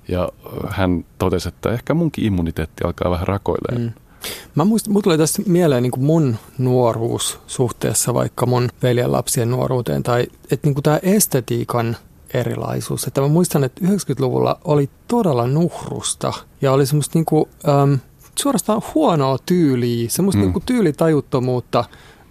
Ja 0.08 0.28
hän 0.68 1.04
totesi, 1.18 1.48
että 1.48 1.70
ehkä 1.70 1.94
munkin 1.94 2.24
immuniteetti 2.24 2.84
alkaa 2.84 3.10
vähän 3.10 3.28
rakoilemaan. 3.28 3.82
Mm. 3.82 4.07
Mä 4.54 4.64
muistin, 4.64 4.92
mulla 4.92 5.02
tulee 5.02 5.18
tästä 5.18 5.42
mieleen 5.46 5.82
niin 5.82 5.92
mun 5.96 6.36
nuoruus 6.58 7.38
suhteessa 7.46 8.14
vaikka 8.14 8.46
mun 8.46 8.68
veljen 8.82 9.12
lapsien 9.12 9.50
nuoruuteen, 9.50 10.02
tai 10.02 10.26
että 10.50 10.68
niin 10.68 10.82
tämä 10.82 11.00
estetiikan 11.02 11.96
erilaisuus. 12.34 13.04
Että 13.04 13.20
mä 13.20 13.28
muistan, 13.28 13.64
että 13.64 13.84
90-luvulla 13.84 14.60
oli 14.64 14.90
todella 15.08 15.46
nuhrusta 15.46 16.32
ja 16.62 16.72
oli 16.72 16.86
semmoista 16.86 17.18
niin 17.18 17.24
kuin, 17.24 17.48
äm, 17.68 17.98
suorastaan 18.38 18.82
huonoa 18.94 19.38
tyyliä, 19.46 20.08
semmoista 20.08 20.38
mm. 20.38 20.42
niin 20.42 20.52
kuin 20.52 20.62
tyylitajuttomuutta, 20.66 21.84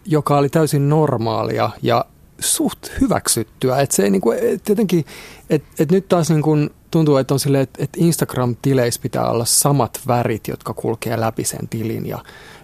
joka 0.06 0.38
oli 0.38 0.50
täysin 0.50 0.90
normaalia 0.90 1.70
ja 1.82 2.06
suht 2.40 2.80
hyväksyttyä. 3.02 3.80
Että 3.80 3.96
se 3.96 4.04
ei 4.04 4.10
niin 4.10 4.22
kuin, 4.22 4.38
et 4.42 4.70
jotenkin, 4.70 5.06
että 5.50 5.70
et 5.80 5.92
nyt 5.92 6.08
taas 6.08 6.30
niin 6.30 6.42
kuin 6.42 6.70
tuntuu, 6.92 7.18
että 7.18 7.34
on 7.34 7.40
silleen, 7.40 7.64
että, 7.64 7.84
että 7.84 7.98
Instagram-tileissä 8.02 9.02
pitää 9.02 9.30
olla 9.30 9.46
samat 9.46 10.00
värit, 10.08 10.48
jotka 10.48 10.74
kulkee 10.74 11.20
läpi 11.20 11.44
sen 11.44 11.68
tilin 11.68 12.06
ja 12.06 12.20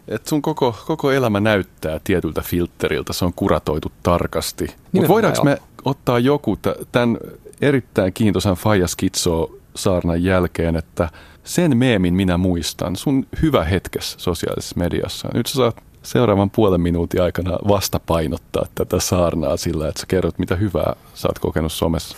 Et 0.08 0.28
sun 0.28 0.42
koko, 0.42 0.76
koko 0.88 1.12
elämä 1.12 1.40
näyttää 1.40 2.00
tietyltä 2.04 2.42
filteriltä, 2.42 3.14
se 3.14 3.26
on 3.26 3.34
kuratoitu 3.34 3.92
tarkasti. 4.04 4.68
Mutta 4.92 5.08
voidaanko 5.08 5.44
me 5.44 5.58
ottaa 5.86 6.20
joku 6.20 6.58
tämän 6.92 7.18
erittäin 7.62 8.14
kiintoisan 8.14 8.56
Faija 8.56 8.88
Skitso 8.88 9.52
saarnan 9.76 10.24
jälkeen, 10.24 10.76
että 10.76 11.10
sen 11.44 11.78
meemin 11.78 12.14
minä 12.14 12.38
muistan, 12.38 12.96
sun 12.96 13.28
hyvä 13.42 13.64
hetkes 13.64 14.16
sosiaalisessa 14.18 14.76
mediassa. 14.80 15.30
Nyt 15.34 15.48
sä 15.48 15.54
saat 15.54 15.84
seuraavan 16.04 16.50
puolen 16.50 16.82
minuutin 16.82 17.22
aikana 17.22 17.58
vastapainottaa 17.68 18.66
tätä 18.76 19.00
saarnaa 19.00 19.58
sillä, 19.58 19.88
että 19.88 20.02
sä 20.02 20.08
kerrot, 20.08 20.40
mitä 20.40 20.56
hyvää 20.56 20.96
sä 21.14 21.28
oot 21.28 21.40
kokenut 21.40 21.72
somessa. 21.72 22.18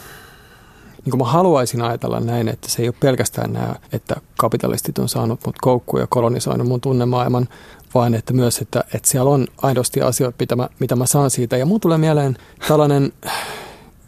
Niin 1.06 1.12
kuin 1.12 1.20
mä 1.20 1.32
haluaisin 1.32 1.82
ajatella 1.82 2.20
näin, 2.20 2.48
että 2.48 2.70
se 2.70 2.82
ei 2.82 2.88
ole 2.88 2.96
pelkästään 3.00 3.54
nämä, 3.54 3.76
että 3.92 4.16
kapitalistit 4.38 4.98
on 4.98 5.10
saanut 5.10 5.40
mut 5.46 5.56
koukkuun 5.62 6.02
ja 6.02 6.08
kolonisoinut 6.08 6.68
mun 6.68 6.82
tunnemaailman, 6.82 7.48
vaan 7.94 8.14
että 8.14 8.34
myös, 8.34 8.58
että, 8.58 8.84
että 8.94 9.10
siellä 9.10 9.32
on 9.32 9.48
aidosti 9.62 10.02
asioita, 10.02 10.36
mitä 10.40 10.56
mä, 10.56 10.70
mitä 10.80 10.96
mä 10.96 11.06
saan 11.06 11.30
siitä. 11.30 11.58
Ja 11.58 11.66
mun 11.66 11.80
tulee 11.80 11.98
mieleen 11.98 12.38
tällainen 12.68 13.14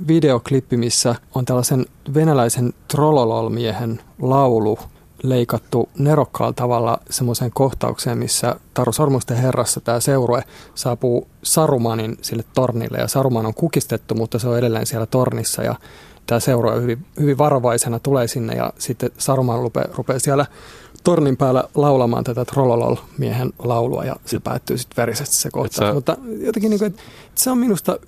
videoklippi, 0.08 0.78
missä 0.78 1.16
on 1.36 1.46
tällaisen 1.46 1.86
venäläisen 2.14 2.74
trollolol-miehen 2.88 4.00
laulu 4.22 4.80
leikattu 5.24 5.90
nerokkaalla 5.98 6.54
tavalla 6.54 7.00
semmoiseen 7.10 7.52
kohtaukseen, 7.54 8.18
missä 8.18 8.56
Taru 8.74 8.92
Sormusten 8.92 9.38
herrassa 9.38 9.82
tämä 9.82 10.00
seurue 10.00 10.44
saapuu 10.76 11.28
Sarumanin 11.44 12.18
sille 12.22 12.44
tornille 12.54 12.98
ja 12.98 13.08
Saruman 13.08 13.46
on 13.46 13.54
kukistettu, 13.54 14.16
mutta 14.16 14.40
se 14.40 14.48
on 14.48 14.58
edelleen 14.58 14.86
siellä 14.86 15.06
tornissa 15.06 15.64
ja 15.64 15.76
tämä 16.28 16.40
seuraaja 16.40 16.82
hyvin, 16.82 17.06
hyvin 17.20 17.38
varovaisena 17.38 18.00
tulee 18.00 18.28
sinne 18.28 18.56
ja 18.56 18.74
sitten 18.80 19.10
Saruman 19.18 19.60
rupeaa, 19.60 19.88
rupeaa 19.96 20.20
siellä 20.20 20.46
tornin 21.04 21.38
päällä 21.38 21.64
laulamaan 21.76 22.24
tätä 22.24 22.46
Trollolol-miehen 22.46 23.54
laulua 23.60 24.06
ja 24.06 24.16
se 24.26 24.40
päättyy 24.40 24.78
sitten 24.78 24.98
verisesti 24.98 25.36
se 25.36 25.50
kohta. 25.50 25.94
Mutta 25.94 26.18
jotenkin 26.40 26.70
niin 26.70 26.80
kuin, 26.80 26.88
että 26.88 27.02
se 27.36 27.52
on 27.52 27.58
minusta 27.58 28.00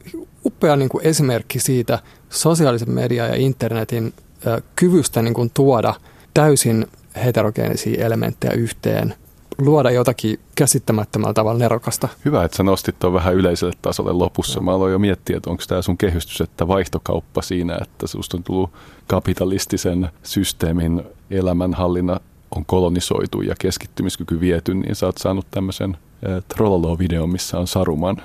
upea 0.46 0.76
niin 0.76 0.90
kuin 0.90 1.06
esimerkki 1.06 1.60
siitä 1.60 2.00
sosiaalisen 2.30 2.92
median 2.92 3.30
ja 3.30 3.36
internetin 3.36 4.14
ö, 4.48 4.62
kyvystä 4.76 5.22
niin 5.22 5.34
kuin 5.34 5.52
tuoda 5.54 5.94
täysin 6.34 6.88
heterogeenisia 7.26 8.06
elementtejä 8.06 8.54
yhteen 8.54 9.16
luoda 9.62 9.92
jotakin 9.92 10.40
käsittämättömällä 10.56 11.34
tavalla 11.34 11.60
nerokasta. 11.60 12.08
Hyvä, 12.26 12.44
että 12.44 12.58
sä 12.58 12.64
nostit 12.64 13.00
tuon 13.00 13.14
vähän 13.14 13.36
yleiselle 13.36 13.74
tasolle 13.82 14.12
lopussa. 14.12 14.62
Mä 14.62 14.74
aloin 14.74 14.92
jo 14.92 15.00
miettiä, 15.00 15.38
että 15.38 15.50
onko 15.50 15.64
tämä 15.68 15.82
sun 15.82 15.98
kehystys, 15.98 16.42
että 16.42 16.68
vaihtokauppa 16.68 17.42
siinä, 17.42 17.78
että 17.82 18.08
susta 18.08 18.38
on 18.38 18.44
tullut 18.44 18.70
kapitalistisen 19.08 20.10
systeemin 20.24 21.04
elämänhallinna 21.32 22.20
on 22.56 22.66
kolonisoitu 22.66 23.42
ja 23.42 23.56
keskittymiskyky 23.60 24.40
viety, 24.40 24.74
niin 24.74 24.96
sä 24.96 25.06
oot 25.06 25.18
saanut 25.18 25.46
tämmöisen 25.52 25.98
äh, 26.30 26.44
Trollolo-videon, 26.48 27.30
missä 27.30 27.60
on 27.60 27.68
Saruman 27.68 28.18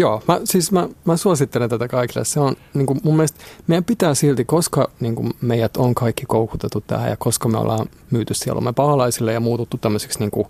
Joo, 0.00 0.22
mä, 0.28 0.40
siis 0.44 0.72
mä, 0.72 0.88
mä 1.04 1.16
suosittelen 1.16 1.70
tätä 1.70 1.88
kaikille. 1.88 2.24
Se 2.24 2.40
on 2.40 2.56
niin 2.74 2.86
kuin 2.86 3.00
mun 3.02 3.16
mielestä, 3.16 3.40
meidän 3.66 3.84
pitää 3.84 4.14
silti, 4.14 4.44
koska 4.44 4.90
niin 5.00 5.14
kuin 5.14 5.30
meidät 5.40 5.76
on 5.76 5.94
kaikki 5.94 6.26
koukutettu 6.26 6.80
tähän 6.86 7.10
ja 7.10 7.16
koska 7.16 7.48
me 7.48 7.58
ollaan 7.58 7.86
myyty 8.10 8.34
sielumme 8.34 8.72
pahalaisille 8.72 9.32
ja 9.32 9.40
muututtu 9.40 9.78
tämmöisiksi 9.78 10.18
niin 10.18 10.30
kuin 10.30 10.46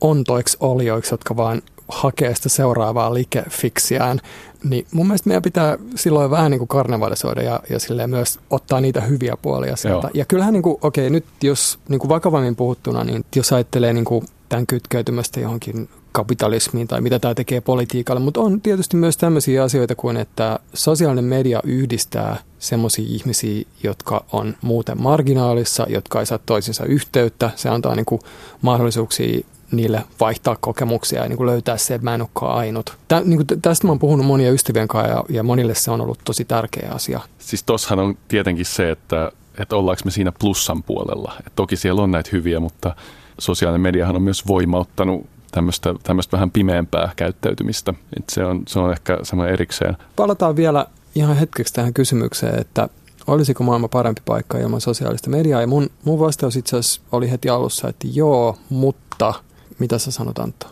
ontoiksi 0.00 0.56
olioiksi, 0.60 1.14
jotka 1.14 1.36
vaan 1.36 1.62
hakee 1.88 2.34
sitä 2.34 2.48
seuraavaa 2.48 3.14
likefiksiään, 3.14 4.20
niin 4.64 4.86
mun 4.92 5.06
mielestä 5.06 5.28
meidän 5.28 5.42
pitää 5.42 5.78
silloin 5.94 6.30
vähän 6.30 6.50
niin 6.50 6.58
kuin 6.58 6.68
karnevalisoida 6.68 7.42
ja, 7.42 7.60
ja 7.70 7.78
silleen 7.78 8.10
myös 8.10 8.40
ottaa 8.50 8.80
niitä 8.80 9.00
hyviä 9.00 9.36
puolia 9.42 9.76
sieltä. 9.76 10.06
Joo. 10.06 10.10
Ja 10.14 10.24
kyllähän, 10.24 10.52
niin 10.52 10.62
kuin, 10.62 10.78
okei, 10.82 11.10
nyt 11.10 11.24
jos 11.42 11.78
niin 11.88 11.98
kuin 11.98 12.08
vakavammin 12.08 12.56
puhuttuna, 12.56 13.04
niin 13.04 13.24
jos 13.36 13.52
ajattelee 13.52 13.92
niin 13.92 14.04
kuin 14.04 14.26
tämän 14.52 14.66
kytkeytymästä 14.66 15.40
johonkin 15.40 15.88
kapitalismiin 16.12 16.88
tai 16.88 17.00
mitä 17.00 17.18
tämä 17.18 17.34
tekee 17.34 17.60
politiikalle, 17.60 18.20
mutta 18.20 18.40
on 18.40 18.60
tietysti 18.60 18.96
myös 18.96 19.16
tämmöisiä 19.16 19.62
asioita 19.62 19.94
kuin, 19.94 20.16
että 20.16 20.58
sosiaalinen 20.74 21.24
media 21.24 21.60
yhdistää 21.64 22.36
semmoisia 22.58 23.04
ihmisiä, 23.08 23.64
jotka 23.82 24.24
on 24.32 24.56
muuten 24.62 25.02
marginaalissa, 25.02 25.86
jotka 25.88 26.20
ei 26.20 26.26
saa 26.26 26.38
toisinsa 26.38 26.84
yhteyttä. 26.84 27.50
Se 27.56 27.68
antaa 27.68 27.94
niin 27.94 28.20
mahdollisuuksia 28.62 29.40
niille 29.70 30.02
vaihtaa 30.20 30.56
kokemuksia 30.60 31.22
ja 31.22 31.28
niin 31.28 31.46
löytää 31.46 31.76
se, 31.76 31.94
että 31.94 32.04
mä 32.04 32.14
en 32.14 32.20
olekaan 32.20 32.56
ainut. 32.56 32.96
Tä, 33.08 33.22
niin 33.24 33.46
kuin 33.46 33.60
tästä 33.62 33.86
mä 33.86 33.90
oon 33.90 33.98
puhunut 33.98 34.26
monia 34.26 34.52
ystävien 34.52 34.88
kanssa 34.88 35.12
ja, 35.12 35.24
ja 35.28 35.42
monille 35.42 35.74
se 35.74 35.90
on 35.90 36.00
ollut 36.00 36.18
tosi 36.24 36.44
tärkeä 36.44 36.90
asia. 36.94 37.20
Siis 37.38 37.62
tossahan 37.62 37.98
on 37.98 38.18
tietenkin 38.28 38.66
se, 38.66 38.90
että, 38.90 39.32
että 39.58 39.76
ollaanko 39.76 40.02
me 40.04 40.10
siinä 40.10 40.32
plussan 40.40 40.82
puolella. 40.82 41.32
Et 41.46 41.52
toki 41.56 41.76
siellä 41.76 42.02
on 42.02 42.10
näitä 42.10 42.30
hyviä, 42.32 42.60
mutta 42.60 42.96
sosiaalinen 43.42 43.80
mediahan 43.80 44.16
on 44.16 44.22
myös 44.22 44.46
voimauttanut 44.46 45.26
tämmöistä, 45.52 45.94
tämmöistä 46.02 46.32
vähän 46.32 46.50
pimeämpää 46.50 47.12
käyttäytymistä. 47.16 47.94
Et 48.18 48.24
se, 48.30 48.44
on, 48.44 48.62
se 48.68 48.78
on 48.78 48.92
ehkä 48.92 49.18
semmoinen 49.22 49.52
erikseen. 49.52 49.96
Palataan 50.16 50.56
vielä 50.56 50.86
ihan 51.14 51.36
hetkeksi 51.36 51.74
tähän 51.74 51.94
kysymykseen, 51.94 52.60
että 52.60 52.88
olisiko 53.26 53.64
maailma 53.64 53.88
parempi 53.88 54.20
paikka 54.24 54.58
ilman 54.58 54.80
sosiaalista 54.80 55.30
mediaa? 55.30 55.60
Ja 55.60 55.66
mun, 55.66 55.90
mun 56.04 56.18
vastaus 56.18 56.56
itse 56.56 56.76
asiassa 56.76 57.00
oli 57.12 57.30
heti 57.30 57.48
alussa, 57.48 57.88
että 57.88 58.08
joo, 58.12 58.56
mutta 58.68 59.34
mitä 59.78 59.98
sä 59.98 60.10
sanot 60.10 60.38
Antto? 60.38 60.66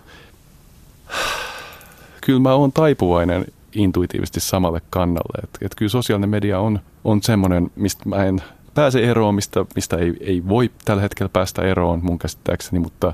Kyllä 2.21 2.41
mä 2.41 2.55
oon 2.55 2.73
taipuvainen 2.73 3.47
intuitiivisesti 3.73 4.41
samalle 4.41 4.81
kannalle. 4.91 5.41
Että 5.45 5.59
et 5.63 5.75
kyllä 5.75 5.91
sosiaalinen 5.91 6.31
media 6.31 6.61
on, 6.61 6.81
on 7.05 7.23
semmoinen, 7.23 7.71
mistä 7.77 8.09
mä 8.09 8.25
en 8.25 8.43
pääse 8.75 9.11
eroon, 9.11 9.35
mistä, 9.35 9.65
mistä 9.75 9.97
ei, 9.97 10.15
ei 10.21 10.43
voi 10.49 10.71
tällä 10.85 11.03
hetkellä 11.03 11.31
päästä 11.33 11.63
eroon 11.63 12.05
mun 12.05 12.19
käsittääkseni, 12.19 12.79
mutta 12.79 13.13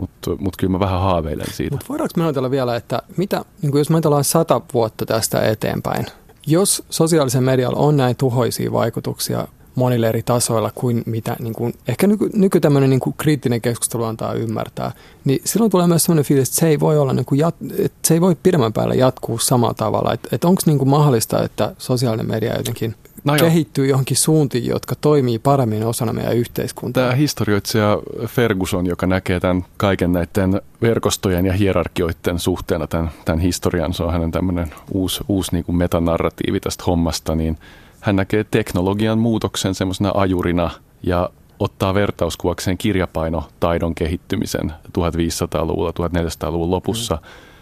mutta 0.00 0.30
mut 0.38 0.56
kyllä 0.56 0.72
mä 0.72 0.80
vähän 0.80 1.00
haaveilen 1.00 1.46
siitä. 1.52 1.74
Mutta 1.74 1.86
voidaanko 1.88 2.12
me 2.16 2.24
ajatella 2.24 2.50
vielä, 2.50 2.76
että 2.76 3.02
mitä, 3.16 3.44
niin 3.62 3.78
jos 3.78 3.90
me 3.90 3.96
ajatellaan 3.96 4.24
sata 4.24 4.60
vuotta 4.74 5.06
tästä 5.06 5.40
eteenpäin, 5.40 6.06
jos 6.46 6.84
sosiaalisen 6.90 7.42
medialla 7.42 7.78
on 7.78 7.96
näin 7.96 8.16
tuhoisia 8.16 8.72
vaikutuksia 8.72 9.48
monille 9.74 10.08
eri 10.08 10.22
tasoilla 10.22 10.70
kuin 10.74 11.02
mitä 11.06 11.36
niin 11.38 11.54
kuin, 11.54 11.74
ehkä 11.88 12.06
nyky, 12.06 12.30
nyky 12.34 12.60
tämmöinen 12.60 12.90
niin 12.90 13.00
kuin 13.00 13.14
kriittinen 13.18 13.60
keskustelu 13.60 14.04
antaa 14.04 14.32
ymmärtää, 14.32 14.92
niin 15.24 15.40
silloin 15.44 15.70
tulee 15.70 15.86
myös 15.86 16.04
sellainen 16.04 16.24
fiilis, 16.24 16.48
että 16.48 16.60
se 16.60 16.68
ei 16.68 16.80
voi 16.80 16.98
olla 16.98 17.12
niin 17.12 17.24
kuin 17.24 17.38
jat, 17.38 17.54
että 17.78 18.08
se 18.08 18.14
ei 18.14 18.20
voi 18.20 18.36
pidemmän 18.42 18.72
päällä 18.72 18.94
jatkuu 18.94 19.38
samalla 19.38 19.74
tavalla. 19.74 20.12
Että, 20.12 20.28
että 20.32 20.48
onko 20.48 20.62
niin 20.66 20.88
mahdollista, 20.88 21.42
että 21.42 21.74
sosiaalinen 21.78 22.28
media 22.28 22.56
jotenkin 22.56 22.94
no 23.24 23.34
kehittyy 23.36 23.86
johonkin 23.86 24.16
suuntiin, 24.16 24.66
jotka 24.66 24.94
toimii 24.94 25.38
paremmin 25.38 25.86
osana 25.86 26.12
meidän 26.12 26.36
yhteiskuntaa. 26.36 27.02
Tämä 27.02 27.14
historioitsija 27.14 27.98
Ferguson, 28.26 28.86
joka 28.86 29.06
näkee 29.06 29.40
tämän 29.40 29.64
kaiken 29.76 30.12
näiden 30.12 30.60
verkostojen 30.82 31.46
ja 31.46 31.52
hierarkioiden 31.52 32.38
suhteena 32.38 32.86
tämän, 32.86 33.10
tämän 33.24 33.40
historian, 33.40 33.94
se 33.94 34.02
on 34.02 34.12
hänen 34.12 34.30
tämmöinen 34.30 34.74
uusi, 34.92 35.24
uusi 35.28 35.52
niin 35.52 35.64
kuin 35.64 35.76
metanarratiivi 35.76 36.60
tästä 36.60 36.84
hommasta, 36.86 37.34
niin 37.34 37.58
hän 38.00 38.16
näkee 38.16 38.44
teknologian 38.50 39.18
muutoksen 39.18 39.74
semmoisena 39.74 40.12
ajurina 40.14 40.70
ja 41.02 41.30
ottaa 41.58 41.94
vertauskuvakseen 41.94 42.78
kirjapainotaidon 42.78 43.94
kehittymisen 43.94 44.72
1500-luvulla, 44.98 45.90
1400-luvun 45.90 46.70
lopussa. 46.70 47.14
Mm 47.14 47.53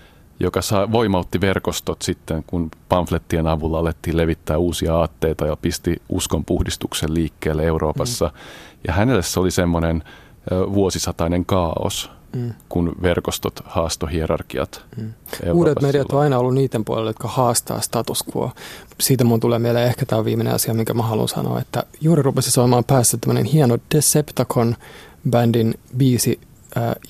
joka 0.42 0.62
saa, 0.62 0.92
voimautti 0.92 1.40
verkostot 1.40 2.02
sitten, 2.02 2.44
kun 2.46 2.70
pamflettien 2.88 3.46
avulla 3.46 3.78
alettiin 3.78 4.16
levittää 4.16 4.58
uusia 4.58 4.96
aatteita 4.96 5.46
ja 5.46 5.56
pisti 5.56 6.02
uskonpuhdistuksen 6.08 7.14
liikkeelle 7.14 7.64
Euroopassa. 7.64 8.26
Mm. 8.26 8.40
Ja 8.86 8.92
hänelle 8.92 9.22
se 9.22 9.40
oli 9.40 9.50
semmoinen 9.50 10.02
vuosisatainen 10.50 11.44
kaos, 11.44 12.10
mm. 12.36 12.54
kun 12.68 12.92
verkostot 13.02 13.60
haastohierarkiat. 13.64 14.84
Mm. 14.96 15.12
Uudet 15.52 15.82
mediat 15.82 16.12
on 16.12 16.20
aina 16.20 16.38
ollut 16.38 16.54
niiden 16.54 16.84
puolella, 16.84 17.10
jotka 17.10 17.28
haastaa 17.28 17.80
status 17.80 18.24
quo. 18.36 18.52
Siitä 19.00 19.24
mun 19.24 19.40
tulee 19.40 19.58
mieleen 19.58 19.86
ehkä 19.86 20.06
tämä 20.06 20.24
viimeinen 20.24 20.54
asia, 20.54 20.74
minkä 20.74 20.94
mä 20.94 21.02
haluan 21.02 21.28
sanoa, 21.28 21.60
että 21.60 21.84
juuri 22.00 22.22
rupesi 22.22 22.50
soimaan 22.50 22.84
päässä 22.84 23.16
tämmöinen 23.16 23.44
hieno 23.44 23.78
Decepticon-bändin 23.94 25.74
biisi, 25.96 26.40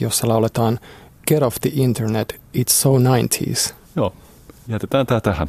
jossa 0.00 0.28
lauletaan– 0.28 0.78
Get 1.28 1.42
off 1.42 1.56
the 1.60 1.70
internet, 1.74 2.40
it's 2.54 2.72
so 2.72 2.88
90s. 2.98 3.74
Joo, 3.96 4.12
jätetään 4.68 5.06
tämä 5.06 5.20
tähän. 5.20 5.48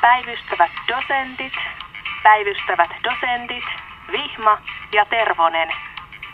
Päivystävät 0.00 0.70
dosentit, 0.88 1.52
päivystävät 2.22 2.90
dosentit, 3.04 3.64
Vihma 4.12 4.58
ja 4.92 5.04
Tervonen. 5.10 5.68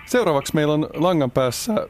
Seuraavaksi 0.07 0.55
meillä 0.55 0.75
on 0.75 0.89
langan 0.95 1.31
päässä 1.31 1.89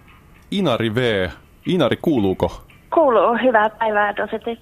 Inari 0.51 0.95
V. 0.95 1.29
Inari, 1.67 1.97
kuuluuko? 2.03 2.65
Kuuluu. 2.95 3.39
Hyvää 3.43 3.71
päivää, 3.71 4.17
dosentit. 4.17 4.61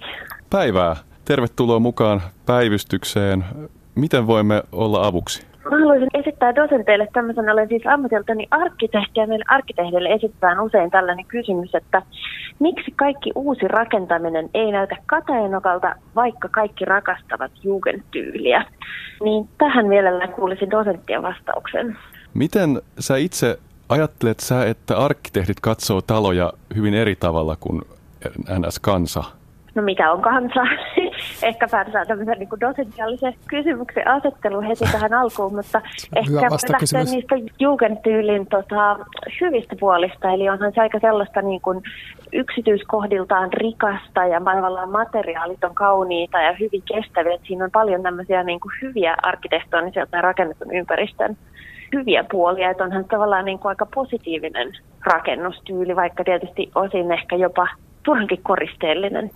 Päivää. 0.49 0.95
Tervetuloa 1.25 1.79
mukaan 1.79 2.21
päivystykseen. 2.45 3.45
Miten 3.97 4.27
voimme 4.27 4.63
olla 4.71 5.07
avuksi? 5.07 5.47
Mä 5.71 5.77
haluaisin 5.79 6.09
esittää 6.13 6.55
dosenteille 6.55 7.07
tämmöisen, 7.13 7.49
olen 7.49 7.67
siis 7.67 7.81
ammatiltani 7.87 8.47
arkkitehti 8.51 9.19
ja 9.19 9.27
meille 9.27 9.45
arkkitehdille 9.47 10.09
esitetään 10.09 10.59
usein 10.59 10.91
tällainen 10.91 11.25
kysymys, 11.25 11.75
että 11.75 12.01
miksi 12.59 12.91
kaikki 12.95 13.31
uusi 13.35 13.67
rakentaminen 13.67 14.49
ei 14.53 14.71
näytä 14.71 14.95
kateenokalta, 15.05 15.95
vaikka 16.15 16.49
kaikki 16.49 16.85
rakastavat 16.85 17.51
jugendtyyliä? 17.63 18.65
Niin 19.23 19.49
tähän 19.57 19.87
mielellään 19.87 20.33
kuulisin 20.33 20.71
dosenttien 20.71 21.23
vastauksen. 21.23 21.97
Miten 22.33 22.81
sä 22.99 23.17
itse 23.17 23.59
ajattelet 23.89 24.39
sä, 24.39 24.65
että 24.65 24.97
arkkitehdit 24.97 25.59
katsoo 25.59 26.01
taloja 26.01 26.53
hyvin 26.75 26.93
eri 26.93 27.15
tavalla 27.15 27.55
kuin 27.59 27.81
NS-kansa? 28.59 29.36
No 29.77 29.83
mikä 29.83 30.11
on 30.11 30.21
kansa? 30.21 30.61
ehkä 31.49 31.67
saa 31.67 31.85
tämmöisen 32.07 32.39
niin 32.39 32.49
dosentiaalisen 32.61 33.33
kysymyksen 33.47 34.07
asettelu 34.07 34.61
heti 34.61 34.85
tähän 34.91 35.13
alkuun, 35.13 35.55
mutta 35.55 35.81
ehkä 36.15 36.41
lähtee 36.69 37.03
niistä 37.03 37.35
Jugendtyylin 37.59 38.47
tota, 38.47 38.99
hyvistä 39.41 39.75
puolista, 39.79 40.31
eli 40.31 40.49
onhan 40.49 40.71
se 40.75 40.81
aika 40.81 40.99
sellaista 40.99 41.41
niin 41.41 41.61
kuin 41.61 41.83
yksityiskohdiltaan 42.33 43.53
rikasta 43.53 44.25
ja 44.25 44.41
tavallaan 44.55 44.89
materiaalit 44.89 45.63
on 45.63 45.75
kauniita 45.75 46.41
ja 46.41 46.53
hyvin 46.59 46.83
kestäviä. 46.85 47.37
Siinä 47.47 47.65
on 47.65 47.71
paljon 47.71 48.03
tämmöisiä 48.03 48.43
niin 48.43 48.59
kuin 48.59 48.71
hyviä 48.81 49.15
arkkitehtonisia 49.23 50.05
tai 50.05 50.21
rakennetun 50.21 50.75
ympäristön 50.75 51.37
hyviä 51.93 52.25
puolia, 52.31 52.69
että 52.69 52.83
onhan 52.83 53.05
tavallaan 53.05 53.45
niin 53.45 53.59
kuin 53.59 53.69
aika 53.69 53.85
positiivinen 53.95 54.73
rakennustyyli, 55.05 55.95
vaikka 55.95 56.23
tietysti 56.23 56.71
osin 56.75 57.11
ehkä 57.11 57.35
jopa 57.35 57.67
turhankin 58.07 58.43
koristeellinen. 58.43 59.29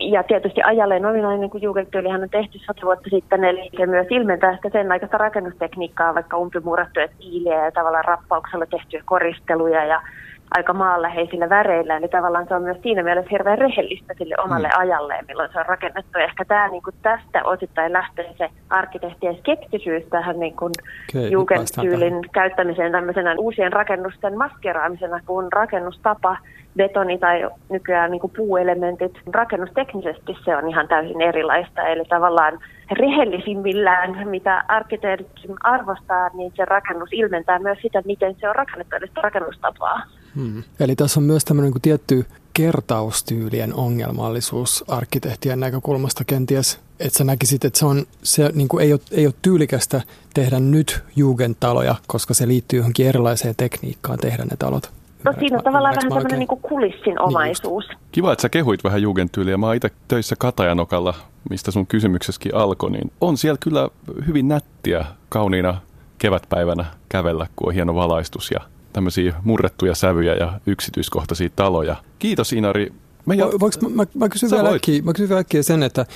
Ja 0.00 0.22
tietysti 0.22 0.60
ajalleen 0.64 1.06
ominainen, 1.06 1.50
kun 1.50 1.62
Jugendtyylihän 1.62 2.22
on 2.22 2.30
tehty 2.30 2.58
sata 2.58 2.86
vuotta 2.86 3.10
sitten, 3.10 3.44
eli 3.44 3.70
se 3.76 3.86
myös 3.86 4.06
ilmentää 4.10 4.56
sitä 4.56 4.68
sen 4.72 4.92
aikaista 4.92 5.18
rakennustekniikkaa, 5.18 6.14
vaikka 6.14 6.38
umpimuurattuja 6.38 7.08
tiiliä 7.18 7.64
ja 7.64 7.72
tavallaan 7.72 8.04
rappauksella 8.04 8.66
tehtyjä 8.66 9.02
koristeluja 9.04 9.84
ja 9.84 10.02
aika 10.50 10.72
maanläheisillä 10.72 11.48
väreillä. 11.48 11.96
Eli 11.96 12.08
tavallaan 12.08 12.46
se 12.48 12.54
on 12.54 12.62
myös 12.62 12.78
siinä 12.82 13.02
mielessä 13.02 13.28
hirveän 13.30 13.58
rehellistä 13.58 14.14
sille 14.18 14.34
omalle 14.44 14.68
mm. 14.68 14.80
ajalleen, 14.80 15.24
milloin 15.28 15.52
se 15.52 15.58
on 15.58 15.66
rakennettu. 15.66 16.18
Ja 16.18 16.24
ehkä 16.24 16.44
tämä 16.44 16.68
niin 16.68 16.82
kuin 16.82 16.96
tästä 17.02 17.44
osittain 17.44 17.92
lähtee 17.92 18.34
se 18.38 18.48
arkkitehtien 18.70 19.36
skeptisyys 19.38 20.04
tähän 20.10 20.40
niin 20.40 20.56
kuin 20.56 20.72
okay, 21.16 21.28
Jugendtyylin 21.28 22.20
käyttämiseen 22.32 22.92
tämmöisenä 22.92 23.34
uusien 23.38 23.72
rakennusten 23.72 24.38
maskeraamisena, 24.38 25.20
kun 25.26 25.52
rakennustapa 25.52 26.36
betoni 26.76 27.18
tai 27.18 27.50
nykyään 27.68 28.10
niin 28.10 28.20
kuin 28.20 28.32
puuelementit, 28.36 29.18
rakennusteknisesti 29.32 30.36
se 30.44 30.56
on 30.56 30.68
ihan 30.68 30.88
täysin 30.88 31.20
erilaista. 31.20 31.82
Eli 31.82 32.04
tavallaan 32.04 32.58
rehellisimmillään, 32.90 34.28
mitä 34.28 34.64
arkkitehtit 34.68 35.28
arvostaa, 35.62 36.30
niin 36.34 36.52
se 36.56 36.64
rakennus 36.64 37.08
ilmentää 37.12 37.58
myös 37.58 37.78
sitä, 37.82 38.02
miten 38.04 38.36
se 38.40 38.48
on 38.48 38.56
rakennettu, 38.56 38.96
eli 38.96 39.06
rakennustapaa. 39.16 40.02
Hmm. 40.36 40.62
Eli 40.80 40.96
tässä 40.96 41.20
on 41.20 41.24
myös 41.24 41.44
tämmöinen 41.44 41.72
niin 41.72 41.82
tietty 41.82 42.26
kertaustyylien 42.52 43.74
ongelmallisuus 43.74 44.84
arkkitehtien 44.88 45.60
näkökulmasta 45.60 46.24
kenties, 46.24 46.80
että 47.00 47.18
sä 47.18 47.24
näkisit, 47.24 47.64
että 47.64 47.78
se, 47.78 47.86
on, 47.86 48.06
se 48.22 48.50
niin 48.54 48.68
kuin 48.68 48.84
ei, 48.84 48.92
ole, 48.92 49.00
ei 49.10 49.26
ole 49.26 49.34
tyylikästä 49.42 50.00
tehdä 50.34 50.60
nyt 50.60 51.04
Jugendtaloja, 51.16 51.94
koska 52.06 52.34
se 52.34 52.48
liittyy 52.48 52.78
johonkin 52.78 53.06
erilaiseen 53.06 53.54
tekniikkaan 53.56 54.18
tehdä 54.18 54.44
ne 54.44 54.56
talot. 54.58 54.90
No 55.24 55.32
siinä 55.38 55.58
on 55.58 55.64
tavallaan 55.64 55.94
vähän 55.96 56.12
tämmöinen 56.12 56.38
niin 56.38 56.60
kulissin 56.62 57.20
omaisuus. 57.20 57.84
Niin 57.88 57.98
Kiva, 58.12 58.32
että 58.32 58.42
sä 58.42 58.48
kehuit 58.48 58.84
vähän 58.84 59.02
jugendtyyliä. 59.02 59.56
Mä 59.56 59.66
oon 59.66 59.74
itse 59.74 59.90
töissä 60.08 60.36
Katajanokalla, 60.38 61.14
mistä 61.50 61.70
sun 61.70 61.86
kysymyksessäkin 61.86 62.54
alkoi, 62.54 62.90
niin 62.90 63.12
on 63.20 63.36
siellä 63.36 63.58
kyllä 63.60 63.88
hyvin 64.26 64.48
nättiä 64.48 65.04
kauniina 65.28 65.80
kevätpäivänä 66.18 66.84
kävellä, 67.08 67.46
kun 67.56 67.68
on 67.68 67.74
hieno 67.74 67.94
valaistus 67.94 68.50
ja 68.50 68.60
tämmöisiä 68.94 69.34
murrettuja 69.44 69.94
sävyjä 69.94 70.34
ja 70.34 70.60
yksityiskohtaisia 70.66 71.48
taloja. 71.56 71.96
Kiitos 72.18 72.52
Inari. 72.52 72.92
Me 73.26 73.34
jo... 73.34 73.52
Voinko 73.60 73.78
mä, 73.82 73.88
mä, 73.88 74.04
mä 74.14 74.28
kysyn 74.28 74.50
vielä 74.50 74.68
äkkiä, 74.68 75.02
mä 75.02 75.12
kysyn 75.12 75.28
vielä 75.28 75.40
äkkiä 75.40 75.62
sen, 75.62 75.82
että 75.82 76.06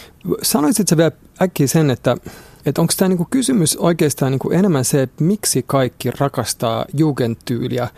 sanoisit 0.42 0.88
sä 0.88 0.96
vielä 0.96 1.12
äkkiä 1.42 1.66
sen, 1.66 1.90
että 1.90 2.16
että 2.66 2.80
onko 2.80 2.92
tämä 2.96 3.08
niinku 3.08 3.26
kysymys 3.30 3.76
oikeastaan 3.76 4.32
niinku 4.32 4.50
enemmän 4.50 4.84
se, 4.84 5.02
että 5.02 5.24
miksi 5.24 5.64
kaikki 5.66 6.10
rakastaa 6.10 6.84
jugendtyyliä 6.94 7.88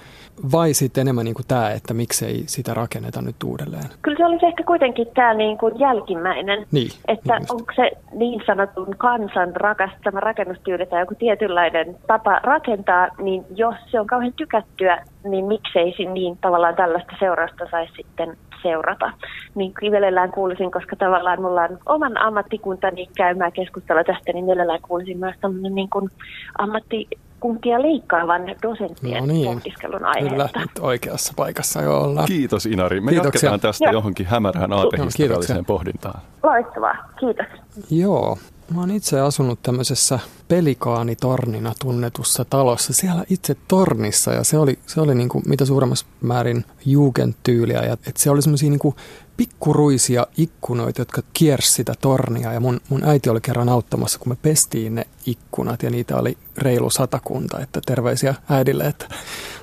vai 0.53 0.74
sitten 0.74 1.03
enemmän 1.03 1.24
niin 1.24 1.35
kuin 1.35 1.46
tämä, 1.48 1.70
että 1.70 1.94
miksei 1.94 2.42
sitä 2.46 2.74
rakenneta 2.74 3.22
nyt 3.22 3.42
uudelleen? 3.44 3.85
Kyllä 4.03 4.16
se 4.16 4.26
olisi 4.26 4.46
ehkä 4.46 4.64
kuitenkin 4.64 5.07
tämä 5.14 5.35
niin 5.35 5.59
kuin 5.59 5.81
jälkimmäinen, 5.81 6.66
niin, 6.70 6.90
että 7.09 7.38
niin 7.38 7.46
onko 7.50 7.72
se 7.76 7.90
niin 8.12 8.42
sanotun 8.46 8.94
kansan 8.98 9.57
rakastama 9.57 10.20
rakennustyyli 10.20 10.87
tai 10.87 11.00
joku 11.00 11.14
tietynlainen 11.14 11.96
tapa 12.07 12.40
rakentaa, 12.42 13.09
niin 13.18 13.44
jos 13.55 13.74
se 13.90 14.00
on 14.00 14.07
kauhean 14.07 14.33
tykättyä, 14.33 15.05
niin 15.24 15.44
miksei 15.44 15.94
niin 16.12 16.38
tavallaan 16.40 16.76
tällaista 16.76 17.12
seurausta 17.18 17.66
saisi 17.70 17.92
sitten 17.96 18.37
seurata. 18.62 19.12
Niin 19.55 19.72
mielellään 19.81 20.33
kuulisin, 20.33 20.70
koska 20.70 20.96
tavallaan 20.96 21.42
mulla 21.42 21.62
on 21.62 21.79
oman 21.87 22.18
ammattikuntani 22.18 23.09
käymään 23.16 23.53
keskustelua 23.53 24.05
tästä, 24.05 24.33
niin 24.33 24.44
mielellään 24.44 24.83
kuulisin 24.88 25.18
myös 25.18 25.37
tämmöinen 25.40 25.74
niin 25.74 25.90
kuin 25.90 26.11
ammatti 26.59 27.09
kuntia 27.40 27.83
leikkaavan 27.83 28.42
dosenttien 28.62 29.20
no 29.20 29.33
niin, 29.33 29.44
pohdiskelun 29.55 30.05
aiheesta. 30.05 30.48
Kyllä, 30.48 30.48
nyt 30.61 30.79
oikeassa 30.81 31.33
paikassa 31.37 31.83
jo 31.83 32.00
ollaan. 32.00 32.26
Kiitos 32.26 32.66
Inari. 32.66 33.00
Me 33.00 33.11
Kiitoksia. 33.11 33.29
jatketaan 33.29 33.61
tästä 33.61 33.85
Joo. 33.85 33.92
johonkin 33.92 34.26
hämärään 34.26 34.72
aatehistorialliseen 34.72 35.64
pohdintaan. 35.64 36.20
Loistavaa, 36.42 36.96
kiitos. 37.20 37.46
Joo, 37.90 38.38
Mä 38.74 38.80
oon 38.80 38.90
itse 38.90 39.20
asunut 39.20 39.62
tämmöisessä 39.62 40.18
pelikaanitornina 40.48 41.72
tunnetussa 41.80 42.44
talossa, 42.44 42.92
siellä 42.92 43.24
itse 43.30 43.56
tornissa 43.68 44.33
ja 44.33 44.44
se 44.44 44.59
oli, 44.59 44.78
se 44.87 45.00
oli 45.00 45.14
niinku 45.14 45.42
mitä 45.46 45.64
suuremmassa 45.64 46.06
määrin 46.20 46.64
jugendtyyliä 46.87 47.83
ja 47.83 47.96
et 48.06 48.16
se 48.16 48.30
oli 48.30 48.42
semmoisia 48.42 48.70
niinku 48.70 48.94
pikkuruisia 49.37 50.26
ikkunoita, 50.37 51.00
jotka 51.00 51.22
kiersi 51.33 51.72
sitä 51.72 51.94
tornia 52.00 52.52
ja 52.52 52.61
mun, 52.61 52.80
mun 52.88 53.04
äiti 53.04 53.30
oli 53.30 53.40
kerran 53.40 53.68
auttamassa, 53.68 54.18
kun 54.18 54.33
me 54.33 54.37
pestiin 54.42 54.94
ne 54.94 55.06
ikkunat 55.26 55.83
ja 55.83 55.90
niitä 55.90 56.16
oli 56.16 56.38
reilu 56.59 56.90
satakunta, 56.90 57.61
että 57.61 57.80
terveisiä 57.87 58.35
äidille, 58.48 58.85
että 58.85 59.09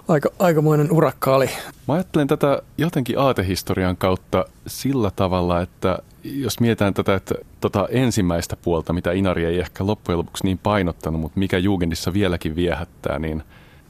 aika, 0.08 0.30
aikamoinen 0.40 0.92
urakka 0.92 1.36
oli. 1.36 1.50
Mä 1.88 1.94
ajattelen 1.94 2.28
tätä 2.28 2.62
jotenkin 2.78 3.20
aatehistorian 3.20 3.98
kautta 3.98 4.46
sillä 4.68 5.12
tavalla, 5.16 5.62
että 5.62 6.00
jos 6.34 6.60
mietitään 6.60 6.94
tätä 6.94 7.16
että, 7.16 7.36
tota 7.62 7.88
ensimmäistä 7.92 8.56
puolta, 8.56 8.94
mitä 8.94 9.12
Inari 9.12 9.46
ei 9.46 9.60
ehkä 9.60 9.88
loppujen 9.88 10.18
lopuksi 10.18 10.44
niin 10.44 10.58
painottanut, 10.58 11.22
mutta 11.22 11.40
mikä 11.40 11.58
Jugendissa 11.58 12.14
vieläkin 12.14 12.56
viehättää, 12.56 13.20
niin, 13.20 13.44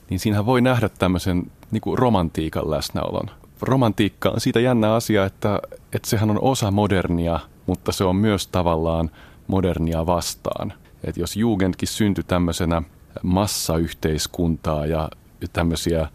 niin 0.09 0.19
siinähän 0.19 0.45
voi 0.45 0.61
nähdä 0.61 0.89
tämmöisen 0.89 1.51
niin 1.71 1.81
kuin 1.81 1.97
romantiikan 1.97 2.71
läsnäolon. 2.71 3.29
Romantiikka 3.61 4.29
on 4.29 4.41
siitä 4.41 4.59
jännä 4.59 4.93
asia, 4.93 5.25
että, 5.25 5.59
että 5.93 6.09
sehän 6.09 6.29
on 6.29 6.41
osa 6.41 6.71
modernia, 6.71 7.39
mutta 7.65 7.91
se 7.91 8.03
on 8.03 8.15
myös 8.15 8.47
tavallaan 8.47 9.11
modernia 9.47 10.05
vastaan. 10.05 10.73
Että 11.03 11.21
jos 11.21 11.37
Jugendkin 11.37 11.87
syntyi 11.87 12.23
tämmöisenä 12.23 12.81
massayhteiskuntaa 13.23 14.85
ja 14.85 15.09
tämmöisiä 15.53 16.07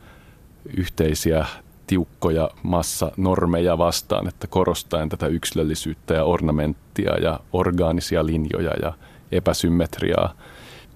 yhteisiä 0.76 1.46
tiukkoja 1.92 2.50
massanormeja 2.62 3.78
vastaan, 3.78 4.28
että 4.28 4.46
korostaen 4.46 5.08
tätä 5.08 5.26
yksilöllisyyttä 5.26 6.14
ja 6.14 6.24
ornamenttia 6.24 7.16
ja 7.18 7.40
orgaanisia 7.52 8.26
linjoja 8.26 8.70
ja 8.82 8.92
epäsymmetriaa. 9.32 10.34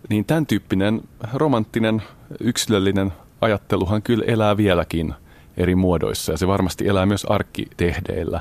Niin 0.09 0.25
tämän 0.25 0.47
tyyppinen 0.47 1.01
romanttinen 1.35 2.03
yksilöllinen 2.41 3.13
ajatteluhan 3.41 4.03
kyllä 4.03 4.25
elää 4.27 4.57
vieläkin 4.57 5.15
eri 5.57 5.75
muodoissa 5.75 6.33
ja 6.33 6.39
se 6.39 6.47
varmasti 6.47 6.89
elää 6.89 7.07
myös 7.07 7.25
arkkitehdeillä. 7.25 8.41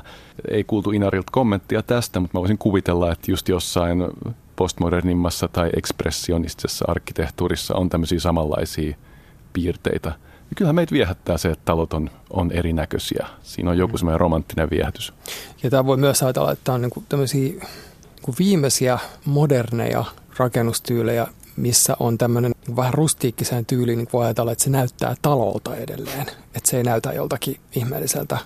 Ei 0.50 0.64
kuultu 0.64 0.90
Inarilta 0.90 1.32
kommenttia 1.32 1.82
tästä, 1.82 2.20
mutta 2.20 2.38
mä 2.38 2.40
voisin 2.40 2.58
kuvitella, 2.58 3.12
että 3.12 3.30
just 3.30 3.48
jossain 3.48 4.04
postmodernimmassa 4.56 5.48
tai 5.48 5.70
ekspressionistisessa 5.76 6.84
arkkitehtuurissa 6.88 7.74
on 7.74 7.88
tämmöisiä 7.88 8.20
samanlaisia 8.20 8.96
piirteitä– 9.52 10.12
ja 10.50 10.56
kyllähän 10.56 10.74
meitä 10.74 10.92
viehättää 10.92 11.38
se, 11.38 11.50
että 11.50 11.64
talot 11.64 11.92
on, 11.92 12.10
on 12.30 12.52
erinäköisiä. 12.52 13.26
Siinä 13.42 13.70
on 13.70 13.78
joku 13.78 13.92
mm. 13.92 13.98
semmoinen 13.98 14.20
romanttinen 14.20 14.70
viehätys. 14.70 15.12
Ja 15.62 15.70
tämä 15.70 15.86
voi 15.86 15.96
myös 15.96 16.22
ajatella, 16.22 16.52
että 16.52 16.64
tämä 16.64 16.74
on 16.74 16.82
niin 16.82 17.06
tämmöisiä 17.08 17.52
niin 18.26 18.36
viimeisiä 18.38 18.98
moderneja 19.24 20.04
rakennustyylejä, 20.38 21.26
missä 21.56 21.96
on 22.00 22.18
tämmöinen 22.18 22.52
niin 22.66 22.76
vähän 22.76 22.94
rustiikkiseen 22.94 23.66
tyyliin, 23.66 23.98
niin 23.98 24.08
voi 24.12 24.24
ajatella, 24.24 24.52
että 24.52 24.64
se 24.64 24.70
näyttää 24.70 25.14
talolta 25.22 25.76
edelleen. 25.76 26.26
Että 26.54 26.70
se 26.70 26.76
ei 26.76 26.84
näytä 26.84 27.12
joltakin 27.12 27.60
ihmeelliseltä 27.72 28.38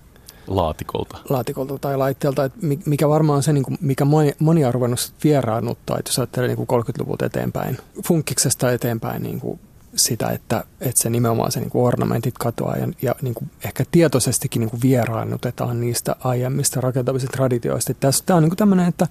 laatikolta. 0.47 1.19
Laatikolta 1.29 1.79
tai 1.79 1.97
laitteelta, 1.97 2.45
että 2.45 2.59
mikä 2.87 3.09
varmaan 3.09 3.37
on 3.37 3.43
se, 3.43 3.53
niin 3.53 3.65
kuin, 3.65 3.79
mikä 3.81 4.05
moni, 4.05 4.33
moni 4.39 4.65
on 4.65 4.75
ruvennut 4.75 5.13
vieraannuttaa, 5.25 5.99
että 5.99 6.09
jos 6.09 6.19
ajattelee 6.19 6.49
niin 6.49 6.59
30-luvulta 6.59 7.27
eteenpäin, 7.27 7.79
funkkiksesta 8.07 8.73
eteenpäin 8.73 9.23
niin 9.23 9.41
kuin 9.41 9.61
sitä, 9.97 10.29
että, 10.29 10.65
että 10.81 11.01
se 11.01 11.11
nimenomaan 11.11 11.53
se 11.53 11.61
niin 11.61 11.71
kuin 11.71 11.87
ornamentit 11.87 12.39
katoaa 12.39 12.77
ja, 12.77 12.89
ja 13.03 13.15
niin 13.23 13.35
kuin 13.35 13.51
ehkä 13.65 13.85
tietoisestikin 13.91 14.61
niin 14.61 14.71
kuin 14.71 14.83
vieraannutetaan 14.83 15.81
niistä 15.81 16.17
aiemmista 16.21 16.81
rakentamisista 16.81 17.37
traditioista. 17.37 17.95
Tässä, 17.95 18.25
tämä 18.27 18.37
on 18.37 18.43
niin 18.43 18.51
kuin 18.51 18.59
tämmöinen, 18.59 18.89
että 18.89 19.07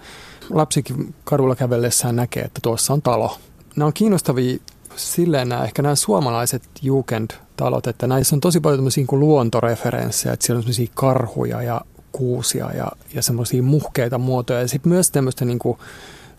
lapsikin 0.49 1.15
kadulla 1.23 1.55
kävellessään 1.55 2.15
näkee, 2.15 2.43
että 2.43 2.59
tuossa 2.63 2.93
on 2.93 3.01
talo. 3.01 3.37
Nämä 3.75 3.87
on 3.87 3.93
kiinnostavia 3.93 4.57
silleen 4.95 5.49
nämä, 5.49 5.63
ehkä 5.63 5.81
nämä 5.81 5.95
suomalaiset 5.95 6.63
Jugend-talot, 6.81 7.87
että 7.87 8.07
näissä 8.07 8.35
on 8.35 8.39
tosi 8.39 8.59
paljon 8.59 8.89
niin 8.95 9.07
luontoreferenssejä, 9.11 10.33
että 10.33 10.45
siellä 10.45 10.57
on 10.57 10.63
semmoisia 10.63 10.91
karhuja 10.93 11.61
ja 11.61 11.81
kuusia 12.11 12.71
ja, 12.71 12.91
ja 13.13 13.21
semmoisia 13.21 13.63
muhkeita 13.63 14.17
muotoja 14.17 14.61
ja 14.61 14.67
sitten 14.67 14.91
myös 14.91 15.11
tämmöistä 15.11 15.45
niin 15.45 15.59
kuin 15.59 15.77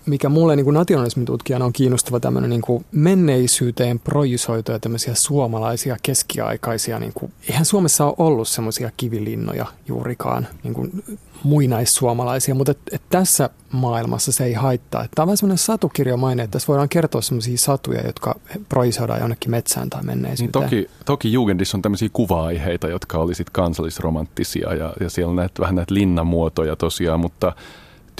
mikä 0.06 0.28
mulle 0.28 0.56
niin 0.56 0.74
nationalismin 0.74 1.26
tutkijana 1.26 1.64
on 1.64 1.72
kiinnostava 1.72 2.20
tämmöinen 2.20 2.50
niin 2.50 2.62
kuin 2.62 2.84
menneisyyteen 2.92 3.98
projisoituja 3.98 4.78
tämmöisiä 4.78 5.14
suomalaisia 5.14 5.96
keskiaikaisia, 6.02 6.98
niin 6.98 7.12
kuin, 7.14 7.32
eihän 7.48 7.64
Suomessa 7.64 8.04
ole 8.04 8.14
ollut 8.18 8.48
semmoisia 8.48 8.90
kivilinnoja 8.96 9.66
juurikaan, 9.88 10.48
niin 10.62 10.74
kuin 10.74 11.04
muinaissuomalaisia, 11.42 12.54
mutta 12.54 12.70
et, 12.70 12.78
et 12.92 13.02
tässä 13.10 13.50
maailmassa 13.72 14.32
se 14.32 14.44
ei 14.44 14.52
haittaa. 14.52 15.06
Tämä 15.14 15.22
on 15.22 15.26
vähän 15.26 15.36
semmoinen 15.36 15.58
satukirjamainen, 15.58 16.44
että 16.44 16.52
tässä 16.52 16.68
voidaan 16.68 16.88
kertoa 16.88 17.20
semmoisia 17.20 17.58
satuja, 17.58 18.06
jotka 18.06 18.40
projisoidaan 18.68 19.20
jonnekin 19.20 19.50
metsään 19.50 19.90
tai 19.90 20.02
menneisyyteen. 20.02 20.70
Niin 20.70 20.84
toki, 20.84 21.04
toki 21.04 21.32
Jugendissa 21.32 21.76
on 21.76 21.82
tämmöisiä 21.82 22.08
kuva-aiheita, 22.12 22.88
jotka 22.88 23.18
oli 23.18 23.34
sitten 23.34 23.52
kansallisromanttisia 23.52 24.74
ja, 24.74 24.92
ja 25.00 25.10
siellä 25.10 25.30
on 25.30 25.36
näitä, 25.36 25.60
vähän 25.60 25.74
näitä 25.74 25.94
linnamuotoja 25.94 26.76
tosiaan, 26.76 27.20
mutta 27.20 27.52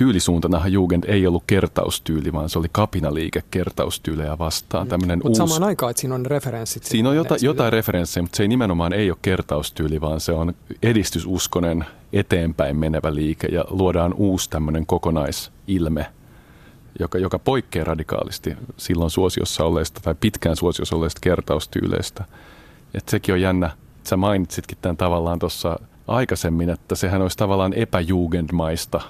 tyylisuuntanahan 0.00 0.72
Jugend 0.72 1.04
ei 1.06 1.26
ollut 1.26 1.42
kertaustyyli, 1.46 2.32
vaan 2.32 2.48
se 2.48 2.58
oli 2.58 2.66
kapinaliike 2.72 3.42
kertaustyylejä 3.50 4.38
vastaan. 4.38 4.88
Mutta 4.90 5.28
uusi... 5.28 5.38
samaan 5.38 5.64
aikaan, 5.64 5.90
että 5.90 6.00
siinä 6.00 6.14
on 6.14 6.26
referenssit. 6.26 6.84
Siinä 6.84 7.08
on 7.08 7.16
jota, 7.16 7.36
jotain 7.40 7.72
referenssejä, 7.72 8.22
mutta 8.22 8.36
se 8.36 8.42
ei 8.42 8.48
nimenomaan 8.48 8.92
ei 8.92 9.10
ole 9.10 9.18
kertaustyyli, 9.22 10.00
vaan 10.00 10.20
se 10.20 10.32
on 10.32 10.54
edistysuskonen 10.82 11.84
eteenpäin 12.12 12.76
menevä 12.76 13.14
liike 13.14 13.46
ja 13.52 13.64
luodaan 13.70 14.14
uusi 14.14 14.50
tämmöinen 14.50 14.86
kokonaisilme, 14.86 16.06
joka, 16.98 17.18
joka 17.18 17.38
poikkeaa 17.38 17.84
radikaalisti 17.84 18.56
silloin 18.76 19.10
suosiossa 19.10 19.64
olleista 19.64 20.00
tai 20.00 20.14
pitkään 20.20 20.56
suosiossa 20.56 20.96
olleista 20.96 21.20
kertaustyyleistä. 21.22 22.24
Et 22.94 23.08
sekin 23.08 23.34
on 23.34 23.40
jännä 23.40 23.70
Sä 24.04 24.16
mainitsitkin 24.16 24.78
tämän 24.82 24.96
tavallaan 24.96 25.38
tuossa 25.38 25.78
aikaisemmin, 26.08 26.70
että 26.70 26.94
sehän 26.94 27.22
olisi 27.22 27.36
tavallaan 27.36 27.72
epäjugendmaista 27.72 29.00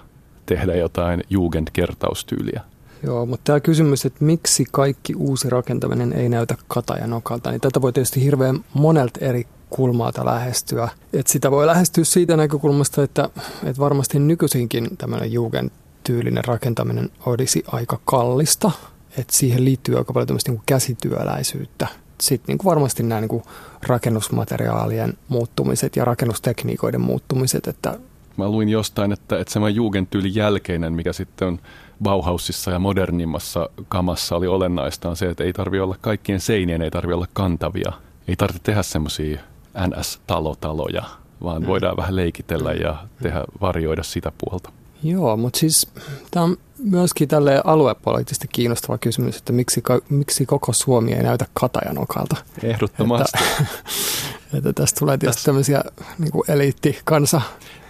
tehdä 0.50 0.74
jotain 0.74 1.22
jugendkertaustyyliä. 1.30 2.60
Joo, 3.02 3.26
mutta 3.26 3.44
tämä 3.44 3.60
kysymys, 3.60 4.04
että 4.04 4.24
miksi 4.24 4.64
kaikki 4.72 5.14
uusi 5.14 5.50
rakentaminen 5.50 6.12
ei 6.12 6.28
näytä 6.28 6.54
katajanokalta, 6.68 7.50
niin 7.50 7.60
tätä 7.60 7.82
voi 7.82 7.92
tietysti 7.92 8.22
hirveän 8.24 8.64
monelta 8.74 9.20
eri 9.24 9.46
kulmalta 9.70 10.24
lähestyä. 10.24 10.88
Et 11.12 11.26
sitä 11.26 11.50
voi 11.50 11.66
lähestyä 11.66 12.04
siitä 12.04 12.36
näkökulmasta, 12.36 13.02
että, 13.02 13.28
että 13.64 13.80
varmasti 13.80 14.18
nykyisinkin 14.18 14.96
tämmöinen 14.96 15.32
Jugend-tyylinen 15.32 16.44
rakentaminen 16.44 17.10
olisi 17.26 17.64
aika 17.66 18.00
kallista. 18.04 18.70
Että 19.18 19.36
siihen 19.36 19.64
liittyy 19.64 19.98
aika 19.98 20.12
paljon 20.12 20.26
tämmöistä 20.26 20.52
niin 20.52 20.62
käsityöläisyyttä. 20.66 21.86
Sitten 22.20 22.56
niin 22.56 22.64
varmasti 22.64 23.02
nämä 23.02 23.20
niin 23.20 23.42
rakennusmateriaalien 23.82 25.14
muuttumiset 25.28 25.96
ja 25.96 26.04
rakennustekniikoiden 26.04 27.00
muuttumiset. 27.00 27.66
Että 27.66 27.98
Mä 28.44 28.48
luin 28.48 28.68
jostain, 28.68 29.12
että, 29.12 29.38
että 29.38 29.52
semmoinen 29.52 29.76
Jugendtyylin 29.76 30.34
jälkeinen, 30.34 30.92
mikä 30.92 31.12
sitten 31.12 31.48
on 31.48 31.58
Bauhausissa 32.02 32.70
ja 32.70 32.78
modernimmassa 32.78 33.70
kamassa 33.88 34.36
oli 34.36 34.46
olennaista, 34.46 35.08
on 35.08 35.16
se, 35.16 35.26
että 35.26 35.44
ei 35.44 35.52
tarvi 35.52 35.80
olla 35.80 35.96
kaikkien 36.00 36.40
seinien, 36.40 36.82
ei 36.82 36.90
tarvi 36.90 37.12
olla 37.12 37.26
kantavia. 37.32 37.92
Ei 38.28 38.36
tarvitse 38.36 38.62
tehdä 38.62 38.82
semmoisia 38.82 39.40
NS-talotaloja, 39.78 41.04
vaan 41.42 41.62
mm. 41.62 41.66
voidaan 41.66 41.96
vähän 41.96 42.16
leikitellä 42.16 42.72
ja 42.72 42.96
tehdä, 43.22 43.44
varjoida 43.60 44.02
sitä 44.02 44.32
puolta. 44.38 44.72
Joo, 45.02 45.36
mutta 45.36 45.58
siis 45.58 45.86
tämä 46.30 46.44
on 46.44 46.56
myöskin 46.78 47.28
tälle 47.28 47.60
aluepoliittisesti 47.64 48.48
kiinnostava 48.52 48.98
kysymys, 48.98 49.36
että 49.36 49.52
miksi, 49.52 49.82
miksi 50.08 50.46
koko 50.46 50.72
Suomi 50.72 51.12
ei 51.12 51.22
näytä 51.22 51.46
katajanokalta. 51.54 52.36
Ehdottomasti. 52.62 53.38
Että, 53.60 53.64
että 54.54 54.72
tästä 54.72 54.98
tulee 54.98 55.18
tietysti 55.18 55.44
tämmöisiä 55.44 55.84
niin 56.18 56.32
kuin 56.32 56.50
eliittikansa. 56.50 57.40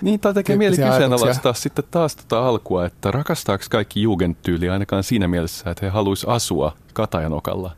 Niin, 0.02 0.20
tai 0.20 0.34
tekee 0.34 0.56
mieli 0.56 0.76
kyseenalaistaa 0.76 1.52
sitten 1.52 1.84
taas 1.90 2.16
tuota 2.16 2.48
alkua, 2.48 2.86
että 2.86 3.10
rakastaako 3.10 3.64
kaikki 3.70 4.02
jugendtyyli 4.02 4.68
ainakaan 4.68 5.04
siinä 5.04 5.28
mielessä, 5.28 5.70
että 5.70 5.86
he 5.86 5.90
haluaisivat 5.90 6.34
asua 6.34 6.76
Katajanokalla 6.92 7.72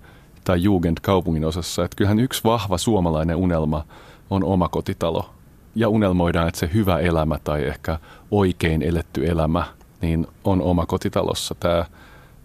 tai 0.45 0.63
Jugend 0.63 0.99
kaupungin 1.03 1.45
osassa. 1.45 1.85
Että 1.85 1.97
kyllähän 1.97 2.19
yksi 2.19 2.45
vahva 2.45 2.79
suomalainen 2.79 3.37
unelma 3.37 3.85
on 4.31 4.45
omakotitalo. 4.45 5.31
Ja 5.75 5.89
unelmoidaan, 5.89 6.49
että 6.49 6.61
se 6.61 6.71
hyvä 6.75 6.99
elämä 6.99 7.39
tai 7.45 7.65
ehkä 7.65 7.99
oikein 8.31 8.83
eletty 8.83 9.29
elämä 9.31 9.65
niin 10.01 10.27
on 10.45 10.63
omakotitalossa. 10.63 11.55
Tämä, 11.61 11.85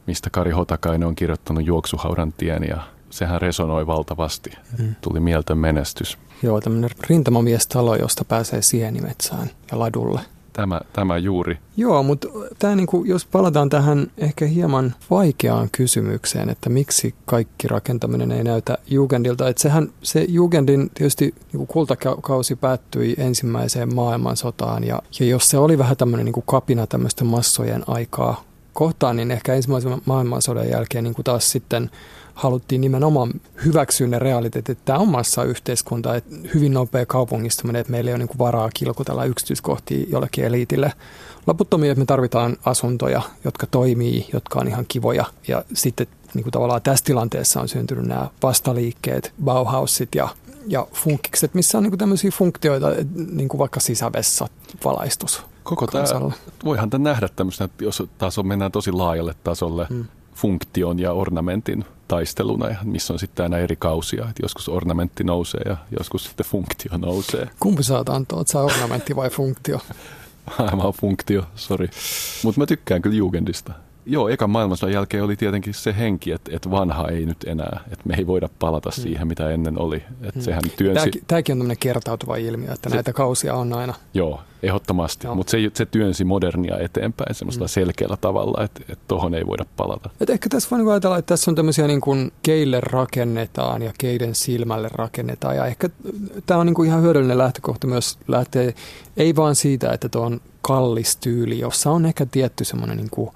mistä 0.08 0.30
Kari 0.30 0.52
Hotakainen 0.52 1.08
on 1.08 1.16
kirjoittanut 1.16 1.66
Juoksuhaudan 1.66 2.34
tien 2.34 2.64
ja 2.70 2.82
sehän 3.10 3.42
resonoi 3.42 3.88
valtavasti. 3.88 4.52
Mm. 4.80 4.96
Tuli 5.02 5.20
mieltön 5.20 5.58
menestys. 5.58 6.18
Joo, 6.44 6.62
tämmöinen 6.62 6.90
rintamamiestalo, 7.10 7.96
josta 7.96 8.26
pääsee 8.26 8.62
sienimetsään 8.62 9.50
ja 9.72 9.80
ladulle. 9.80 10.20
Tämä, 10.58 10.82
tämä 10.94 11.18
juuri. 11.18 11.58
Joo, 11.78 12.04
mutta 12.04 12.28
tämä 12.60 12.76
niinku, 12.76 13.04
jos 13.04 13.26
palataan 13.26 13.70
tähän 13.70 14.08
ehkä 14.18 14.46
hieman 14.46 14.96
vaikeaan 15.10 15.70
kysymykseen, 15.72 16.50
että 16.50 16.70
miksi 16.70 17.16
kaikki 17.26 17.68
rakentaminen 17.68 18.32
ei 18.32 18.44
näytä 18.44 18.78
Jugendilta. 18.88 19.48
Että 19.48 19.62
sehän 19.62 19.90
se 20.04 20.26
Jugendin 20.28 20.92
tietysti 20.94 21.36
niinku 21.54 21.66
kultakausi 21.66 22.56
päättyi 22.56 23.16
ensimmäiseen 23.18 23.96
maailmansotaan 23.96 24.84
ja, 24.84 25.02
ja 25.20 25.26
jos 25.26 25.50
se 25.50 25.58
oli 25.58 25.78
vähän 25.78 25.98
tämmöinen 25.98 26.26
niinku 26.26 26.42
kapina 26.42 26.88
tämmöisten 26.88 27.28
massojen 27.28 27.84
aikaa 27.88 28.44
kohtaan, 28.78 29.16
niin 29.16 29.32
ehkä 29.32 29.54
ensimmäisen 29.54 30.02
maailmansodan 30.06 30.70
jälkeen 30.70 31.04
niin 31.04 31.14
kuin 31.14 31.26
taas 31.26 31.52
sitten 31.52 31.90
haluttiin 32.34 32.82
nimenomaan 32.82 33.32
hyväksyä 33.66 34.08
ne 34.08 34.20
realiteetit, 34.20 34.70
että 34.70 34.86
tämä 34.86 35.00
on 35.00 35.08
massa 35.08 35.44
yhteiskunta, 35.44 36.16
että 36.16 36.36
hyvin 36.54 36.74
nopea 36.74 37.06
kaupungistuminen, 37.06 37.80
että 37.80 37.92
meillä 37.92 38.10
ei 38.10 38.14
ole 38.14 38.20
niin 38.20 38.28
kuin 38.28 38.38
varaa 38.38 38.70
kilkutella 38.74 39.26
yksityiskohtia 39.26 40.06
jollekin 40.10 40.46
eliitille. 40.46 40.94
Loputtomia, 41.48 41.92
että 41.92 42.00
me 42.00 42.06
tarvitaan 42.06 42.58
asuntoja, 42.66 43.22
jotka 43.44 43.68
toimii, 43.68 44.30
jotka 44.34 44.60
on 44.60 44.68
ihan 44.68 44.86
kivoja 44.88 45.26
ja 45.48 45.64
sitten 45.74 46.08
niin 46.34 46.44
kuin 46.44 46.52
tavallaan 46.52 46.82
tässä 46.82 47.06
tilanteessa 47.06 47.62
on 47.62 47.68
syntynyt 47.68 48.06
nämä 48.06 48.30
vastaliikkeet, 48.44 49.34
Bauhausit 49.44 50.16
ja 50.16 50.30
ja 50.70 50.88
funkikset, 50.94 51.54
missä 51.54 51.78
on 51.78 51.84
niin 51.84 51.92
kuin 51.92 52.00
tämmöisiä 52.00 52.32
funktioita, 52.32 52.88
niin 53.32 53.50
kuin 53.50 53.60
vaikka 53.60 53.80
sisävessa, 53.80 54.48
valaistus. 54.86 55.44
Koko 55.68 55.88
tämä, 55.88 56.06
voihan 56.66 56.90
tämä 56.90 57.10
nähdä 57.10 57.30
tämmöisenä, 57.36 57.70
jos 57.82 58.04
taas 58.18 58.38
on, 58.38 58.48
mennään 58.48 58.72
tosi 58.72 58.92
laajalle 58.92 59.36
tasolle, 59.44 59.88
hmm. 59.90 60.06
funktion 60.36 61.00
ja 61.00 61.14
ornamentin 61.14 61.86
taisteluna, 62.08 62.66
missä 62.84 63.14
on 63.14 63.20
sitten 63.20 63.44
aina 63.44 63.58
eri 63.58 63.76
kausia. 63.76 64.26
Että 64.30 64.44
joskus 64.44 64.70
ornamentti 64.70 65.24
nousee 65.24 65.62
ja 65.66 65.78
joskus 66.00 66.24
sitten 66.24 66.46
funktio 66.46 66.98
nousee. 66.98 67.50
Kumpi 67.60 67.84
saat 67.84 68.10
antaa, 68.10 68.42
että 68.42 68.60
ornamentti 68.60 69.16
vai 69.16 69.30
funktio? 69.30 69.80
Mä 70.76 70.84
oon 70.84 70.94
funktio, 70.94 71.44
sorry. 71.56 71.90
Mutta 72.44 72.62
mä 72.62 72.66
tykkään 72.66 73.02
kyllä 73.02 73.16
Jugendista. 73.16 73.74
Joo, 74.10 74.30
ekan 74.30 74.50
maailmansodan 74.50 74.94
jälkeen 74.94 75.24
oli 75.24 75.36
tietenkin 75.36 75.74
se 75.74 75.96
henki, 75.98 76.32
että, 76.32 76.52
että 76.56 76.72
vanha 76.72 77.08
ei 77.08 77.26
nyt 77.26 77.38
enää, 77.46 77.80
että 77.92 78.04
me 78.08 78.16
ei 78.18 78.28
voida 78.28 78.50
palata 78.60 78.90
hmm. 78.96 79.04
siihen, 79.04 79.28
mitä 79.28 79.50
ennen 79.50 79.82
oli. 79.82 79.96
Että 79.98 80.32
hmm. 80.34 80.42
sehän 80.42 80.62
työnsi... 80.78 81.00
Tämäkin, 81.00 81.22
tämäkin 81.28 81.54
on 81.54 81.58
tämmöinen 81.58 81.78
kertautuva 81.80 82.36
ilmiö, 82.36 82.74
että 82.74 82.90
se, 82.90 82.96
näitä 82.96 83.14
kausia 83.14 83.54
on 83.54 83.74
aina. 83.74 83.94
Joo, 84.14 84.42
ehdottomasti, 84.64 85.28
mutta 85.28 85.52
se, 85.52 85.58
se 85.74 85.86
työnsi 85.86 86.24
modernia 86.24 86.80
eteenpäin 86.80 87.36
semmoista 87.36 87.64
hmm. 87.64 87.70
selkeällä 87.70 88.18
tavalla, 88.22 88.64
että, 88.64 88.82
että 88.90 89.06
tohon 89.08 89.36
ei 89.36 89.48
voida 89.48 89.66
palata. 89.78 90.10
Et 90.22 90.30
ehkä 90.30 90.50
tässä 90.50 90.70
voi 90.72 90.80
niinku 90.80 90.92
ajatella, 90.92 91.18
että 91.18 91.34
tässä 91.34 91.52
on 91.52 91.56
tämmöisiä 91.56 91.88
niin 91.88 92.02
kuin 92.02 92.32
keille 92.44 92.82
rakennetaan 92.82 93.82
ja 93.82 93.94
keiden 93.98 94.36
silmälle 94.36 94.90
rakennetaan 94.92 95.56
ja 95.56 95.66
ehkä 95.66 95.90
tämä 96.46 96.60
on 96.60 96.66
niin 96.66 96.76
kuin 96.76 96.88
ihan 96.88 97.02
hyödyllinen 97.02 97.38
lähtökohta 97.38 97.88
myös 97.88 98.18
lähtee, 98.28 98.74
ei 99.18 99.36
vaan 99.36 99.56
siitä, 99.56 99.92
että 99.94 100.10
tuo 100.10 100.22
on 100.22 100.42
kallis 100.62 101.18
tyyli, 101.18 101.60
jossa 101.60 101.92
on 101.92 102.06
ehkä 102.06 102.26
tietty 102.26 102.64
semmoinen 102.64 102.98
niin 102.98 103.10
kuin 103.10 103.32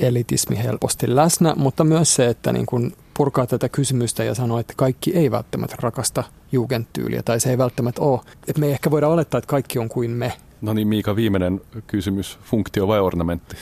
elitismi 0.00 0.58
helposti 0.58 1.16
läsnä, 1.16 1.54
mutta 1.56 1.84
myös 1.84 2.14
se, 2.14 2.28
että 2.28 2.52
niin 2.52 2.66
kun 2.66 2.92
purkaa 3.14 3.46
tätä 3.46 3.68
kysymystä 3.68 4.24
ja 4.24 4.34
sanoo, 4.34 4.58
että 4.58 4.74
kaikki 4.76 5.16
ei 5.16 5.30
välttämättä 5.30 5.76
rakasta 5.80 6.24
jugendtyyliä 6.52 7.22
tai 7.22 7.40
se 7.40 7.50
ei 7.50 7.58
välttämättä 7.58 8.02
ole. 8.02 8.20
Että 8.48 8.60
me 8.60 8.66
ei 8.66 8.72
ehkä 8.72 8.90
voida 8.90 9.08
olettaa, 9.08 9.38
että 9.38 9.48
kaikki 9.48 9.78
on 9.78 9.88
kuin 9.88 10.10
me. 10.10 10.32
No 10.60 10.72
niin, 10.72 10.88
Miika, 10.88 11.16
viimeinen 11.16 11.60
kysymys. 11.86 12.38
Funktio 12.44 12.88
vai 12.88 13.00
ornamentti? 13.00 13.56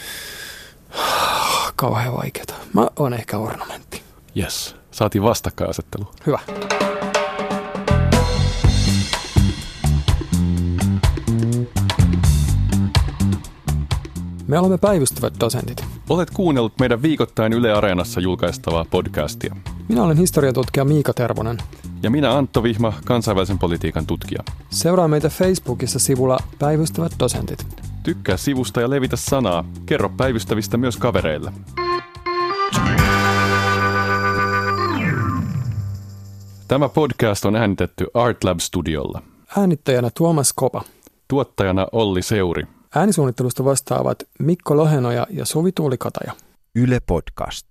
Kauhean 1.76 2.16
vaikeaa. 2.16 2.58
Mä 2.72 2.88
oon 2.96 3.14
ehkä 3.14 3.38
ornamentti. 3.38 4.02
Yes. 4.36 4.76
Saatiin 4.90 5.22
vastakkainasettelu. 5.22 6.10
Hyvä. 6.26 6.38
Me 14.52 14.58
olemme 14.58 14.78
päivystävät 14.78 15.34
dosentit. 15.40 15.84
Olet 16.08 16.30
kuunnellut 16.30 16.72
meidän 16.80 17.02
viikoittain 17.02 17.52
Yle 17.52 17.72
Areenassa 17.72 18.20
julkaistavaa 18.20 18.86
podcastia. 18.90 19.56
Minä 19.88 20.02
olen 20.02 20.16
historiatutkija 20.16 20.84
Miika 20.84 21.12
Tervonen. 21.12 21.58
Ja 22.02 22.10
minä 22.10 22.36
Antto 22.36 22.62
Vihma, 22.62 22.92
kansainvälisen 23.04 23.58
politiikan 23.58 24.06
tutkija. 24.06 24.42
Seuraa 24.70 25.08
meitä 25.08 25.28
Facebookissa 25.28 25.98
sivulla 25.98 26.38
Päivystävät 26.58 27.12
dosentit. 27.18 27.66
Tykkää 28.02 28.36
sivusta 28.36 28.80
ja 28.80 28.90
levitä 28.90 29.16
sanaa. 29.16 29.64
Kerro 29.86 30.08
päivystävistä 30.08 30.76
myös 30.76 30.96
kavereille. 30.96 31.52
Tämä 36.68 36.88
podcast 36.88 37.44
on 37.44 37.56
äänitetty 37.56 38.06
Artlab 38.14 38.58
Studiolla. 38.60 39.22
Äänittäjänä 39.58 40.10
Tuomas 40.16 40.52
Kopa. 40.52 40.82
Tuottajana 41.28 41.86
Olli 41.92 42.22
Seuri. 42.22 42.66
Äänisuunnittelusta 42.94 43.64
vastaavat 43.64 44.18
Mikko 44.38 44.76
Lohenoja 44.76 45.26
ja 45.30 45.44
Suvi 45.46 45.72
Tuulikataja. 45.72 46.32
Yle 46.74 47.00
Podcast. 47.06 47.66